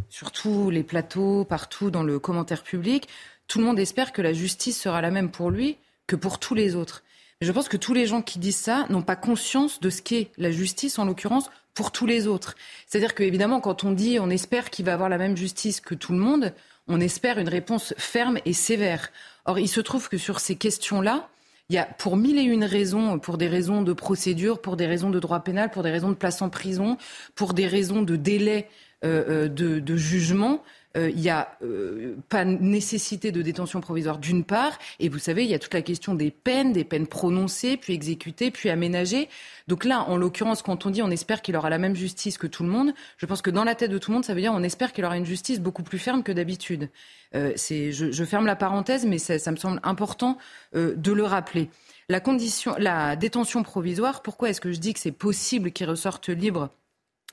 sur 0.09 0.31
tous 0.31 0.71
les 0.71 0.81
plateaux, 0.81 1.45
partout 1.45 1.91
dans 1.91 2.01
le 2.01 2.17
commentaire 2.17 2.63
public, 2.63 3.07
tout 3.47 3.59
le 3.59 3.65
monde 3.65 3.77
espère 3.77 4.11
que 4.11 4.23
la 4.23 4.33
justice 4.33 4.81
sera 4.81 5.01
la 5.01 5.11
même 5.11 5.29
pour 5.29 5.51
lui 5.51 5.77
que 6.07 6.15
pour 6.15 6.39
tous 6.39 6.55
les 6.55 6.75
autres. 6.75 7.03
Mais 7.39 7.47
je 7.47 7.51
pense 7.51 7.69
que 7.69 7.77
tous 7.77 7.93
les 7.93 8.07
gens 8.07 8.23
qui 8.23 8.39
disent 8.39 8.57
ça 8.57 8.85
n'ont 8.89 9.01
pas 9.03 9.15
conscience 9.15 9.79
de 9.81 9.89
ce 9.89 10.01
qu'est 10.01 10.31
la 10.37 10.51
justice, 10.51 10.97
en 10.97 11.05
l'occurrence, 11.05 11.49
pour 11.73 11.91
tous 11.91 12.05
les 12.05 12.27
autres. 12.27 12.55
C'est-à-dire 12.87 13.15
qu'évidemment, 13.15 13.59
quand 13.59 13.83
on 13.83 13.91
dit 13.91 14.19
on 14.19 14.29
espère 14.29 14.69
qu'il 14.69 14.85
va 14.85 14.93
avoir 14.93 15.09
la 15.09 15.17
même 15.17 15.37
justice 15.37 15.81
que 15.81 15.95
tout 15.95 16.11
le 16.11 16.19
monde, 16.19 16.53
on 16.87 16.99
espère 16.99 17.39
une 17.39 17.49
réponse 17.49 17.93
ferme 17.97 18.39
et 18.45 18.53
sévère. 18.53 19.11
Or, 19.45 19.59
il 19.59 19.67
se 19.67 19.81
trouve 19.81 20.09
que 20.09 20.17
sur 20.17 20.39
ces 20.39 20.55
questions-là, 20.55 21.29
il 21.69 21.75
y 21.75 21.77
a 21.77 21.85
pour 21.85 22.17
mille 22.17 22.37
et 22.37 22.43
une 22.43 22.65
raisons, 22.65 23.17
pour 23.17 23.37
des 23.37 23.47
raisons 23.47 23.81
de 23.81 23.93
procédure, 23.93 24.59
pour 24.59 24.75
des 24.75 24.87
raisons 24.87 25.09
de 25.09 25.19
droit 25.19 25.39
pénal, 25.39 25.71
pour 25.71 25.83
des 25.83 25.91
raisons 25.91 26.09
de 26.09 26.15
place 26.15 26.41
en 26.41 26.49
prison, 26.49 26.97
pour 27.33 27.53
des 27.53 27.65
raisons 27.65 28.01
de 28.01 28.17
délai 28.17 28.67
euh, 29.05 29.45
euh, 29.45 29.79
de, 29.79 29.95
jugement, 29.95 30.55
euh, 30.55 30.57
il 30.95 31.15
n'y 31.15 31.29
a 31.29 31.57
euh, 31.63 32.15
pas 32.27 32.43
nécessité 32.43 33.31
de 33.31 33.41
détention 33.41 33.79
provisoire 33.79 34.17
d'une 34.17 34.43
part, 34.43 34.77
et 34.99 35.07
vous 35.07 35.19
savez, 35.19 35.43
il 35.43 35.49
y 35.49 35.53
a 35.53 35.59
toute 35.59 35.73
la 35.73 35.81
question 35.81 36.15
des 36.15 36.31
peines, 36.31 36.73
des 36.73 36.83
peines 36.83 37.07
prononcées, 37.07 37.77
puis 37.77 37.93
exécutées, 37.93 38.51
puis 38.51 38.69
aménagées. 38.69 39.29
Donc 39.67 39.85
là, 39.85 40.03
en 40.09 40.17
l'occurrence, 40.17 40.61
quand 40.61 40.85
on 40.85 40.89
dit 40.89 41.01
on 41.01 41.11
espère 41.11 41.41
qu'il 41.41 41.55
aura 41.55 41.69
la 41.69 41.77
même 41.77 41.95
justice 41.95 42.37
que 42.37 42.47
tout 42.47 42.63
le 42.63 42.69
monde, 42.69 42.93
je 43.17 43.25
pense 43.25 43.41
que 43.41 43.49
dans 43.49 43.63
la 43.63 43.75
tête 43.75 43.91
de 43.91 43.97
tout 43.97 44.11
le 44.11 44.15
monde, 44.15 44.25
ça 44.25 44.33
veut 44.33 44.41
dire 44.41 44.53
on 44.53 44.63
espère 44.63 44.91
qu'il 44.91 45.05
aura 45.05 45.17
une 45.17 45.25
justice 45.25 45.59
beaucoup 45.61 45.83
plus 45.83 45.99
ferme 45.99 46.23
que 46.23 46.31
d'habitude. 46.31 46.89
Euh, 47.35 47.53
je, 47.55 48.11
je, 48.11 48.23
ferme 48.25 48.45
la 48.45 48.57
parenthèse, 48.57 49.05
mais 49.05 49.17
ça, 49.17 49.39
ça 49.39 49.51
me 49.51 49.55
semble 49.55 49.79
important 49.83 50.37
euh, 50.75 50.93
de 50.97 51.13
le 51.13 51.23
rappeler. 51.23 51.69
La, 52.09 52.19
condition, 52.19 52.75
la 52.77 53.15
détention 53.15 53.63
provisoire, 53.63 54.21
pourquoi 54.21 54.49
est-ce 54.49 54.59
que 54.59 54.73
je 54.73 54.79
dis 54.79 54.93
que 54.93 54.99
c'est 54.99 55.13
possible 55.13 55.71
qu'il 55.71 55.89
ressorte 55.89 56.27
libre 56.27 56.69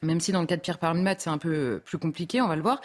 même 0.02 0.20
si 0.20 0.30
dans 0.30 0.40
le 0.40 0.46
cas 0.46 0.56
de 0.56 0.60
Pierre 0.60 0.78
Palmat, 0.78 1.16
c'est 1.18 1.30
un 1.30 1.38
peu 1.38 1.82
plus 1.84 1.98
compliqué, 1.98 2.40
on 2.40 2.48
va 2.48 2.54
le 2.54 2.62
voir. 2.62 2.80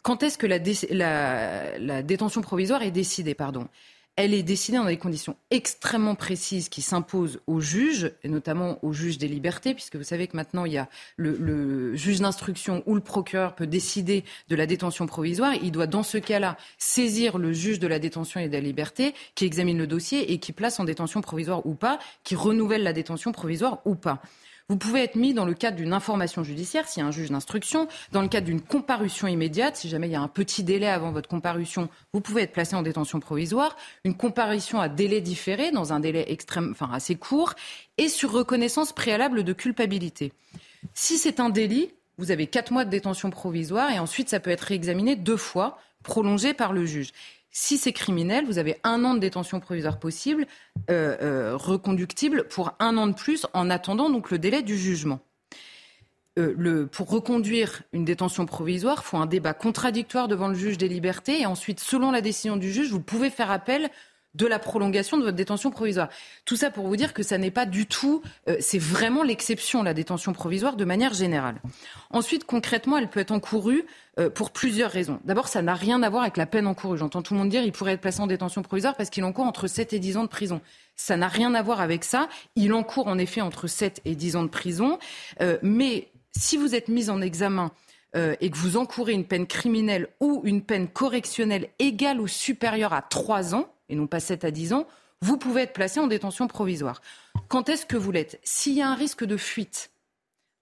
Quand 0.00 0.22
est-ce 0.22 0.38
que 0.38 0.46
la, 0.46 2.02
détention 2.02 2.40
provisoire 2.40 2.82
est 2.82 2.90
décidée 2.90 3.34
pardon? 3.34 3.68
Elle 4.14 4.34
est 4.34 4.42
décidée 4.42 4.76
dans 4.76 4.84
des 4.84 4.98
conditions 4.98 5.36
extrêmement 5.50 6.14
précises 6.14 6.68
qui 6.68 6.82
s'imposent 6.82 7.40
aux 7.46 7.60
juges, 7.60 8.12
et 8.22 8.28
notamment 8.28 8.78
aux 8.84 8.92
juges 8.92 9.16
des 9.16 9.26
libertés, 9.26 9.72
puisque 9.72 9.96
vous 9.96 10.04
savez 10.04 10.26
que 10.26 10.36
maintenant, 10.36 10.66
il 10.66 10.74
y 10.74 10.78
a 10.78 10.90
le, 11.16 11.96
juge 11.96 12.20
d'instruction 12.20 12.82
ou 12.84 12.94
le 12.94 13.00
procureur 13.00 13.54
peut 13.54 13.66
décider 13.66 14.24
de 14.50 14.56
la 14.56 14.66
détention 14.66 15.06
provisoire. 15.06 15.54
Il 15.62 15.72
doit, 15.72 15.86
dans 15.86 16.02
ce 16.02 16.18
cas-là, 16.18 16.58
saisir 16.76 17.38
le 17.38 17.54
juge 17.54 17.78
de 17.78 17.86
la 17.86 17.98
détention 17.98 18.38
et 18.38 18.48
de 18.48 18.52
la 18.52 18.60
liberté, 18.60 19.14
qui 19.34 19.46
examine 19.46 19.78
le 19.78 19.86
dossier 19.86 20.30
et 20.30 20.38
qui 20.38 20.52
place 20.52 20.78
en 20.78 20.84
détention 20.84 21.22
provisoire 21.22 21.64
ou 21.64 21.74
pas, 21.74 21.98
qui 22.22 22.34
renouvelle 22.34 22.82
la 22.82 22.92
détention 22.92 23.32
provisoire 23.32 23.80
ou 23.86 23.94
pas. 23.94 24.20
Vous 24.68 24.76
pouvez 24.76 25.02
être 25.02 25.16
mis 25.16 25.34
dans 25.34 25.44
le 25.44 25.54
cadre 25.54 25.76
d'une 25.76 25.92
information 25.92 26.42
judiciaire, 26.44 26.88
s'il 26.88 27.02
y 27.02 27.04
a 27.04 27.08
un 27.08 27.12
juge 27.12 27.30
d'instruction, 27.30 27.88
dans 28.12 28.22
le 28.22 28.28
cadre 28.28 28.46
d'une 28.46 28.60
comparution 28.60 29.26
immédiate, 29.26 29.76
si 29.76 29.88
jamais 29.88 30.08
il 30.08 30.12
y 30.12 30.16
a 30.16 30.20
un 30.20 30.28
petit 30.28 30.64
délai 30.64 30.88
avant 30.88 31.12
votre 31.12 31.28
comparution, 31.28 31.88
vous 32.12 32.20
pouvez 32.20 32.42
être 32.42 32.52
placé 32.52 32.76
en 32.76 32.82
détention 32.82 33.20
provisoire, 33.20 33.76
une 34.04 34.16
comparution 34.16 34.80
à 34.80 34.88
délai 34.88 35.20
différé, 35.20 35.70
dans 35.70 35.92
un 35.92 36.00
délai 36.00 36.24
extrême, 36.28 36.70
enfin 36.72 36.90
assez 36.92 37.16
court, 37.16 37.54
et 37.98 38.08
sur 38.08 38.32
reconnaissance 38.32 38.92
préalable 38.92 39.44
de 39.44 39.52
culpabilité. 39.52 40.32
Si 40.94 41.18
c'est 41.18 41.40
un 41.40 41.50
délit, 41.50 41.90
vous 42.18 42.30
avez 42.30 42.46
quatre 42.46 42.72
mois 42.72 42.84
de 42.84 42.90
détention 42.90 43.30
provisoire 43.30 43.90
et 43.90 43.98
ensuite 43.98 44.28
ça 44.28 44.40
peut 44.40 44.50
être 44.50 44.62
réexaminé 44.62 45.16
deux 45.16 45.36
fois, 45.36 45.78
prolongé 46.02 46.54
par 46.54 46.72
le 46.72 46.84
juge. 46.84 47.12
Si 47.54 47.76
c'est 47.76 47.92
criminel, 47.92 48.46
vous 48.46 48.56
avez 48.56 48.80
un 48.82 49.04
an 49.04 49.12
de 49.12 49.18
détention 49.18 49.60
provisoire 49.60 49.98
possible, 49.98 50.46
euh, 50.90 51.16
euh, 51.20 51.54
reconductible 51.54 52.48
pour 52.48 52.72
un 52.78 52.96
an 52.96 53.06
de 53.06 53.12
plus 53.12 53.46
en 53.52 53.68
attendant 53.68 54.08
donc 54.08 54.30
le 54.30 54.38
délai 54.38 54.62
du 54.62 54.78
jugement. 54.78 55.20
Euh, 56.38 56.86
pour 56.86 57.10
reconduire 57.10 57.82
une 57.92 58.06
détention 58.06 58.46
provisoire, 58.46 59.02
il 59.04 59.06
faut 59.06 59.18
un 59.18 59.26
débat 59.26 59.52
contradictoire 59.52 60.28
devant 60.28 60.48
le 60.48 60.54
juge 60.54 60.78
des 60.78 60.88
libertés 60.88 61.42
et 61.42 61.46
ensuite, 61.46 61.78
selon 61.78 62.10
la 62.10 62.22
décision 62.22 62.56
du 62.56 62.72
juge, 62.72 62.90
vous 62.90 63.02
pouvez 63.02 63.28
faire 63.28 63.50
appel 63.50 63.90
de 64.34 64.46
la 64.46 64.58
prolongation 64.58 65.18
de 65.18 65.24
votre 65.24 65.36
détention 65.36 65.70
provisoire. 65.70 66.08
Tout 66.44 66.56
ça 66.56 66.70
pour 66.70 66.86
vous 66.86 66.96
dire 66.96 67.12
que 67.12 67.22
ça 67.22 67.36
n'est 67.38 67.50
pas 67.50 67.66
du 67.66 67.86
tout, 67.86 68.22
euh, 68.48 68.56
c'est 68.60 68.78
vraiment 68.78 69.22
l'exception, 69.22 69.82
la 69.82 69.94
détention 69.94 70.32
provisoire, 70.32 70.76
de 70.76 70.84
manière 70.84 71.12
générale. 71.12 71.60
Ensuite, 72.10 72.44
concrètement, 72.44 72.96
elle 72.96 73.10
peut 73.10 73.20
être 73.20 73.32
encourue 73.32 73.84
euh, 74.18 74.30
pour 74.30 74.50
plusieurs 74.50 74.90
raisons. 74.90 75.20
D'abord, 75.24 75.48
ça 75.48 75.60
n'a 75.60 75.74
rien 75.74 76.02
à 76.02 76.08
voir 76.08 76.22
avec 76.22 76.36
la 76.36 76.46
peine 76.46 76.66
encourue. 76.66 76.98
J'entends 76.98 77.22
tout 77.22 77.34
le 77.34 77.40
monde 77.40 77.50
dire 77.50 77.62
qu'il 77.62 77.72
pourrait 77.72 77.92
être 77.92 78.00
placé 78.00 78.20
en 78.20 78.26
détention 78.26 78.62
provisoire 78.62 78.96
parce 78.96 79.10
qu'il 79.10 79.24
encourt 79.24 79.44
entre 79.44 79.66
7 79.66 79.92
et 79.92 79.98
10 79.98 80.16
ans 80.16 80.24
de 80.24 80.28
prison. 80.28 80.60
Ça 80.96 81.16
n'a 81.16 81.28
rien 81.28 81.54
à 81.54 81.62
voir 81.62 81.80
avec 81.80 82.04
ça. 82.04 82.28
Il 82.56 82.72
encourt 82.72 83.08
en 83.08 83.18
effet 83.18 83.42
entre 83.42 83.66
7 83.66 84.00
et 84.06 84.14
10 84.14 84.36
ans 84.36 84.42
de 84.42 84.48
prison. 84.48 84.98
Euh, 85.40 85.58
mais 85.62 86.08
si 86.34 86.56
vous 86.56 86.74
êtes 86.74 86.88
mis 86.88 87.10
en 87.10 87.20
examen 87.20 87.70
et 88.14 88.50
que 88.50 88.58
vous 88.58 88.76
encourez 88.76 89.14
une 89.14 89.24
peine 89.24 89.46
criminelle 89.46 90.06
ou 90.20 90.42
une 90.44 90.60
peine 90.60 90.86
correctionnelle 90.86 91.68
égale 91.78 92.20
ou 92.20 92.28
supérieure 92.28 92.92
à 92.92 93.00
3 93.00 93.54
ans, 93.54 93.72
et 93.92 93.94
non 93.94 94.06
pas 94.06 94.20
7 94.20 94.44
à 94.44 94.50
10 94.50 94.72
ans, 94.72 94.86
vous 95.20 95.36
pouvez 95.36 95.62
être 95.62 95.74
placé 95.74 96.00
en 96.00 96.06
détention 96.06 96.48
provisoire. 96.48 97.02
Quand 97.48 97.68
est-ce 97.68 97.84
que 97.84 97.96
vous 97.96 98.10
l'êtes? 98.10 98.40
S'il 98.42 98.72
y 98.72 98.80
a 98.80 98.88
un 98.88 98.94
risque 98.94 99.24
de 99.24 99.36
fuite 99.36 99.90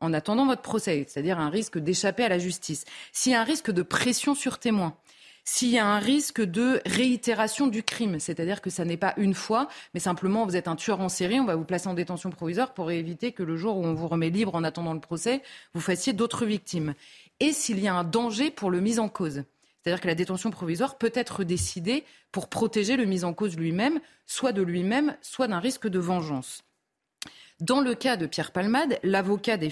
en 0.01 0.13
attendant 0.13 0.47
votre 0.47 0.63
procès, 0.63 1.07
c'est-à-dire 1.09 1.39
un 1.39 1.49
risque 1.49 1.79
d'échapper 1.79 2.25
à 2.25 2.29
la 2.29 2.39
justice, 2.39 2.85
s'il 3.13 3.33
y 3.33 3.35
a 3.37 3.41
un 3.41 3.45
risque 3.45 3.71
de 3.71 3.83
pression 3.83 4.35
sur 4.35 4.59
témoin, 4.59 4.97
s'il 5.45 5.71
y 5.71 5.79
a 5.79 5.87
un 5.87 6.01
risque 6.01 6.43
de 6.43 6.83
réitération 6.87 7.69
du 7.69 7.85
crime, 7.85 8.19
c'est-à-dire 8.19 8.61
que 8.61 8.69
ça 8.69 8.85
n'est 8.85 8.97
pas 8.97 9.15
une 9.17 9.35
fois, 9.35 9.69
mais 9.95 10.01
simplement 10.01 10.45
vous 10.45 10.57
êtes 10.57 10.69
un 10.69 10.77
tueur 10.77 11.01
en 11.01 11.09
série, 11.09 11.39
on 11.39 11.45
va 11.45 11.55
vous 11.55 11.65
placer 11.65 11.89
en 11.89 11.95
détention 11.95 12.31
provisoire 12.31 12.75
pour 12.75 12.91
éviter 12.91 13.31
que 13.31 13.45
le 13.45 13.57
jour 13.57 13.77
où 13.77 13.85
on 13.85 13.95
vous 13.95 14.09
remet 14.09 14.31
libre 14.31 14.57
en 14.57 14.65
attendant 14.65 14.95
le 14.95 15.01
procès, 15.01 15.43
vous 15.73 15.81
fassiez 15.81 16.13
d'autres 16.13 16.47
victimes. 16.47 16.95
Et 17.39 17.53
s'il 17.53 17.79
y 17.79 17.87
a 17.87 17.95
un 17.95 18.05
danger 18.05 18.51
pour 18.51 18.71
le 18.71 18.81
mis 18.81 18.99
en 18.99 19.09
cause. 19.09 19.45
C'est-à-dire 19.83 20.01
que 20.01 20.09
la 20.09 20.15
détention 20.15 20.51
provisoire 20.51 20.99
peut 20.99 21.13
être 21.15 21.45
décidée 21.45 22.05
pour 22.33 22.49
protéger 22.49 22.97
le 22.97 23.07
mis 23.07 23.25
en 23.25 23.33
cause 23.33 23.57
lui-même, 23.57 24.01
soit 24.27 24.53
de 24.53 24.63
lui-même, 24.63 25.17
soit 25.23 25.49
d'un 25.49 25.59
risque 25.59 25.89
de 25.89 25.99
vengeance. 25.99 26.63
Dans 27.61 27.81
le 27.81 27.95
cas 27.95 28.17
de 28.17 28.27
Pierre 28.27 28.53
Palmade, 28.53 28.99
l'avocat 29.03 29.57
des, 29.57 29.69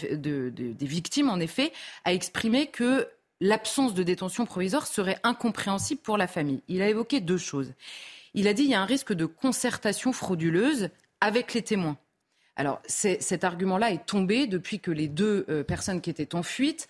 victimes, 0.81 1.31
en 1.31 1.41
effet, 1.41 1.73
a 2.05 2.13
exprimé 2.13 2.67
que 2.67 3.09
l'absence 3.41 3.95
de 3.95 4.03
détention 4.03 4.45
provisoire 4.47 4.87
serait 4.87 5.19
incompréhensible 5.23 6.01
pour 6.01 6.19
la 6.19 6.27
famille. 6.27 6.63
Il 6.69 6.83
a 6.83 6.89
évoqué 6.89 7.21
deux 7.21 7.39
choses. 7.39 7.73
Il 8.35 8.49
a 8.49 8.53
dit 8.53 8.63
qu'il 8.63 8.73
y 8.73 8.75
a 8.75 8.83
un 8.83 8.87
risque 8.87 9.13
de 9.13 9.27
concertation 9.27 10.13
frauduleuse 10.13 10.91
avec 11.21 11.55
les 11.55 11.63
témoins. 11.63 11.97
Alors 12.57 12.83
cet 12.87 13.45
argument-là 13.45 13.93
est 13.93 14.05
tombé 14.05 14.47
depuis 14.47 14.81
que 14.81 14.91
les 14.91 15.07
deux 15.07 15.47
euh, 15.49 15.63
personnes 15.63 16.01
qui 16.01 16.11
étaient 16.11 16.35
en 16.35 16.43
fuite 16.43 16.89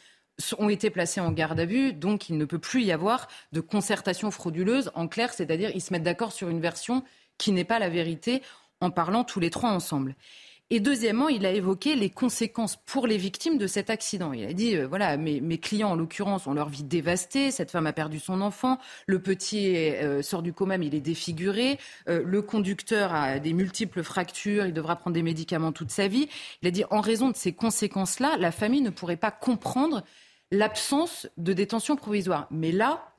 ont 0.59 0.68
été 0.68 0.90
placés 0.90 1.20
en 1.20 1.33
garde 1.33 1.61
à 1.61 1.64
vue, 1.64 1.92
donc 1.92 2.29
il 2.29 2.38
ne 2.38 2.44
peut 2.44 2.59
plus 2.59 2.83
y 2.83 2.92
avoir 2.92 3.29
de 3.53 3.61
concertation 3.61 4.31
frauduleuse. 4.31 4.90
En 4.94 5.09
clair, 5.09 5.33
c'est-à-dire 5.33 5.70
ils 5.74 5.81
se 5.81 5.92
mettent 5.92 6.03
d'accord 6.03 6.33
sur 6.33 6.48
une 6.48 6.61
version 6.61 7.03
qui 7.38 7.53
n'est 7.53 7.64
pas 7.64 7.79
la 7.79 7.88
vérité 7.88 8.42
en 8.81 8.90
parlant 8.90 9.24
tous 9.24 9.40
les 9.40 9.51
trois 9.51 9.70
ensemble. 9.70 10.14
Et 10.70 10.81
deuxièmement, 10.81 11.29
il 11.29 11.46
a 11.46 11.51
évoqué 11.53 11.96
les 11.96 12.11
conséquences 12.11 12.77
pour 12.77 13.07
les 13.07 13.16
victimes 13.16 13.57
de 13.57 13.66
cet 13.66 13.88
accident. 13.88 14.35
Il 14.35 14.44
a 14.44 14.53
dit, 14.53 14.77
euh, 14.77 14.87
voilà, 14.87 15.16
mes, 15.16 15.59
clients, 15.59 15.92
en 15.92 15.96
l'occurrence, 15.96 16.46
ont 16.46 16.53
leur 16.53 16.68
vie 16.68 16.83
dévastée. 16.83 17.51
Cette 17.51 17.70
femme 17.70 17.87
a 17.87 17.94
perdu 17.94 18.18
son 18.20 18.42
enfant. 18.42 18.79
Le 19.07 19.18
petit 19.18 19.74
euh, 19.74 20.20
sort 20.20 20.42
du 20.42 20.53
coma, 20.53 20.77
mais 20.77 20.88
il 20.88 20.94
est 20.94 21.01
défiguré. 21.01 21.79
Euh, 22.11 22.22
le 22.22 22.42
conducteur 22.42 23.14
a 23.14 23.38
des 23.38 23.55
multiples 23.55 24.03
fractures. 24.03 24.66
Il 24.66 24.74
devra 24.74 24.96
prendre 24.96 25.14
des 25.14 25.22
médicaments 25.22 25.72
toute 25.72 25.90
sa 25.90 26.07
vie. 26.07 26.29
Il 26.61 26.68
a 26.68 26.70
dit, 26.70 26.85
en 26.90 27.01
raison 27.01 27.31
de 27.31 27.37
ces 27.37 27.55
conséquences-là, 27.55 28.37
la 28.37 28.53
famille 28.53 28.83
ne 28.83 28.90
pourrait 28.90 29.16
pas 29.16 29.31
comprendre 29.31 30.05
l'absence 30.50 31.28
de 31.37 31.52
détention 31.52 31.96
provisoire. 31.96 32.46
Mais 32.50 32.72
là, 32.72 33.12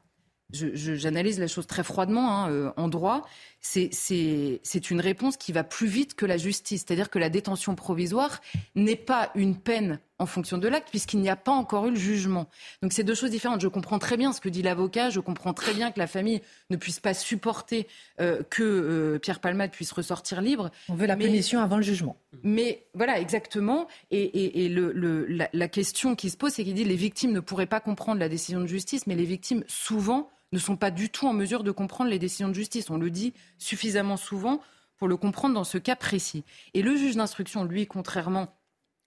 j'analyse 0.51 1.39
la 1.39 1.47
chose 1.47 1.67
très 1.67 1.83
froidement 1.83 2.31
hein, 2.31 2.49
euh, 2.49 2.71
en 2.75 2.87
droit, 2.87 3.27
c'est 3.61 4.91
une 4.91 5.01
réponse 5.01 5.37
qui 5.37 5.51
va 5.51 5.63
plus 5.63 5.87
vite 5.87 6.15
que 6.15 6.25
la 6.25 6.37
justice. 6.37 6.85
C'est-à-dire 6.85 7.09
que 7.09 7.19
la 7.19 7.29
détention 7.29 7.75
provisoire 7.75 8.41
n'est 8.75 8.95
pas 8.95 9.31
une 9.35 9.57
peine 9.57 9.99
en 10.19 10.25
fonction 10.25 10.57
de 10.57 10.67
l'acte, 10.67 10.89
puisqu'il 10.89 11.21
n'y 11.21 11.29
a 11.29 11.37
pas 11.37 11.51
encore 11.51 11.87
eu 11.87 11.91
le 11.91 11.95
jugement. 11.95 12.49
Donc 12.81 12.91
c'est 12.91 13.03
deux 13.03 13.15
choses 13.15 13.31
différentes. 13.31 13.61
Je 13.61 13.69
comprends 13.69 13.99
très 13.99 14.17
bien 14.17 14.33
ce 14.33 14.41
que 14.41 14.49
dit 14.49 14.61
l'avocat, 14.61 15.09
je 15.09 15.21
comprends 15.21 15.53
très 15.53 15.73
bien 15.73 15.91
que 15.91 15.99
la 15.99 16.07
famille 16.07 16.41
ne 16.69 16.75
puisse 16.75 16.99
pas 16.99 17.13
supporter 17.13 17.87
euh, 18.19 18.43
que 18.49 18.63
euh, 18.63 19.19
Pierre 19.19 19.39
Palmade 19.39 19.71
puisse 19.71 19.93
ressortir 19.93 20.41
libre. 20.41 20.71
On 20.89 20.95
veut 20.95 21.07
la 21.07 21.15
punition 21.15 21.61
avant 21.61 21.77
le 21.77 21.83
jugement. 21.83 22.17
Mais 22.43 22.85
voilà, 22.93 23.19
exactement. 23.19 23.87
Et, 24.11 24.67
le, 24.67 25.25
la, 25.27 25.49
la 25.53 25.67
question 25.69 26.15
qui 26.15 26.29
se 26.29 26.37
pose, 26.37 26.51
c'est 26.51 26.65
qu'il 26.65 26.73
dit 26.73 26.83
les 26.83 26.95
victimes 26.95 27.31
ne 27.31 27.39
pourraient 27.39 27.65
pas 27.65 27.79
comprendre 27.79 28.19
la 28.19 28.29
décision 28.29 28.59
de 28.59 28.67
justice, 28.67 29.07
mais 29.07 29.15
les 29.15 29.23
victimes, 29.23 29.63
souvent, 29.67 30.29
ne 30.51 30.59
sont 30.59 30.77
pas 30.77 30.91
du 30.91 31.09
tout 31.09 31.27
en 31.27 31.33
mesure 31.33 31.63
de 31.63 31.71
comprendre 31.71 32.09
les 32.09 32.19
décisions 32.19 32.49
de 32.49 32.53
justice. 32.53 32.89
On 32.89 32.97
le 32.97 33.09
dit 33.09 33.33
suffisamment 33.57 34.17
souvent 34.17 34.61
pour 34.97 35.07
le 35.07 35.17
comprendre 35.17 35.55
dans 35.55 35.63
ce 35.63 35.77
cas 35.77 35.95
précis. 35.95 36.43
Et 36.73 36.81
le 36.81 36.95
juge 36.95 37.15
d'instruction, 37.15 37.63
lui, 37.63 37.87
contrairement 37.87 38.53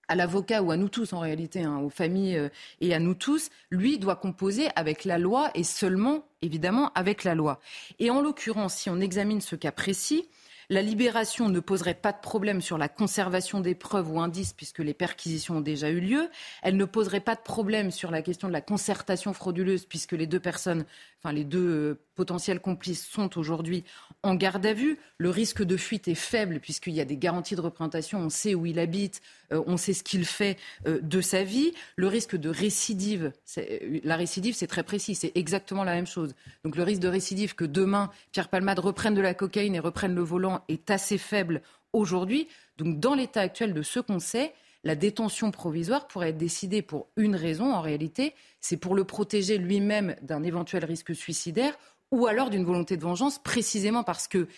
à 0.09 0.15
l'avocat 0.15 0.63
ou 0.63 0.71
à 0.71 0.77
nous 0.77 0.89
tous 0.89 1.13
en 1.13 1.21
réalité, 1.21 1.63
hein, 1.63 1.79
aux 1.79 1.91
familles 1.91 2.37
euh, 2.37 2.49
et 2.81 2.93
à 2.93 2.99
nous 2.99 3.15
tous, 3.15 3.51
lui 3.71 3.99
doit 3.99 4.17
composer 4.17 4.69
avec 4.75 5.05
la 5.05 5.17
loi 5.17 5.51
et 5.55 5.65
seulement, 5.65 6.27
évidemment, 6.43 6.93
avec 6.95 7.25
la 7.25 7.35
loi. 7.35 7.61
Et 7.99 8.11
en 8.11 8.21
l'occurrence, 8.21 8.75
si 8.75 8.91
on 8.91 9.01
examine 9.01 9.41
ce 9.41 9.57
cas 9.57 9.73
précis, 9.73 10.29
la 10.71 10.83
libération 10.83 11.49
ne 11.49 11.61
poserait 11.61 11.95
pas 11.95 12.13
de 12.13 12.21
problème 12.21 12.61
sur 12.61 12.79
la 12.79 12.89
conservation 12.89 13.61
des 13.61 13.75
preuves 13.75 14.11
ou 14.11 14.21
indices 14.21 14.53
puisque 14.55 14.79
les 14.79 14.95
perquisitions 14.95 15.59
ont 15.59 15.61
déjà 15.61 15.91
eu 15.91 16.01
lieu. 16.01 16.31
Elle 16.63 16.77
ne 16.77 16.85
poserait 16.85 17.21
pas 17.21 17.35
de 17.35 17.43
problème 17.43 17.91
sur 17.91 18.11
la 18.11 18.23
question 18.23 18.49
de 18.49 18.53
la 18.53 18.61
concertation 18.61 19.33
frauduleuse 19.33 19.85
puisque 19.85 20.13
les 20.13 20.27
deux 20.27 20.41
personnes, 20.41 20.85
enfin 21.23 21.33
les 21.33 21.45
deux 21.45 21.69
euh, 21.69 22.01
potentiels 22.15 22.61
complices 22.61 23.07
sont 23.07 23.39
aujourd'hui 23.39 23.85
en 24.23 24.35
garde 24.35 24.67
à 24.67 24.73
vue. 24.73 24.99
Le 25.19 25.31
risque 25.31 25.63
de 25.63 25.77
fuite 25.77 26.09
est 26.09 26.17
faible 26.17 26.59
puisqu'il 26.59 26.95
y 26.95 27.01
a 27.01 27.05
des 27.05 27.17
garanties 27.17 27.55
de 27.55 27.61
représentation. 27.61 28.19
On 28.19 28.29
sait 28.29 28.55
où 28.55 28.67
il 28.67 28.79
habite, 28.79 29.23
euh, 29.53 29.63
on 29.67 29.77
sait 29.77 29.93
ce 29.93 30.03
qu'il 30.03 30.25
fait 30.25 30.59
euh, 30.87 31.01
de 31.01 31.21
sa 31.21 31.45
vie. 31.45 31.73
Le 31.97 32.09
risque 32.09 32.37
de 32.37 32.49
récidive, 32.49 33.33
la 34.05 34.17
récidive, 34.17 34.55
c'est 34.55 34.67
très 34.67 34.83
précis, 34.83 35.15
c'est 35.15 35.33
exactement 35.37 35.85
la 35.85 35.95
même 35.95 36.07
chose. 36.07 36.35
Donc 36.65 36.77
le 36.77 36.83
risque 36.83 37.03
de 37.03 37.09
récidive 37.09 37.55
que 37.55 37.65
demain 37.65 38.11
Pierre 38.33 38.49
Palmade 38.49 38.81
reprenne 38.81 39.15
de 39.15 39.21
la 39.21 39.35
cocaïne 39.35 39.75
et 39.75 39.81
reprenne 39.81 40.15
le 40.15 40.23
volant 40.23 40.65
est 40.69 40.91
assez 40.91 41.19
faible 41.19 41.63
aujourd'hui. 41.93 42.49
Donc 42.79 42.99
dans 42.99 43.15
l'état 43.15 43.41
actuel 43.41 43.75
de 43.75 43.83
ce 43.83 44.01
qu'on 44.01 44.19
sait, 44.19 44.55
la 44.85 44.97
détention 44.97 45.51
provisoire 45.51 46.09
pourrait 46.09 46.31
être 46.31 46.39
décidée 46.39 46.83
pour 46.83 47.09
une 47.17 47.37
raison, 47.37 47.73
en 47.73 47.81
réalité, 47.81 48.35
c'est 48.61 48.77
pour 48.77 48.95
le 48.95 49.05
protéger 49.05 49.59
lui-même 49.59 50.17
d'un 50.23 50.43
éventuel 50.43 50.85
risque 50.85 51.15
suicidaire 51.15 51.77
ou 52.11 52.27
alors 52.27 52.51
d'une 52.51 52.65
volonté 52.65 52.97
de 52.97 53.03
vengeance, 53.03 53.39
précisément 53.39 54.05
parce 54.05 54.29
que 54.29 54.49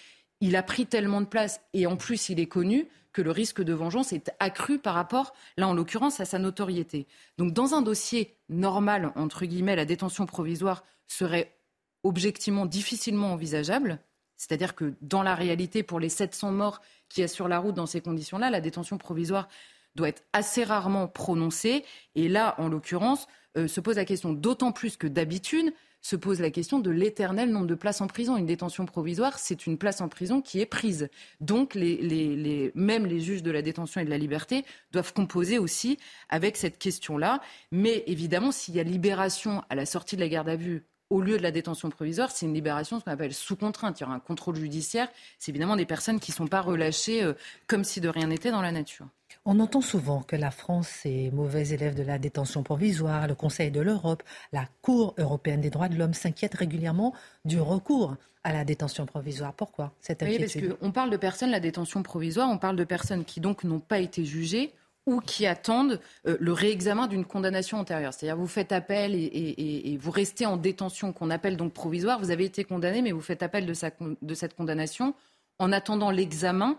il 0.40 0.56
a 0.56 0.62
pris 0.62 0.86
tellement 0.86 1.20
de 1.20 1.26
place 1.26 1.60
et 1.72 1.86
en 1.86 1.96
plus 1.96 2.28
il 2.28 2.40
est 2.40 2.46
connu 2.46 2.88
que 3.12 3.22
le 3.22 3.30
risque 3.30 3.62
de 3.62 3.72
vengeance 3.72 4.12
est 4.12 4.32
accru 4.40 4.78
par 4.78 4.94
rapport, 4.94 5.32
là 5.56 5.68
en 5.68 5.74
l'occurrence, 5.74 6.20
à 6.20 6.24
sa 6.24 6.38
notoriété. 6.38 7.06
Donc 7.38 7.52
dans 7.52 7.74
un 7.74 7.80
dossier 7.80 8.36
normal, 8.48 9.12
entre 9.14 9.46
guillemets, 9.46 9.76
la 9.76 9.84
détention 9.84 10.26
provisoire 10.26 10.84
serait 11.06 11.56
objectivement 12.02 12.66
difficilement 12.66 13.32
envisageable. 13.32 14.00
C'est-à-dire 14.36 14.74
que 14.74 14.94
dans 15.00 15.22
la 15.22 15.36
réalité, 15.36 15.84
pour 15.84 16.00
les 16.00 16.08
700 16.08 16.50
morts 16.50 16.80
qui 17.08 17.20
y 17.20 17.24
a 17.24 17.28
sur 17.28 17.46
la 17.46 17.60
route 17.60 17.74
dans 17.74 17.86
ces 17.86 18.00
conditions-là, 18.00 18.50
la 18.50 18.60
détention 18.60 18.98
provisoire 18.98 19.48
doit 19.94 20.08
être 20.08 20.22
assez 20.32 20.64
rarement 20.64 21.08
prononcée. 21.08 21.84
Et 22.14 22.28
là, 22.28 22.54
en 22.58 22.68
l'occurrence, 22.68 23.26
euh, 23.56 23.68
se 23.68 23.80
pose 23.80 23.96
la 23.96 24.04
question 24.04 24.32
d'autant 24.32 24.72
plus 24.72 24.96
que 24.96 25.06
d'habitude, 25.06 25.72
se 26.04 26.16
pose 26.16 26.40
la 26.40 26.50
question 26.50 26.80
de 26.80 26.90
l'éternel 26.90 27.50
nombre 27.50 27.66
de 27.66 27.74
places 27.74 28.02
en 28.02 28.08
prison. 28.08 28.36
Une 28.36 28.44
détention 28.44 28.84
provisoire, 28.84 29.38
c'est 29.38 29.66
une 29.66 29.78
place 29.78 30.02
en 30.02 30.08
prison 30.08 30.42
qui 30.42 30.60
est 30.60 30.66
prise. 30.66 31.08
Donc, 31.40 31.74
les, 31.74 32.72
même 32.74 33.06
les 33.06 33.20
juges 33.20 33.42
de 33.42 33.50
la 33.50 33.62
détention 33.62 34.02
et 34.02 34.04
de 34.04 34.10
la 34.10 34.18
liberté 34.18 34.66
doivent 34.92 35.14
composer 35.14 35.58
aussi 35.58 35.98
avec 36.28 36.58
cette 36.58 36.78
question-là. 36.78 37.40
Mais 37.72 38.04
évidemment, 38.06 38.52
s'il 38.52 38.74
y 38.74 38.80
a 38.80 38.82
libération 38.82 39.62
à 39.70 39.74
la 39.74 39.86
sortie 39.86 40.16
de 40.16 40.20
la 40.20 40.28
garde 40.28 40.48
à 40.50 40.56
vue 40.56 40.84
au 41.08 41.22
lieu 41.22 41.38
de 41.38 41.42
la 41.42 41.50
détention 41.50 41.88
provisoire, 41.88 42.30
c'est 42.30 42.44
une 42.44 42.54
libération, 42.54 42.98
ce 42.98 43.04
qu'on 43.04 43.12
appelle 43.12 43.32
sous 43.32 43.56
contrainte. 43.56 43.98
Il 43.98 44.02
y 44.02 44.06
aura 44.06 44.14
un 44.14 44.20
contrôle 44.20 44.56
judiciaire. 44.56 45.08
C'est 45.38 45.52
évidemment 45.52 45.76
des 45.76 45.86
personnes 45.86 46.20
qui 46.20 46.32
ne 46.32 46.36
sont 46.36 46.48
pas 46.48 46.60
relâchées 46.60 47.22
euh, 47.22 47.32
comme 47.66 47.84
si 47.84 48.02
de 48.02 48.08
rien 48.08 48.26
n'était 48.26 48.50
dans 48.50 48.62
la 48.62 48.72
nature. 48.72 49.06
On 49.46 49.60
entend 49.60 49.82
souvent 49.82 50.22
que 50.22 50.36
la 50.36 50.50
France 50.50 51.04
est 51.04 51.30
mauvais 51.30 51.68
élève 51.68 51.94
de 51.94 52.02
la 52.02 52.18
détention 52.18 52.62
provisoire, 52.62 53.28
le 53.28 53.34
Conseil 53.34 53.70
de 53.70 53.82
l'Europe, 53.82 54.22
la 54.52 54.66
Cour 54.80 55.14
européenne 55.18 55.60
des 55.60 55.68
droits 55.68 55.90
de 55.90 55.96
l'homme 55.96 56.14
s'inquiète 56.14 56.54
régulièrement 56.54 57.12
du 57.44 57.60
recours 57.60 58.16
à 58.42 58.54
la 58.54 58.64
détention 58.64 59.04
provisoire. 59.04 59.52
Pourquoi 59.52 59.92
cette 60.00 60.22
inquiétude 60.22 60.62
oui, 60.62 60.68
parce 60.68 60.80
qu'on 60.80 60.92
parle 60.92 61.10
de 61.10 61.18
personnes, 61.18 61.50
la 61.50 61.60
détention 61.60 62.02
provisoire, 62.02 62.48
on 62.48 62.56
parle 62.56 62.76
de 62.76 62.84
personnes 62.84 63.26
qui 63.26 63.40
donc 63.40 63.64
n'ont 63.64 63.80
pas 63.80 63.98
été 63.98 64.24
jugées 64.24 64.72
ou 65.06 65.20
qui 65.20 65.46
attendent 65.46 66.00
euh, 66.26 66.38
le 66.40 66.52
réexamen 66.54 67.06
d'une 67.06 67.26
condamnation 67.26 67.78
antérieure. 67.78 68.14
C'est-à-dire 68.14 68.38
vous 68.38 68.46
faites 68.46 68.72
appel 68.72 69.14
et, 69.14 69.98
vous 70.00 70.10
restez 70.10 70.46
en 70.46 70.56
détention 70.56 71.12
qu'on 71.12 71.28
appelle 71.28 71.58
donc 71.58 71.74
provisoire. 71.74 72.18
Vous 72.18 72.30
avez 72.30 72.46
été 72.46 72.64
condamné, 72.64 73.02
mais 73.02 73.12
vous 73.12 73.20
faites 73.20 73.42
appel 73.42 73.66
de, 73.66 73.74
de 74.22 74.34
cette 74.34 74.54
condamnation 74.54 75.14
en 75.58 75.70
attendant 75.70 76.10
l'examen 76.10 76.78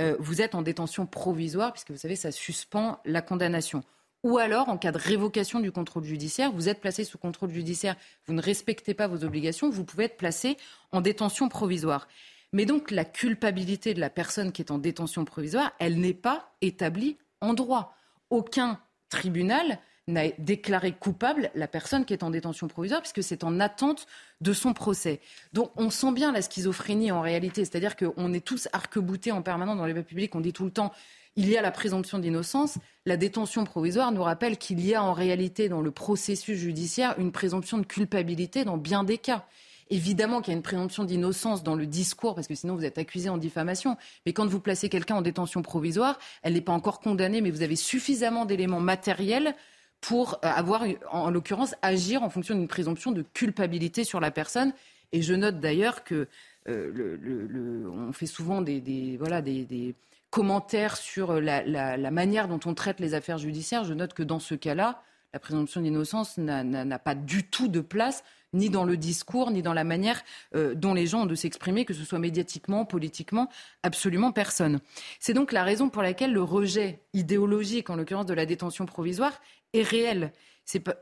euh, 0.00 0.16
vous 0.18 0.42
êtes 0.42 0.54
en 0.54 0.62
détention 0.62 1.06
provisoire, 1.06 1.72
puisque 1.72 1.90
vous 1.90 1.96
savez, 1.96 2.16
ça 2.16 2.32
suspend 2.32 3.00
la 3.04 3.22
condamnation. 3.22 3.82
Ou 4.22 4.38
alors, 4.38 4.68
en 4.68 4.76
cas 4.76 4.92
de 4.92 4.98
révocation 4.98 5.60
du 5.60 5.70
contrôle 5.70 6.04
judiciaire, 6.04 6.50
vous 6.52 6.68
êtes 6.68 6.80
placé 6.80 7.04
sous 7.04 7.18
contrôle 7.18 7.50
judiciaire, 7.50 7.96
vous 8.26 8.34
ne 8.34 8.42
respectez 8.42 8.92
pas 8.92 9.06
vos 9.06 9.24
obligations, 9.24 9.70
vous 9.70 9.84
pouvez 9.84 10.04
être 10.04 10.16
placé 10.16 10.56
en 10.90 11.00
détention 11.00 11.48
provisoire. 11.48 12.08
Mais 12.52 12.64
donc, 12.64 12.90
la 12.90 13.04
culpabilité 13.04 13.94
de 13.94 14.00
la 14.00 14.10
personne 14.10 14.52
qui 14.52 14.62
est 14.62 14.70
en 14.70 14.78
détention 14.78 15.24
provisoire, 15.24 15.72
elle 15.78 16.00
n'est 16.00 16.14
pas 16.14 16.54
établie 16.60 17.18
en 17.40 17.54
droit. 17.54 17.94
Aucun 18.30 18.80
tribunal 19.08 19.78
n'a 20.08 20.28
déclaré 20.38 20.92
coupable 20.92 21.50
la 21.54 21.66
personne 21.66 22.04
qui 22.04 22.12
est 22.12 22.22
en 22.22 22.30
détention 22.30 22.68
provisoire, 22.68 23.00
puisque 23.00 23.22
c'est 23.22 23.42
en 23.42 23.58
attente 23.58 24.06
de 24.40 24.52
son 24.52 24.72
procès. 24.72 25.20
Donc 25.52 25.72
on 25.76 25.90
sent 25.90 26.12
bien 26.12 26.32
la 26.32 26.42
schizophrénie 26.42 27.10
en 27.10 27.20
réalité, 27.20 27.64
c'est-à-dire 27.64 27.96
qu'on 27.96 28.32
est 28.32 28.44
tous 28.44 28.68
arc-boutés 28.72 29.32
en 29.32 29.42
permanence 29.42 29.78
dans 29.78 29.86
les 29.86 29.94
publics, 29.94 30.06
public, 30.06 30.34
on 30.36 30.40
dit 30.40 30.52
tout 30.52 30.64
le 30.64 30.70
temps 30.70 30.92
il 31.36 31.50
y 31.50 31.58
a 31.58 31.62
la 31.62 31.70
présomption 31.70 32.18
d'innocence. 32.18 32.78
La 33.04 33.16
détention 33.16 33.64
provisoire 33.64 34.10
nous 34.10 34.22
rappelle 34.22 34.56
qu'il 34.56 34.84
y 34.84 34.94
a 34.94 35.02
en 35.02 35.12
réalité 35.12 35.68
dans 35.68 35.82
le 35.82 35.90
processus 35.90 36.58
judiciaire 36.58 37.14
une 37.18 37.30
présomption 37.30 37.76
de 37.78 37.84
culpabilité 37.84 38.64
dans 38.64 38.78
bien 38.78 39.04
des 39.04 39.18
cas. 39.18 39.44
Évidemment 39.90 40.40
qu'il 40.40 40.52
y 40.52 40.54
a 40.54 40.56
une 40.56 40.62
présomption 40.62 41.04
d'innocence 41.04 41.62
dans 41.62 41.76
le 41.76 41.86
discours, 41.86 42.34
parce 42.34 42.48
que 42.48 42.54
sinon 42.54 42.74
vous 42.74 42.84
êtes 42.84 42.98
accusé 42.98 43.28
en 43.28 43.36
diffamation. 43.36 43.96
Mais 44.24 44.32
quand 44.32 44.46
vous 44.46 44.60
placez 44.60 44.88
quelqu'un 44.88 45.16
en 45.16 45.22
détention 45.22 45.62
provisoire, 45.62 46.18
elle 46.42 46.54
n'est 46.54 46.60
pas 46.60 46.72
encore 46.72 47.00
condamnée, 47.00 47.40
mais 47.40 47.50
vous 47.50 47.62
avez 47.62 47.76
suffisamment 47.76 48.46
d'éléments 48.46 48.80
matériels 48.80 49.54
pour 50.00 50.34
euh, 50.34 50.48
avoir, 50.48 50.84
en 51.10 51.30
l'occurrence, 51.30 51.74
agir 51.82 52.22
en 52.22 52.30
fonction 52.30 52.54
d'une 52.54 52.68
présomption 52.68 53.12
de 53.12 53.22
culpabilité 53.22 54.04
sur 54.04 54.20
la 54.20 54.30
personne. 54.30 54.72
Et 55.12 55.22
je 55.22 55.34
note 55.34 55.60
d'ailleurs 55.60 56.04
que 56.04 56.28
euh, 56.68 57.88
on 58.08 58.12
fait 58.12 58.26
souvent 58.26 58.60
des, 58.60 59.16
voilà, 59.18 59.42
des, 59.42 59.94
commentaires 60.30 60.96
sur 60.96 61.40
la, 61.40 62.10
manière 62.10 62.48
dont 62.48 62.60
on 62.66 62.74
traite 62.74 63.00
les 63.00 63.14
affaires 63.14 63.38
judiciaires. 63.38 63.84
Je 63.84 63.94
note 63.94 64.12
que 64.12 64.22
dans 64.22 64.40
ce 64.40 64.54
cas-là, 64.54 65.02
la 65.32 65.38
présomption 65.38 65.80
d'innocence 65.80 66.36
n'a 66.38 66.98
pas 66.98 67.14
du 67.14 67.44
tout 67.44 67.68
de 67.68 67.80
place 67.80 68.22
ni 68.52 68.70
dans 68.70 68.84
le 68.84 68.96
discours, 68.96 69.50
ni 69.50 69.62
dans 69.62 69.74
la 69.74 69.84
manière 69.84 70.22
euh, 70.54 70.74
dont 70.74 70.94
les 70.94 71.06
gens 71.06 71.22
ont 71.22 71.26
de 71.26 71.34
s'exprimer, 71.34 71.84
que 71.84 71.94
ce 71.94 72.04
soit 72.04 72.18
médiatiquement, 72.18 72.84
politiquement, 72.84 73.48
absolument 73.82 74.32
personne. 74.32 74.80
C'est 75.20 75.34
donc 75.34 75.52
la 75.52 75.64
raison 75.64 75.88
pour 75.88 76.02
laquelle 76.02 76.32
le 76.32 76.42
rejet 76.42 77.00
idéologique, 77.12 77.90
en 77.90 77.96
l'occurrence 77.96 78.26
de 78.26 78.34
la 78.34 78.46
détention 78.46 78.86
provisoire, 78.86 79.40
est 79.72 79.82
réel. 79.82 80.32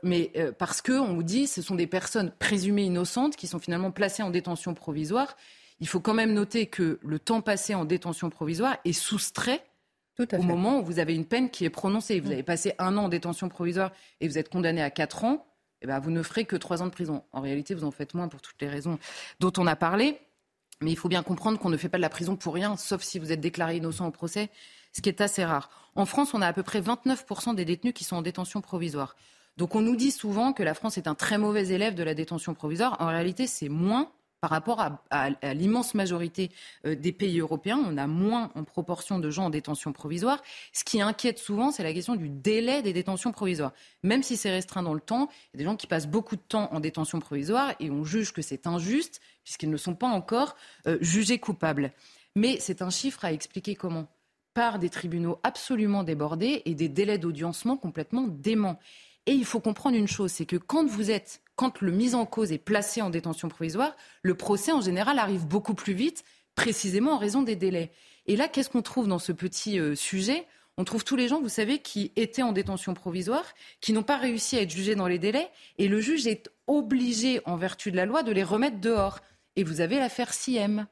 mais 0.03 0.31
euh, 0.35 0.51
parce 0.51 0.81
qu'on 0.81 1.13
vous 1.13 1.23
dit 1.23 1.47
ce 1.47 1.61
sont 1.61 1.75
des 1.75 1.87
personnes 1.87 2.31
présumées 2.39 2.83
innocentes 2.83 3.35
qui 3.35 3.47
sont 3.47 3.59
finalement 3.59 3.91
placées 3.91 4.23
en 4.23 4.29
détention 4.29 4.73
provisoire. 4.73 5.35
Il 5.79 5.87
faut 5.87 5.99
quand 5.99 6.13
même 6.13 6.33
noter 6.33 6.67
que 6.67 6.99
le 7.03 7.19
temps 7.19 7.41
passé 7.41 7.75
en 7.75 7.85
détention 7.85 8.29
provisoire 8.29 8.77
est 8.85 8.93
soustrait 8.93 9.65
au 10.19 10.41
moment 10.43 10.79
où 10.79 10.85
vous 10.85 10.99
avez 10.99 11.13
une 11.13 11.25
peine 11.25 11.49
qui 11.49 11.65
est 11.65 11.69
prononcée. 11.69 12.19
Vous 12.19 12.29
mm. 12.29 12.33
avez 12.33 12.43
passé 12.43 12.73
un 12.79 12.97
an 12.97 13.05
en 13.05 13.09
détention 13.09 13.49
provisoire 13.49 13.91
et 14.21 14.27
vous 14.27 14.37
êtes 14.37 14.49
condamné 14.49 14.81
à 14.81 14.89
quatre 14.89 15.23
ans. 15.23 15.45
Eh 15.81 15.87
ben, 15.87 15.99
vous 15.99 16.11
ne 16.11 16.23
ferez 16.23 16.45
que 16.45 16.55
trois 16.55 16.81
ans 16.81 16.85
de 16.85 16.91
prison. 16.91 17.23
En 17.33 17.41
réalité, 17.41 17.73
vous 17.73 17.83
en 17.83 17.91
faites 17.91 18.13
moins 18.13 18.27
pour 18.27 18.41
toutes 18.41 18.61
les 18.61 18.69
raisons 18.69 18.97
dont 19.39 19.51
on 19.57 19.67
a 19.67 19.75
parlé. 19.75 20.17
Mais 20.81 20.91
il 20.91 20.97
faut 20.97 21.09
bien 21.09 21.23
comprendre 21.23 21.59
qu'on 21.59 21.69
ne 21.69 21.77
fait 21.77 21.89
pas 21.89 21.97
de 21.97 22.01
la 22.01 22.09
prison 22.09 22.35
pour 22.35 22.53
rien, 22.53 22.75
sauf 22.75 23.01
si 23.01 23.19
vous 23.19 23.31
êtes 23.31 23.39
déclaré 23.39 23.77
innocent 23.77 24.05
au 24.05 24.11
procès, 24.11 24.49
ce 24.95 25.01
qui 25.01 25.09
est 25.09 25.21
assez 25.21 25.43
rare. 25.43 25.69
En 25.95 26.05
France, 26.05 26.33
on 26.33 26.41
a 26.41 26.47
à 26.47 26.53
peu 26.53 26.63
près 26.63 26.79
29% 26.79 27.53
des 27.53 27.65
détenus 27.65 27.93
qui 27.93 28.05
sont 28.05 28.15
en 28.15 28.21
détention 28.21 28.61
provisoire. 28.61 29.15
Donc 29.57 29.75
on 29.75 29.81
nous 29.81 29.95
dit 29.95 30.11
souvent 30.11 30.53
que 30.53 30.63
la 30.63 30.73
France 30.73 30.97
est 30.97 31.07
un 31.07 31.15
très 31.15 31.37
mauvais 31.37 31.67
élève 31.67 31.95
de 31.95 32.03
la 32.03 32.13
détention 32.13 32.53
provisoire. 32.53 32.97
En 32.99 33.07
réalité, 33.07 33.45
c'est 33.45 33.69
moins 33.69 34.11
par 34.39 34.51
rapport 34.51 34.79
à, 35.09 35.53
l'immense 35.53 35.95
majorité 35.95 36.51
euh, 36.85 36.95
des 36.95 37.11
pays 37.11 37.39
européens. 37.39 37.79
On 37.83 37.97
a 37.97 38.05
moins 38.05 38.51
en 38.53 38.63
proportion 38.63 39.17
de 39.17 39.29
gens 39.31 39.45
en 39.45 39.49
détention 39.49 39.91
provisoire. 39.91 40.41
Ce 40.71 40.83
qui 40.83 41.01
inquiète 41.01 41.39
souvent, 41.39 41.71
c'est 41.71 41.83
la 41.83 41.93
question 41.93 42.15
du 42.15 42.29
délai 42.29 42.81
des 42.81 42.93
détentions 42.93 43.31
provisoires. 43.31 43.73
Même 44.03 44.23
si 44.23 44.37
c'est 44.37 44.51
restreint 44.51 44.83
dans 44.83 44.93
le 44.93 44.99
temps, 44.99 45.29
il 45.53 45.57
y 45.57 45.57
a 45.57 45.59
des 45.59 45.63
gens 45.63 45.75
qui 45.75 45.87
passent 45.87 46.07
beaucoup 46.07 46.35
de 46.35 46.41
temps 46.41 46.71
en 46.73 46.79
détention 46.79 47.19
provisoire 47.19 47.73
et 47.79 47.89
on 47.89 48.03
juge 48.03 48.33
que 48.33 48.41
c'est 48.43 48.67
injuste 48.67 49.19
puisqu'ils 49.43 49.71
ne 49.71 49.77
sont 49.77 49.95
pas 49.95 50.07
encore 50.07 50.55
euh, 50.87 50.99
jugés 51.01 51.39
coupables. 51.39 51.91
Mais 52.35 52.57
c'est 52.59 52.81
un 52.81 52.89
chiffre 52.89 53.25
à 53.25 53.33
expliquer 53.33 53.75
comment? 53.75 54.07
Par 54.55 54.79
des 54.79 54.89
tribunaux 54.89 55.37
absolument 55.43 56.03
débordés 56.03 56.63
et 56.65 56.73
des 56.73 56.89
délais 56.89 57.19
d'audiencement 57.19 57.77
complètement 57.77 58.25
déments. 58.27 58.79
Et 59.27 59.33
il 59.33 59.45
faut 59.45 59.59
comprendre 59.59 59.97
une 59.97 60.07
chose, 60.07 60.31
c'est 60.31 60.45
que 60.45 60.55
quand 60.55 60.87
vous 60.87 61.11
êtes 61.11 61.41
quand 61.55 61.81
le 61.81 61.91
mis 61.91 62.15
en 62.15 62.25
cause 62.25 62.51
est 62.51 62.57
placé 62.57 63.01
en 63.01 63.09
détention 63.09 63.49
provisoire, 63.49 63.95
le 64.23 64.35
procès 64.35 64.71
en 64.71 64.81
général 64.81 65.19
arrive 65.19 65.45
beaucoup 65.45 65.73
plus 65.73 65.93
vite, 65.93 66.23
précisément 66.55 67.13
en 67.13 67.17
raison 67.17 67.43
des 67.43 67.55
délais. 67.55 67.91
Et 68.27 68.35
là, 68.35 68.47
qu'est-ce 68.47 68.69
qu'on 68.69 68.81
trouve 68.81 69.07
dans 69.07 69.19
ce 69.19 69.31
petit 69.31 69.79
euh, 69.79 69.95
sujet? 69.95 70.45
On 70.77 70.83
trouve 70.83 71.05
tous 71.05 71.15
les 71.15 71.29
gens, 71.29 71.39
vous 71.39 71.49
savez, 71.49 71.79
qui 71.79 72.11
étaient 72.15 72.41
en 72.41 72.51
détention 72.51 72.93
provisoire, 72.93 73.45
qui 73.79 73.93
n'ont 73.93 74.03
pas 74.03 74.17
réussi 74.17 74.57
à 74.57 74.61
être 74.61 74.71
jugés 74.71 74.95
dans 74.95 75.07
les 75.07 75.19
délais, 75.19 75.49
et 75.77 75.87
le 75.87 76.01
juge 76.01 76.27
est 76.27 76.49
obligé, 76.67 77.39
en 77.45 77.55
vertu 77.55 77.91
de 77.91 77.95
la 77.95 78.05
loi, 78.05 78.23
de 78.23 78.33
les 78.33 78.43
remettre 78.43 78.79
dehors. 78.81 79.19
Et 79.55 79.63
vous 79.63 79.79
avez 79.79 79.97
l'affaire 79.97 80.33
Siem. 80.33 80.87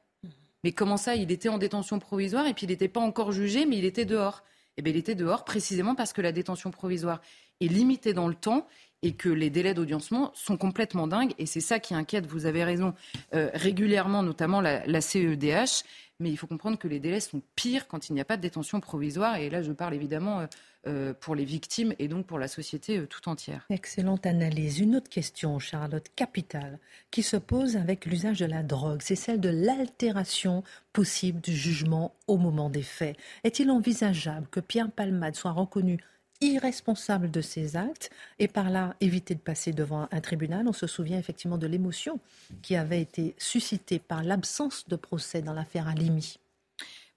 Mais 0.63 0.71
comment 0.71 0.97
ça, 0.97 1.15
il 1.15 1.31
était 1.31 1.49
en 1.49 1.57
détention 1.57 1.99
provisoire 1.99 2.47
et 2.47 2.53
puis 2.53 2.65
il 2.65 2.69
n'était 2.69 2.87
pas 2.87 3.01
encore 3.01 3.31
jugé, 3.31 3.65
mais 3.65 3.77
il 3.77 3.85
était 3.85 4.05
dehors 4.05 4.43
Eh 4.77 4.81
bien, 4.81 4.93
il 4.93 4.97
était 4.97 5.15
dehors 5.15 5.43
précisément 5.43 5.95
parce 5.95 6.13
que 6.13 6.21
la 6.21 6.31
détention 6.31 6.71
provisoire 6.71 7.21
est 7.61 7.67
limitée 7.67 8.13
dans 8.13 8.27
le 8.27 8.35
temps 8.35 8.67
et 9.03 9.13
que 9.13 9.29
les 9.29 9.49
délais 9.49 9.73
d'audiencement 9.73 10.31
sont 10.33 10.57
complètement 10.57 11.07
dingues. 11.07 11.33
Et 11.37 11.45
c'est 11.45 11.59
ça 11.59 11.79
qui 11.79 11.93
inquiète, 11.93 12.25
vous 12.25 12.45
avez 12.45 12.63
raison, 12.63 12.93
euh, 13.33 13.49
régulièrement, 13.53 14.23
notamment 14.23 14.61
la, 14.61 15.01
CEDH. 15.01 15.83
Mais 16.19 16.29
il 16.29 16.37
faut 16.37 16.47
comprendre 16.47 16.77
que 16.77 16.87
les 16.87 16.99
délais 16.99 17.19
sont 17.19 17.41
pires 17.55 17.87
quand 17.87 18.09
il 18.09 18.13
n'y 18.13 18.21
a 18.21 18.25
pas 18.25 18.37
de 18.37 18.41
détention 18.41 18.79
provisoire. 18.79 19.37
Et 19.37 19.49
là, 19.49 19.61
je 19.61 19.71
parle 19.71 19.93
évidemment 19.93 20.41
euh, 20.41 20.47
euh, 20.87 21.13
pour 21.13 21.35
les 21.35 21.45
victimes 21.45 21.93
et 21.99 22.07
donc 22.07 22.25
pour 22.25 22.39
la 22.39 22.47
société 22.47 23.05
tout 23.07 23.27
entière. 23.27 23.65
Excellente 23.69 24.25
analyse. 24.25 24.79
Une 24.79 24.95
autre 24.95 25.09
question, 25.09 25.59
Charlotte, 25.59 26.07
capitale, 26.15 26.79
qui 27.11 27.23
se 27.23 27.37
pose 27.37 27.77
avec 27.77 28.05
l'usage 28.05 28.39
de 28.39 28.45
la 28.45 28.63
drogue, 28.63 29.01
c'est 29.01 29.15
celle 29.15 29.39
de 29.39 29.49
l'altération 29.49 30.63
possible 30.91 31.41
du 31.41 31.55
jugement 31.55 32.13
au 32.27 32.37
moment 32.37 32.69
des 32.69 32.83
faits. 32.83 33.17
Est-il 33.43 33.71
envisageable 33.71 34.47
que 34.51 34.59
Pierre 34.59 34.91
Palmade 34.91 35.35
soit 35.35 35.51
reconnu 35.51 35.99
irresponsable 36.47 37.31
de 37.31 37.41
ses 37.41 37.75
actes 37.75 38.09
et 38.39 38.47
par 38.47 38.69
là 38.69 38.95
éviter 39.01 39.35
de 39.35 39.39
passer 39.39 39.71
devant 39.71 40.07
un 40.11 40.21
tribunal. 40.21 40.67
On 40.67 40.73
se 40.73 40.87
souvient 40.87 41.17
effectivement 41.17 41.57
de 41.57 41.67
l'émotion 41.67 42.19
qui 42.61 42.75
avait 42.75 43.01
été 43.01 43.35
suscitée 43.37 43.99
par 43.99 44.23
l'absence 44.23 44.87
de 44.87 44.95
procès 44.95 45.41
dans 45.41 45.53
l'affaire 45.53 45.87
Alimi. 45.87 46.37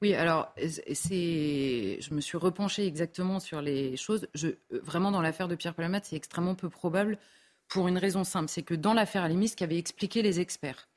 Oui, 0.03 0.15
alors 0.15 0.53
c'est, 0.93 1.99
je 2.01 2.15
me 2.15 2.21
suis 2.21 2.37
repenché 2.37 2.87
exactement 2.87 3.41
sur 3.41 3.63
les 3.63 3.97
choses. 3.97 4.29
Je, 4.35 4.49
vraiment, 4.71 5.11
dans 5.11 5.23
l'affaire 5.23 5.49
de 5.49 5.55
Pierre 5.55 5.75
Palmade, 5.75 6.05
c'est 6.05 6.17
extrêmement 6.17 6.55
peu 6.55 6.69
probable 6.69 7.19
pour 7.69 7.89
une 7.89 7.99
raison 7.99 8.25
simple, 8.25 8.49
c'est 8.49 8.63
que 8.63 8.75
dans 8.75 8.95
l'affaire 8.95 9.25
Alimis, 9.25 9.49
ce 9.49 9.57
qu'avaient 9.57 9.79
expliqué 9.79 10.23
les 10.23 10.41
experts, 10.41 10.89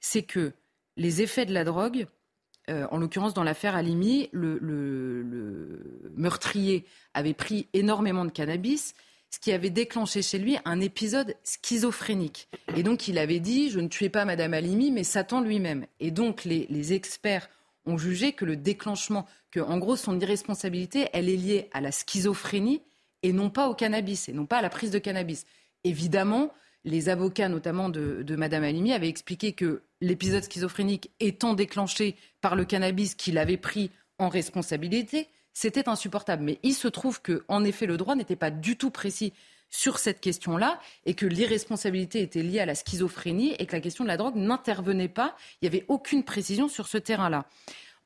c'est 0.00 0.22
que 0.22 0.52
les 0.96 1.22
effets 1.22 1.46
de 1.46 1.52
la 1.52 1.64
drogue, 1.64 2.06
euh, 2.70 2.86
en 2.90 2.98
l'occurrence 2.98 3.34
dans 3.34 3.42
l'affaire 3.42 3.76
Alimi, 3.76 4.28
le, 4.32 4.58
meurtrier 6.16 6.84
avait 7.12 7.34
pris 7.34 7.68
énormément 7.72 8.24
de 8.24 8.30
cannabis, 8.30 8.94
ce 9.30 9.38
qui 9.38 9.52
avait 9.52 9.70
déclenché 9.70 10.22
chez 10.22 10.38
lui 10.38 10.56
un 10.64 10.80
épisode 10.80 11.34
schizophrénique. 11.42 12.48
Et 12.76 12.82
donc 12.82 13.08
il 13.08 13.18
avait 13.18 13.40
dit, 13.40 13.70
je 13.70 13.80
ne 13.80 13.88
tuais 13.88 14.08
pas 14.08 14.24
Madame 14.24 14.54
Alimi, 14.54 14.90
mais 14.90 15.04
Satan 15.04 15.40
lui-même. 15.40 15.86
Et 16.00 16.10
donc 16.10 16.44
les, 16.44 16.66
les 16.70 16.92
experts 16.92 17.48
ont 17.86 17.98
jugé 17.98 18.32
que 18.32 18.44
le 18.44 18.56
déclenchement, 18.56 19.26
que 19.50 19.60
en 19.60 19.78
gros 19.78 19.96
son 19.96 20.18
irresponsabilité, 20.18 21.08
elle 21.12 21.28
est 21.28 21.36
liée 21.36 21.68
à 21.72 21.80
la 21.80 21.92
schizophrénie 21.92 22.80
et 23.22 23.32
non 23.32 23.50
pas 23.50 23.68
au 23.68 23.74
cannabis, 23.74 24.28
et 24.28 24.32
non 24.32 24.46
pas 24.46 24.58
à 24.58 24.62
la 24.62 24.70
prise 24.70 24.90
de 24.90 24.98
cannabis. 24.98 25.46
Évidemment, 25.82 26.52
les 26.84 27.08
avocats, 27.08 27.48
notamment 27.48 27.88
de, 27.88 28.22
de 28.22 28.36
Madame 28.36 28.64
Alimi, 28.64 28.92
avaient 28.92 29.08
expliqué 29.08 29.52
que 29.52 29.82
l'épisode 30.00 30.44
schizophrénique 30.44 31.10
étant 31.20 31.54
déclenché 31.54 32.16
par 32.40 32.56
le 32.56 32.64
cannabis 32.64 33.14
qu'il 33.14 33.38
avait 33.38 33.56
pris 33.56 33.90
en 34.18 34.28
responsabilité, 34.28 35.28
c'était 35.52 35.88
insupportable. 35.88 36.42
Mais 36.42 36.58
il 36.62 36.74
se 36.74 36.88
trouve 36.88 37.22
que, 37.22 37.44
en 37.48 37.64
effet, 37.64 37.86
le 37.86 37.96
droit 37.96 38.14
n'était 38.14 38.36
pas 38.36 38.50
du 38.50 38.76
tout 38.76 38.90
précis 38.90 39.32
sur 39.70 39.98
cette 39.98 40.20
question-là 40.20 40.78
et 41.04 41.14
que 41.14 41.26
l'irresponsabilité 41.26 42.20
était 42.20 42.42
liée 42.42 42.60
à 42.60 42.66
la 42.66 42.74
schizophrénie 42.74 43.54
et 43.58 43.66
que 43.66 43.74
la 43.74 43.80
question 43.80 44.04
de 44.04 44.08
la 44.08 44.16
drogue 44.16 44.36
n'intervenait 44.36 45.08
pas. 45.08 45.36
Il 45.60 45.68
n'y 45.68 45.76
avait 45.76 45.84
aucune 45.88 46.22
précision 46.22 46.68
sur 46.68 46.86
ce 46.86 46.98
terrain-là. 46.98 47.46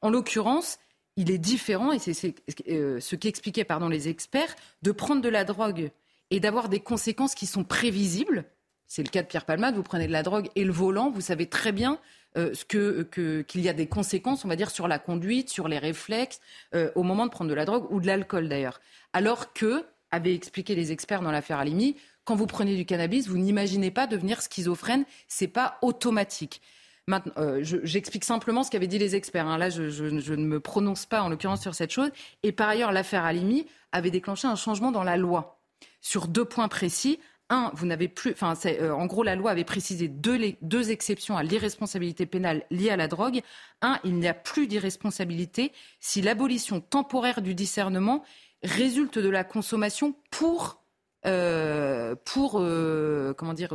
En 0.00 0.10
l'occurrence, 0.10 0.78
il 1.16 1.30
est 1.30 1.38
différent, 1.38 1.92
et 1.92 1.98
c'est 1.98 2.34
euh, 2.68 3.00
ce 3.00 3.16
qu'expliquaient 3.16 3.64
pardon, 3.64 3.88
les 3.88 4.08
experts, 4.08 4.54
de 4.82 4.92
prendre 4.92 5.20
de 5.20 5.28
la 5.28 5.44
drogue 5.44 5.90
et 6.30 6.40
d'avoir 6.40 6.68
des 6.68 6.80
conséquences 6.80 7.34
qui 7.34 7.46
sont 7.46 7.64
prévisibles. 7.64 8.44
C'est 8.88 9.02
le 9.02 9.10
cas 9.10 9.22
de 9.22 9.28
Pierre 9.28 9.44
Palmade, 9.44 9.74
vous 9.74 9.82
prenez 9.82 10.06
de 10.06 10.12
la 10.12 10.22
drogue 10.22 10.48
et 10.56 10.64
le 10.64 10.72
volant, 10.72 11.10
vous 11.10 11.20
savez 11.20 11.46
très 11.46 11.72
bien 11.72 11.98
euh, 12.36 12.52
qu'il 12.66 13.60
y 13.60 13.68
a 13.68 13.72
des 13.72 13.86
conséquences, 13.86 14.44
on 14.44 14.48
va 14.48 14.56
dire, 14.56 14.70
sur 14.70 14.88
la 14.88 14.98
conduite, 14.98 15.50
sur 15.50 15.68
les 15.68 15.78
réflexes, 15.78 16.40
euh, 16.74 16.90
au 16.94 17.02
moment 17.02 17.26
de 17.26 17.30
prendre 17.30 17.50
de 17.50 17.54
la 17.54 17.64
drogue 17.64 17.86
ou 17.90 18.00
de 18.00 18.06
l'alcool 18.06 18.48
d'ailleurs. 18.48 18.80
Alors 19.12 19.52
que, 19.52 19.84
avaient 20.10 20.34
expliqué 20.34 20.74
les 20.74 20.90
experts 20.90 21.20
dans 21.20 21.30
l'affaire 21.30 21.58
Alimi, 21.58 21.96
quand 22.24 22.34
vous 22.34 22.46
prenez 22.46 22.76
du 22.76 22.86
cannabis, 22.86 23.28
vous 23.28 23.38
n'imaginez 23.38 23.90
pas 23.90 24.06
devenir 24.06 24.40
schizophrène, 24.40 25.04
c'est 25.28 25.48
pas 25.48 25.78
automatique. 25.82 26.60
Maintenant, 27.06 27.32
euh, 27.38 27.60
j'explique 27.62 28.24
simplement 28.24 28.62
ce 28.62 28.70
qu'avaient 28.70 28.86
dit 28.86 28.98
les 28.98 29.16
experts. 29.16 29.46
Hein. 29.46 29.56
Là, 29.56 29.70
je, 29.70 30.34
ne 30.34 30.44
me 30.44 30.60
prononce 30.60 31.06
pas 31.06 31.22
en 31.22 31.30
l'occurrence 31.30 31.62
sur 31.62 31.74
cette 31.74 31.90
chose. 31.90 32.10
Et 32.42 32.52
par 32.52 32.68
ailleurs, 32.68 32.92
l'affaire 32.92 33.24
Alimi 33.24 33.66
avait 33.92 34.10
déclenché 34.10 34.46
un 34.46 34.56
changement 34.56 34.92
dans 34.92 35.04
la 35.04 35.16
loi 35.16 35.58
sur 36.02 36.28
deux 36.28 36.44
points 36.44 36.68
précis. 36.68 37.18
Un, 37.50 37.70
vous 37.74 37.86
n'avez 37.86 38.08
plus, 38.08 38.32
enfin, 38.32 38.52
euh, 38.66 38.90
en 38.92 39.06
gros, 39.06 39.22
la 39.22 39.34
loi 39.34 39.50
avait 39.50 39.64
précisé 39.64 40.08
deux, 40.08 40.90
exceptions 40.90 41.36
à 41.36 41.42
l'irresponsabilité 41.42 42.26
pénale 42.26 42.64
liée 42.70 42.90
à 42.90 42.96
la 42.96 43.08
drogue. 43.08 43.40
Un, 43.80 43.98
il 44.04 44.16
n'y 44.16 44.28
a 44.28 44.34
plus 44.34 44.66
d'irresponsabilité 44.66 45.72
si 45.98 46.20
l'abolition 46.20 46.80
temporaire 46.80 47.40
du 47.40 47.54
discernement 47.54 48.22
résulte 48.62 49.18
de 49.18 49.28
la 49.30 49.44
consommation 49.44 50.14
pour, 50.30 50.82
euh, 51.24 52.14
euh, 52.36 53.34
comment 53.34 53.54
dire, 53.54 53.72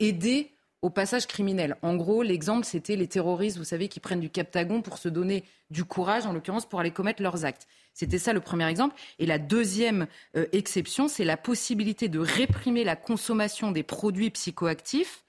aider 0.00 0.52
au 0.82 0.90
passage 0.90 1.26
criminel. 1.26 1.76
En 1.82 1.96
gros, 1.96 2.22
l'exemple, 2.22 2.64
c'était 2.64 2.96
les 2.96 3.08
terroristes, 3.08 3.56
vous 3.56 3.64
savez, 3.64 3.88
qui 3.88 4.00
prennent 4.00 4.20
du 4.20 4.30
captagon 4.30 4.82
pour 4.82 4.98
se 4.98 5.08
donner 5.08 5.44
du 5.70 5.84
courage, 5.84 6.26
en 6.26 6.32
l'occurrence, 6.32 6.66
pour 6.66 6.80
aller 6.80 6.90
commettre 6.90 7.22
leurs 7.22 7.44
actes. 7.44 7.66
C'était 7.98 8.20
ça 8.20 8.32
le 8.32 8.38
premier 8.38 8.68
exemple. 8.68 8.94
Et 9.18 9.26
la 9.26 9.40
deuxième 9.40 10.06
euh, 10.36 10.46
exception, 10.52 11.08
c'est 11.08 11.24
la 11.24 11.36
possibilité 11.36 12.08
de 12.08 12.20
réprimer 12.20 12.84
la 12.84 12.94
consommation 12.94 13.72
des 13.72 13.82
produits 13.82 14.30
psychoactifs 14.30 15.24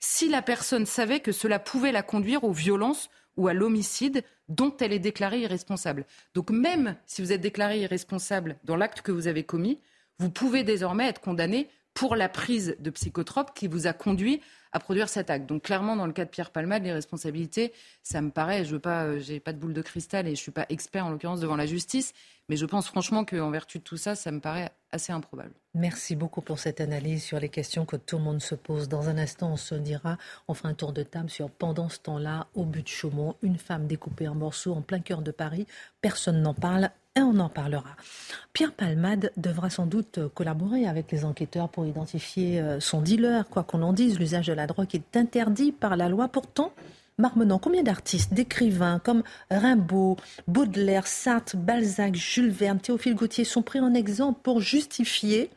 si 0.00 0.28
la 0.28 0.42
personne 0.42 0.84
savait 0.84 1.20
que 1.20 1.30
cela 1.30 1.60
pouvait 1.60 1.92
la 1.92 2.02
conduire 2.02 2.42
aux 2.42 2.52
violences 2.52 3.08
ou 3.36 3.46
à 3.46 3.52
l'homicide 3.52 4.24
dont 4.48 4.76
elle 4.80 4.92
est 4.92 4.98
déclarée 4.98 5.42
irresponsable. 5.42 6.06
Donc 6.34 6.50
même 6.50 6.96
si 7.06 7.22
vous 7.22 7.30
êtes 7.30 7.40
déclaré 7.40 7.82
irresponsable 7.82 8.56
dans 8.64 8.74
l'acte 8.74 9.02
que 9.02 9.12
vous 9.12 9.28
avez 9.28 9.44
commis, 9.44 9.78
vous 10.18 10.28
pouvez 10.28 10.64
désormais 10.64 11.06
être 11.06 11.20
condamné 11.20 11.68
pour 11.94 12.16
la 12.16 12.28
prise 12.28 12.74
de 12.80 12.90
psychotropes 12.90 13.54
qui 13.54 13.68
vous 13.68 13.86
a 13.86 13.92
conduit 13.92 14.40
à 14.72 14.80
produire 14.80 15.08
cet 15.08 15.30
acte. 15.30 15.46
Donc 15.46 15.62
clairement, 15.62 15.96
dans 15.96 16.06
le 16.06 16.12
cas 16.12 16.24
de 16.24 16.30
Pierre 16.30 16.50
Palmade, 16.50 16.82
les 16.84 16.92
responsabilités, 16.92 17.72
ça 18.02 18.20
me 18.20 18.30
paraît, 18.30 18.64
je 18.64 18.72
veux 18.72 18.80
pas, 18.80 19.04
euh, 19.04 19.20
de 19.20 19.52
boule 19.52 19.74
de 19.74 19.82
cristal 19.82 20.26
et 20.26 20.34
je 20.34 20.40
suis 20.40 20.50
pas 20.50 20.66
expert 20.68 21.06
en 21.06 21.10
l'occurrence 21.10 21.40
devant 21.40 21.56
la 21.56 21.66
justice, 21.66 22.12
mais 22.48 22.56
je 22.56 22.66
pense 22.66 22.88
franchement 22.88 23.24
qu'en 23.24 23.50
vertu 23.50 23.78
de 23.78 23.84
tout 23.84 23.96
ça, 23.96 24.14
ça 24.14 24.30
me 24.30 24.40
paraît 24.40 24.70
assez 24.90 25.12
improbable. 25.12 25.52
Merci 25.74 26.16
beaucoup 26.16 26.40
pour 26.40 26.58
cette 26.58 26.80
analyse 26.80 27.22
sur 27.22 27.38
les 27.38 27.48
questions 27.50 27.84
que 27.84 27.96
tout 27.96 28.16
le 28.16 28.24
monde 28.24 28.40
se 28.40 28.54
pose. 28.54 28.88
Dans 28.88 29.08
un 29.08 29.18
instant, 29.18 29.52
on 29.52 29.56
se 29.56 29.74
dira, 29.74 30.16
on 30.48 30.54
fera 30.54 30.70
un 30.70 30.74
tour 30.74 30.92
de 30.92 31.02
table 31.02 31.30
sur 31.30 31.50
pendant 31.50 31.88
ce 31.88 31.98
temps-là, 32.00 32.46
au 32.54 32.64
but 32.64 32.82
de 32.82 32.88
Chaumont, 32.88 33.36
une 33.42 33.58
femme 33.58 33.86
découpée 33.86 34.28
en 34.28 34.34
morceaux 34.34 34.74
en 34.74 34.82
plein 34.82 35.00
cœur 35.00 35.22
de 35.22 35.30
Paris. 35.30 35.66
Personne 36.00 36.40
n'en 36.40 36.54
parle 36.54 36.90
et 37.18 37.22
on 37.22 37.38
en 37.40 37.48
parlera. 37.48 37.96
Pierre 38.52 38.72
Palmade 38.72 39.32
devra 39.36 39.70
sans 39.70 39.86
doute 39.86 40.20
collaborer 40.34 40.86
avec 40.86 41.10
les 41.10 41.24
enquêteurs 41.24 41.68
pour 41.68 41.84
identifier 41.84 42.60
euh, 42.60 42.78
son 42.80 43.02
dealer. 43.02 43.48
Quoi 43.48 43.64
qu'on 43.64 43.82
en 43.82 43.92
dise, 43.92 44.18
l'usage 44.18 44.46
de 44.46 44.52
la 44.52 44.68
drogue 44.68 44.94
est 44.94 45.16
interdit 45.16 45.72
par 45.72 45.96
la 45.96 46.08
loi. 46.08 46.28
Pourtant, 46.28 46.72
Marmenant, 47.20 47.58
combien 47.58 47.82
d'artistes, 47.82 48.32
d'écrivains 48.32 49.00
comme 49.00 49.24
Rimbaud, 49.50 50.16
Baudelaire, 50.46 51.08
Sartre, 51.08 51.56
Balzac, 51.56 52.14
Jules 52.14 52.50
Verne, 52.50 52.78
Théophile 52.78 53.16
Gautier 53.16 53.42
sont 53.42 53.62
pris 53.62 53.80
en 53.80 53.92
exemple 53.92 54.38
pour 54.44 54.60
justifier 54.60 55.50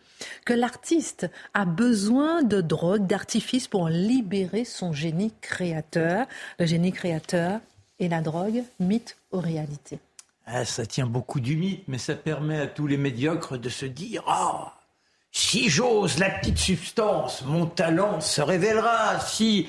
que 0.43 0.53
l'artiste 0.53 1.29
a 1.53 1.65
besoin 1.65 2.41
de 2.41 2.61
drogue, 2.61 3.05
d'artifice 3.05 3.67
pour 3.67 3.89
libérer 3.89 4.65
son 4.65 4.91
génie 4.91 5.33
créateur. 5.41 6.25
Le 6.57 6.65
génie 6.65 6.91
créateur 6.91 7.59
et 7.99 8.09
la 8.09 8.21
drogue, 8.21 8.63
mythe 8.79 9.17
ou 9.31 9.39
réalité 9.39 9.99
ah, 10.53 10.65
Ça 10.65 10.85
tient 10.85 11.05
beaucoup 11.05 11.39
du 11.39 11.55
mythe, 11.55 11.83
mais 11.87 11.97
ça 11.97 12.15
permet 12.15 12.59
à 12.59 12.67
tous 12.67 12.87
les 12.87 12.97
médiocres 12.97 13.57
de 13.57 13.69
se 13.69 13.85
dire 13.85 14.23
Ah, 14.27 14.73
si 15.31 15.69
j'ose 15.69 16.19
la 16.19 16.29
petite 16.29 16.57
substance, 16.57 17.43
mon 17.45 17.65
talent 17.65 18.19
se 18.19 18.41
révélera. 18.41 19.19
Si 19.19 19.67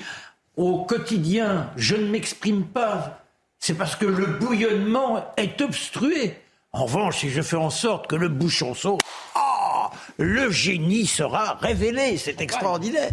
au 0.55 0.83
quotidien, 0.83 1.71
je 1.75 1.95
ne 1.95 2.09
m'exprime 2.09 2.65
pas, 2.65 3.23
c'est 3.59 3.75
parce 3.75 3.95
que 3.95 4.05
le 4.05 4.25
bouillonnement 4.25 5.25
est 5.37 5.61
obstrué. 5.61 6.37
En 6.73 6.85
revanche, 6.85 7.19
si 7.19 7.29
je 7.29 7.41
fais 7.41 7.55
en 7.55 7.69
sorte 7.69 8.07
que 8.07 8.15
le 8.15 8.27
bouchon 8.27 8.73
saute, 8.73 9.01
oh, 9.35 9.87
le 10.17 10.51
génie 10.51 11.07
sera 11.07 11.53
révélé. 11.55 12.17
C'est 12.17 12.41
extraordinaire. 12.41 13.11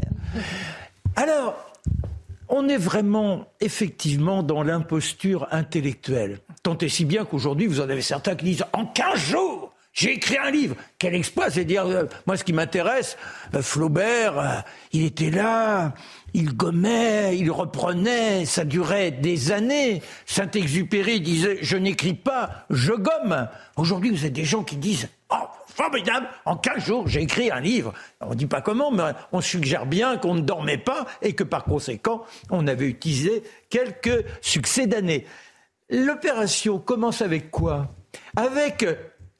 Alors, 1.14 1.56
on 2.48 2.68
est 2.68 2.76
vraiment, 2.76 3.46
effectivement, 3.60 4.42
dans 4.42 4.62
l'imposture 4.62 5.46
intellectuelle. 5.52 6.40
Tant 6.62 6.76
et 6.78 6.88
si 6.88 7.04
bien 7.04 7.24
qu'aujourd'hui, 7.24 7.66
vous 7.66 7.80
en 7.80 7.88
avez 7.88 8.02
certains 8.02 8.34
qui 8.34 8.44
disent 8.44 8.64
en 8.72 8.84
15 8.84 9.18
jours, 9.18 9.72
j'ai 9.92 10.12
écrit 10.12 10.36
un 10.38 10.50
livre. 10.50 10.76
Quel 10.98 11.14
exploit, 11.14 11.50
c'est 11.50 11.64
dire, 11.64 11.86
euh, 11.86 12.04
moi 12.26 12.36
ce 12.36 12.44
qui 12.44 12.52
m'intéresse, 12.52 13.16
euh, 13.54 13.62
Flaubert, 13.62 14.38
euh, 14.38 14.48
il 14.92 15.04
était 15.04 15.30
là, 15.30 15.94
il 16.32 16.54
gommait, 16.54 17.36
il 17.36 17.50
reprenait, 17.50 18.44
ça 18.44 18.64
durait 18.64 19.10
des 19.10 19.50
années. 19.50 20.02
Saint-Exupéry 20.26 21.20
disait 21.20 21.58
Je 21.62 21.76
n'écris 21.76 22.14
pas, 22.14 22.66
je 22.70 22.92
gomme. 22.92 23.48
Aujourd'hui, 23.76 24.10
vous 24.10 24.20
avez 24.20 24.30
des 24.30 24.44
gens 24.44 24.62
qui 24.62 24.76
disent 24.76 25.08
Oh, 25.32 25.46
formidable, 25.66 26.28
en 26.44 26.56
15 26.56 26.84
jours, 26.84 27.08
j'ai 27.08 27.22
écrit 27.22 27.50
un 27.50 27.60
livre. 27.60 27.92
On 28.20 28.30
ne 28.30 28.34
dit 28.34 28.46
pas 28.46 28.60
comment, 28.60 28.90
mais 28.90 29.02
on 29.32 29.40
suggère 29.40 29.86
bien 29.86 30.18
qu'on 30.18 30.34
ne 30.34 30.42
dormait 30.42 30.78
pas 30.78 31.06
et 31.22 31.32
que 31.32 31.44
par 31.44 31.64
conséquent, 31.64 32.22
on 32.50 32.66
avait 32.68 32.86
utilisé 32.86 33.42
quelques 33.70 34.24
succès 34.40 34.86
d'années. 34.86 35.26
L'opération 35.90 36.78
commence 36.78 37.20
avec 37.20 37.50
quoi? 37.50 37.94
Avec 38.36 38.86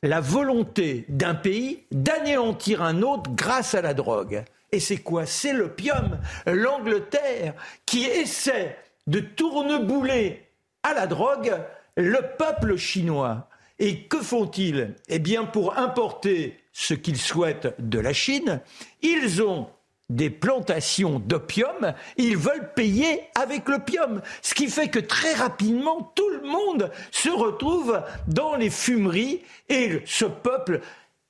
la 0.02 0.20
volonté 0.20 1.04
d'un 1.08 1.34
pays 1.34 1.84
d'anéantir 1.92 2.82
un 2.82 3.02
autre 3.02 3.30
grâce 3.34 3.74
à 3.74 3.82
la 3.82 3.94
drogue. 3.94 4.44
Et 4.72 4.80
c'est 4.80 4.98
quoi? 4.98 5.26
C'est 5.26 5.52
l'opium. 5.52 6.18
L'Angleterre 6.46 7.54
qui 7.86 8.04
essaie 8.04 8.76
de 9.06 9.20
tournebouler 9.20 10.46
à 10.82 10.94
la 10.94 11.06
drogue 11.06 11.54
le 11.96 12.20
peuple 12.36 12.76
chinois. 12.76 13.48
Et 13.78 14.02
que 14.04 14.18
font-ils? 14.18 14.94
Eh 15.08 15.18
bien, 15.18 15.44
pour 15.44 15.78
importer 15.78 16.58
ce 16.72 16.94
qu'ils 16.94 17.18
souhaitent 17.18 17.74
de 17.78 17.98
la 17.98 18.12
Chine, 18.12 18.60
ils 19.02 19.42
ont 19.42 19.68
des 20.10 20.28
plantations 20.28 21.20
d'opium, 21.20 21.94
ils 22.16 22.36
veulent 22.36 22.74
payer 22.74 23.22
avec 23.40 23.68
l'opium. 23.68 24.20
Ce 24.42 24.54
qui 24.54 24.66
fait 24.68 24.88
que 24.88 24.98
très 24.98 25.32
rapidement, 25.34 26.12
tout 26.14 26.28
le 26.28 26.48
monde 26.48 26.90
se 27.12 27.30
retrouve 27.30 28.02
dans 28.26 28.56
les 28.56 28.70
fumeries 28.70 29.42
et 29.68 30.02
ce 30.04 30.24
peuple 30.24 30.80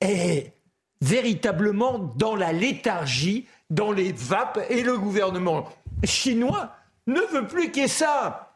est 0.01 0.55
véritablement 1.03 1.99
dans 2.17 2.35
la 2.35 2.53
léthargie, 2.53 3.47
dans 3.69 3.93
les 3.93 4.13
vapes, 4.13 4.61
et 4.71 4.83
le 4.83 4.99
gouvernement 4.99 5.69
chinois 6.03 6.75
ne 7.07 7.21
veut 7.33 7.47
plus 7.47 7.71
qu'il 7.71 7.83
y 7.83 7.85
ait 7.85 7.89
ça. 7.89 8.55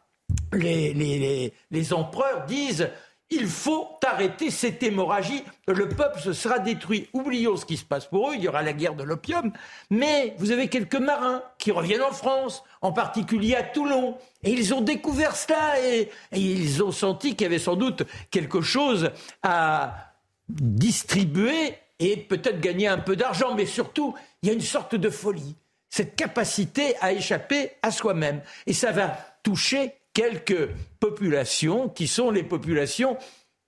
les, 0.52 1.52
les 1.70 1.92
empereurs 1.92 2.46
disent 2.46 2.88
il 3.35 3.47
faut 3.47 3.99
arrêter 4.05 4.51
cette 4.51 4.82
hémorragie. 4.82 5.45
Le 5.66 5.89
peuple 5.89 6.20
se 6.20 6.32
sera 6.32 6.59
détruit. 6.59 7.09
Oublions 7.12 7.57
ce 7.57 7.64
qui 7.64 7.76
se 7.76 7.85
passe 7.85 8.07
pour 8.07 8.30
eux. 8.30 8.35
Il 8.35 8.43
y 8.43 8.49
aura 8.49 8.62
la 8.62 8.72
guerre 8.72 8.95
de 8.95 9.03
l'opium. 9.03 9.53
Mais 9.91 10.35
vous 10.39 10.51
avez 10.51 10.68
quelques 10.68 10.97
marins 10.97 11.43
qui 11.59 11.70
reviennent 11.70 12.03
en 12.03 12.12
France, 12.12 12.64
en 12.82 12.93
particulier 12.93 13.55
à 13.55 13.62
Toulon. 13.62 14.16
Et 14.43 14.53
ils 14.53 14.74
ont 14.74 14.80
découvert 14.80 15.37
cela 15.37 15.80
et, 15.80 16.11
ils 16.32 16.82
ont 16.82 16.93
senti 16.93 17.35
qu'il 17.35 17.43
y 17.43 17.47
avait 17.47 17.59
sans 17.59 17.76
doute 17.76 18.03
quelque 18.30 18.61
chose 18.61 19.11
à 19.43 20.12
distribuer 20.49 21.74
et 21.99 22.16
peut-être 22.16 22.61
gagner 22.61 22.89
un 22.89 22.99
peu 22.99 23.16
d'argent. 23.16 23.55
Mais 23.55 23.66
surtout, 23.66 24.14
il 24.43 24.49
y 24.49 24.53
a 24.53 24.55
une 24.55 24.61
sorte 24.61 24.95
de 24.95 25.11
folie. 25.11 25.57
Cette 25.89 26.16
capacité 26.16 26.95
à 27.01 27.12
échapper 27.12 27.72
à 27.82 27.91
soi-même. 27.91 28.43
Et 28.66 28.72
ça 28.72 28.93
va 28.93 29.16
toucher 29.43 29.95
quelques 30.14 30.70
populations 31.00 31.88
qui 31.88 32.06
sont 32.06 32.30
les 32.30 32.44
populations 32.44 33.18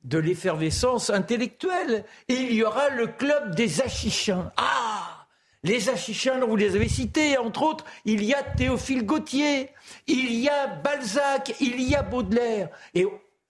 de 0.05 0.19
l'effervescence 0.19 1.11
intellectuelle. 1.11 2.05
Il 2.29 2.53
y 2.53 2.63
aura 2.63 2.89
le 2.91 3.09
club 3.09 3.55
des 3.55 3.83
achichins. 3.83 4.53
Ah 4.57 5.27
Les 5.65 5.89
achichins, 5.89 6.39
vous 6.47 6.57
les 6.57 6.77
avez 6.77 6.89
cités, 6.89 7.37
entre 7.37 7.63
autres, 7.63 7.85
il 8.05 8.23
y 8.23 8.33
a 8.33 8.43
Théophile 8.43 9.05
Gautier, 9.05 9.71
il 10.07 10.33
y 10.33 10.49
a 10.49 10.69
Balzac, 10.69 11.55
il 11.61 11.83
y 11.83 11.97
a 11.97 12.03
Baudelaire. 12.03 12.71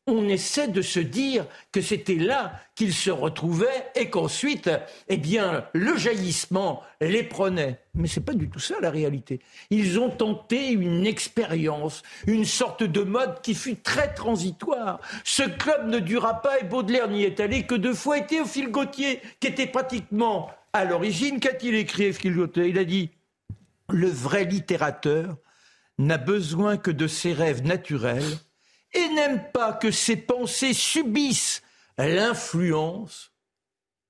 On 0.07 0.29
essaie 0.29 0.69
de 0.69 0.83
se 0.83 1.01
dire 1.01 1.47
que 1.73 1.81
c'était 1.81 2.15
là 2.15 2.61
qu'ils 2.77 2.95
se 2.95 3.11
retrouvaient 3.11 3.91
et 3.97 4.09
qu'ensuite, 4.09 4.71
eh 5.09 5.17
bien, 5.17 5.67
le 5.73 5.97
jaillissement 5.97 6.83
les 7.01 7.25
prenait. 7.25 7.81
Mais 7.95 8.07
c'est 8.07 8.25
pas 8.25 8.35
du 8.35 8.49
tout 8.49 8.61
ça 8.61 8.77
la 8.81 8.91
réalité. 8.91 9.41
Ils 9.71 9.99
ont 9.99 10.11
tenté 10.11 10.71
une 10.71 11.07
expérience, 11.07 12.05
une 12.27 12.45
sorte 12.45 12.85
de 12.85 13.03
mode 13.03 13.41
qui 13.43 13.55
fut 13.55 13.77
très 13.77 14.15
transitoire. 14.15 15.01
Ce 15.25 15.43
club 15.43 15.89
ne 15.89 15.99
dura 15.99 16.41
pas 16.41 16.61
et 16.61 16.65
Baudelaire 16.65 17.09
n'y 17.09 17.25
est 17.25 17.41
allé 17.41 17.65
que 17.65 17.75
deux 17.75 17.95
fois. 17.95 18.19
Et 18.19 18.27
Théophile 18.27 18.71
Gautier, 18.71 19.21
qui 19.41 19.49
était 19.49 19.67
pratiquement 19.67 20.51
à 20.73 20.85
l'origine, 20.85 21.41
qu'a-t-il 21.41 21.75
écrit 21.75 22.05
Théophile 22.05 22.35
Gautier? 22.35 22.69
Il 22.69 22.79
a 22.79 22.85
dit 22.85 23.11
Le 23.89 24.09
vrai 24.09 24.45
littérateur 24.45 25.37
n'a 25.99 26.19
besoin 26.19 26.77
que 26.77 26.91
de 26.93 27.09
ses 27.09 27.33
rêves 27.33 27.65
naturels 27.65 28.39
et 28.97 29.09
n'aime 29.11 29.43
pas 29.53 29.73
que 29.73 29.91
ses 29.91 30.17
pensées 30.17 30.73
subissent 30.73 31.63
l'influence 31.99 33.33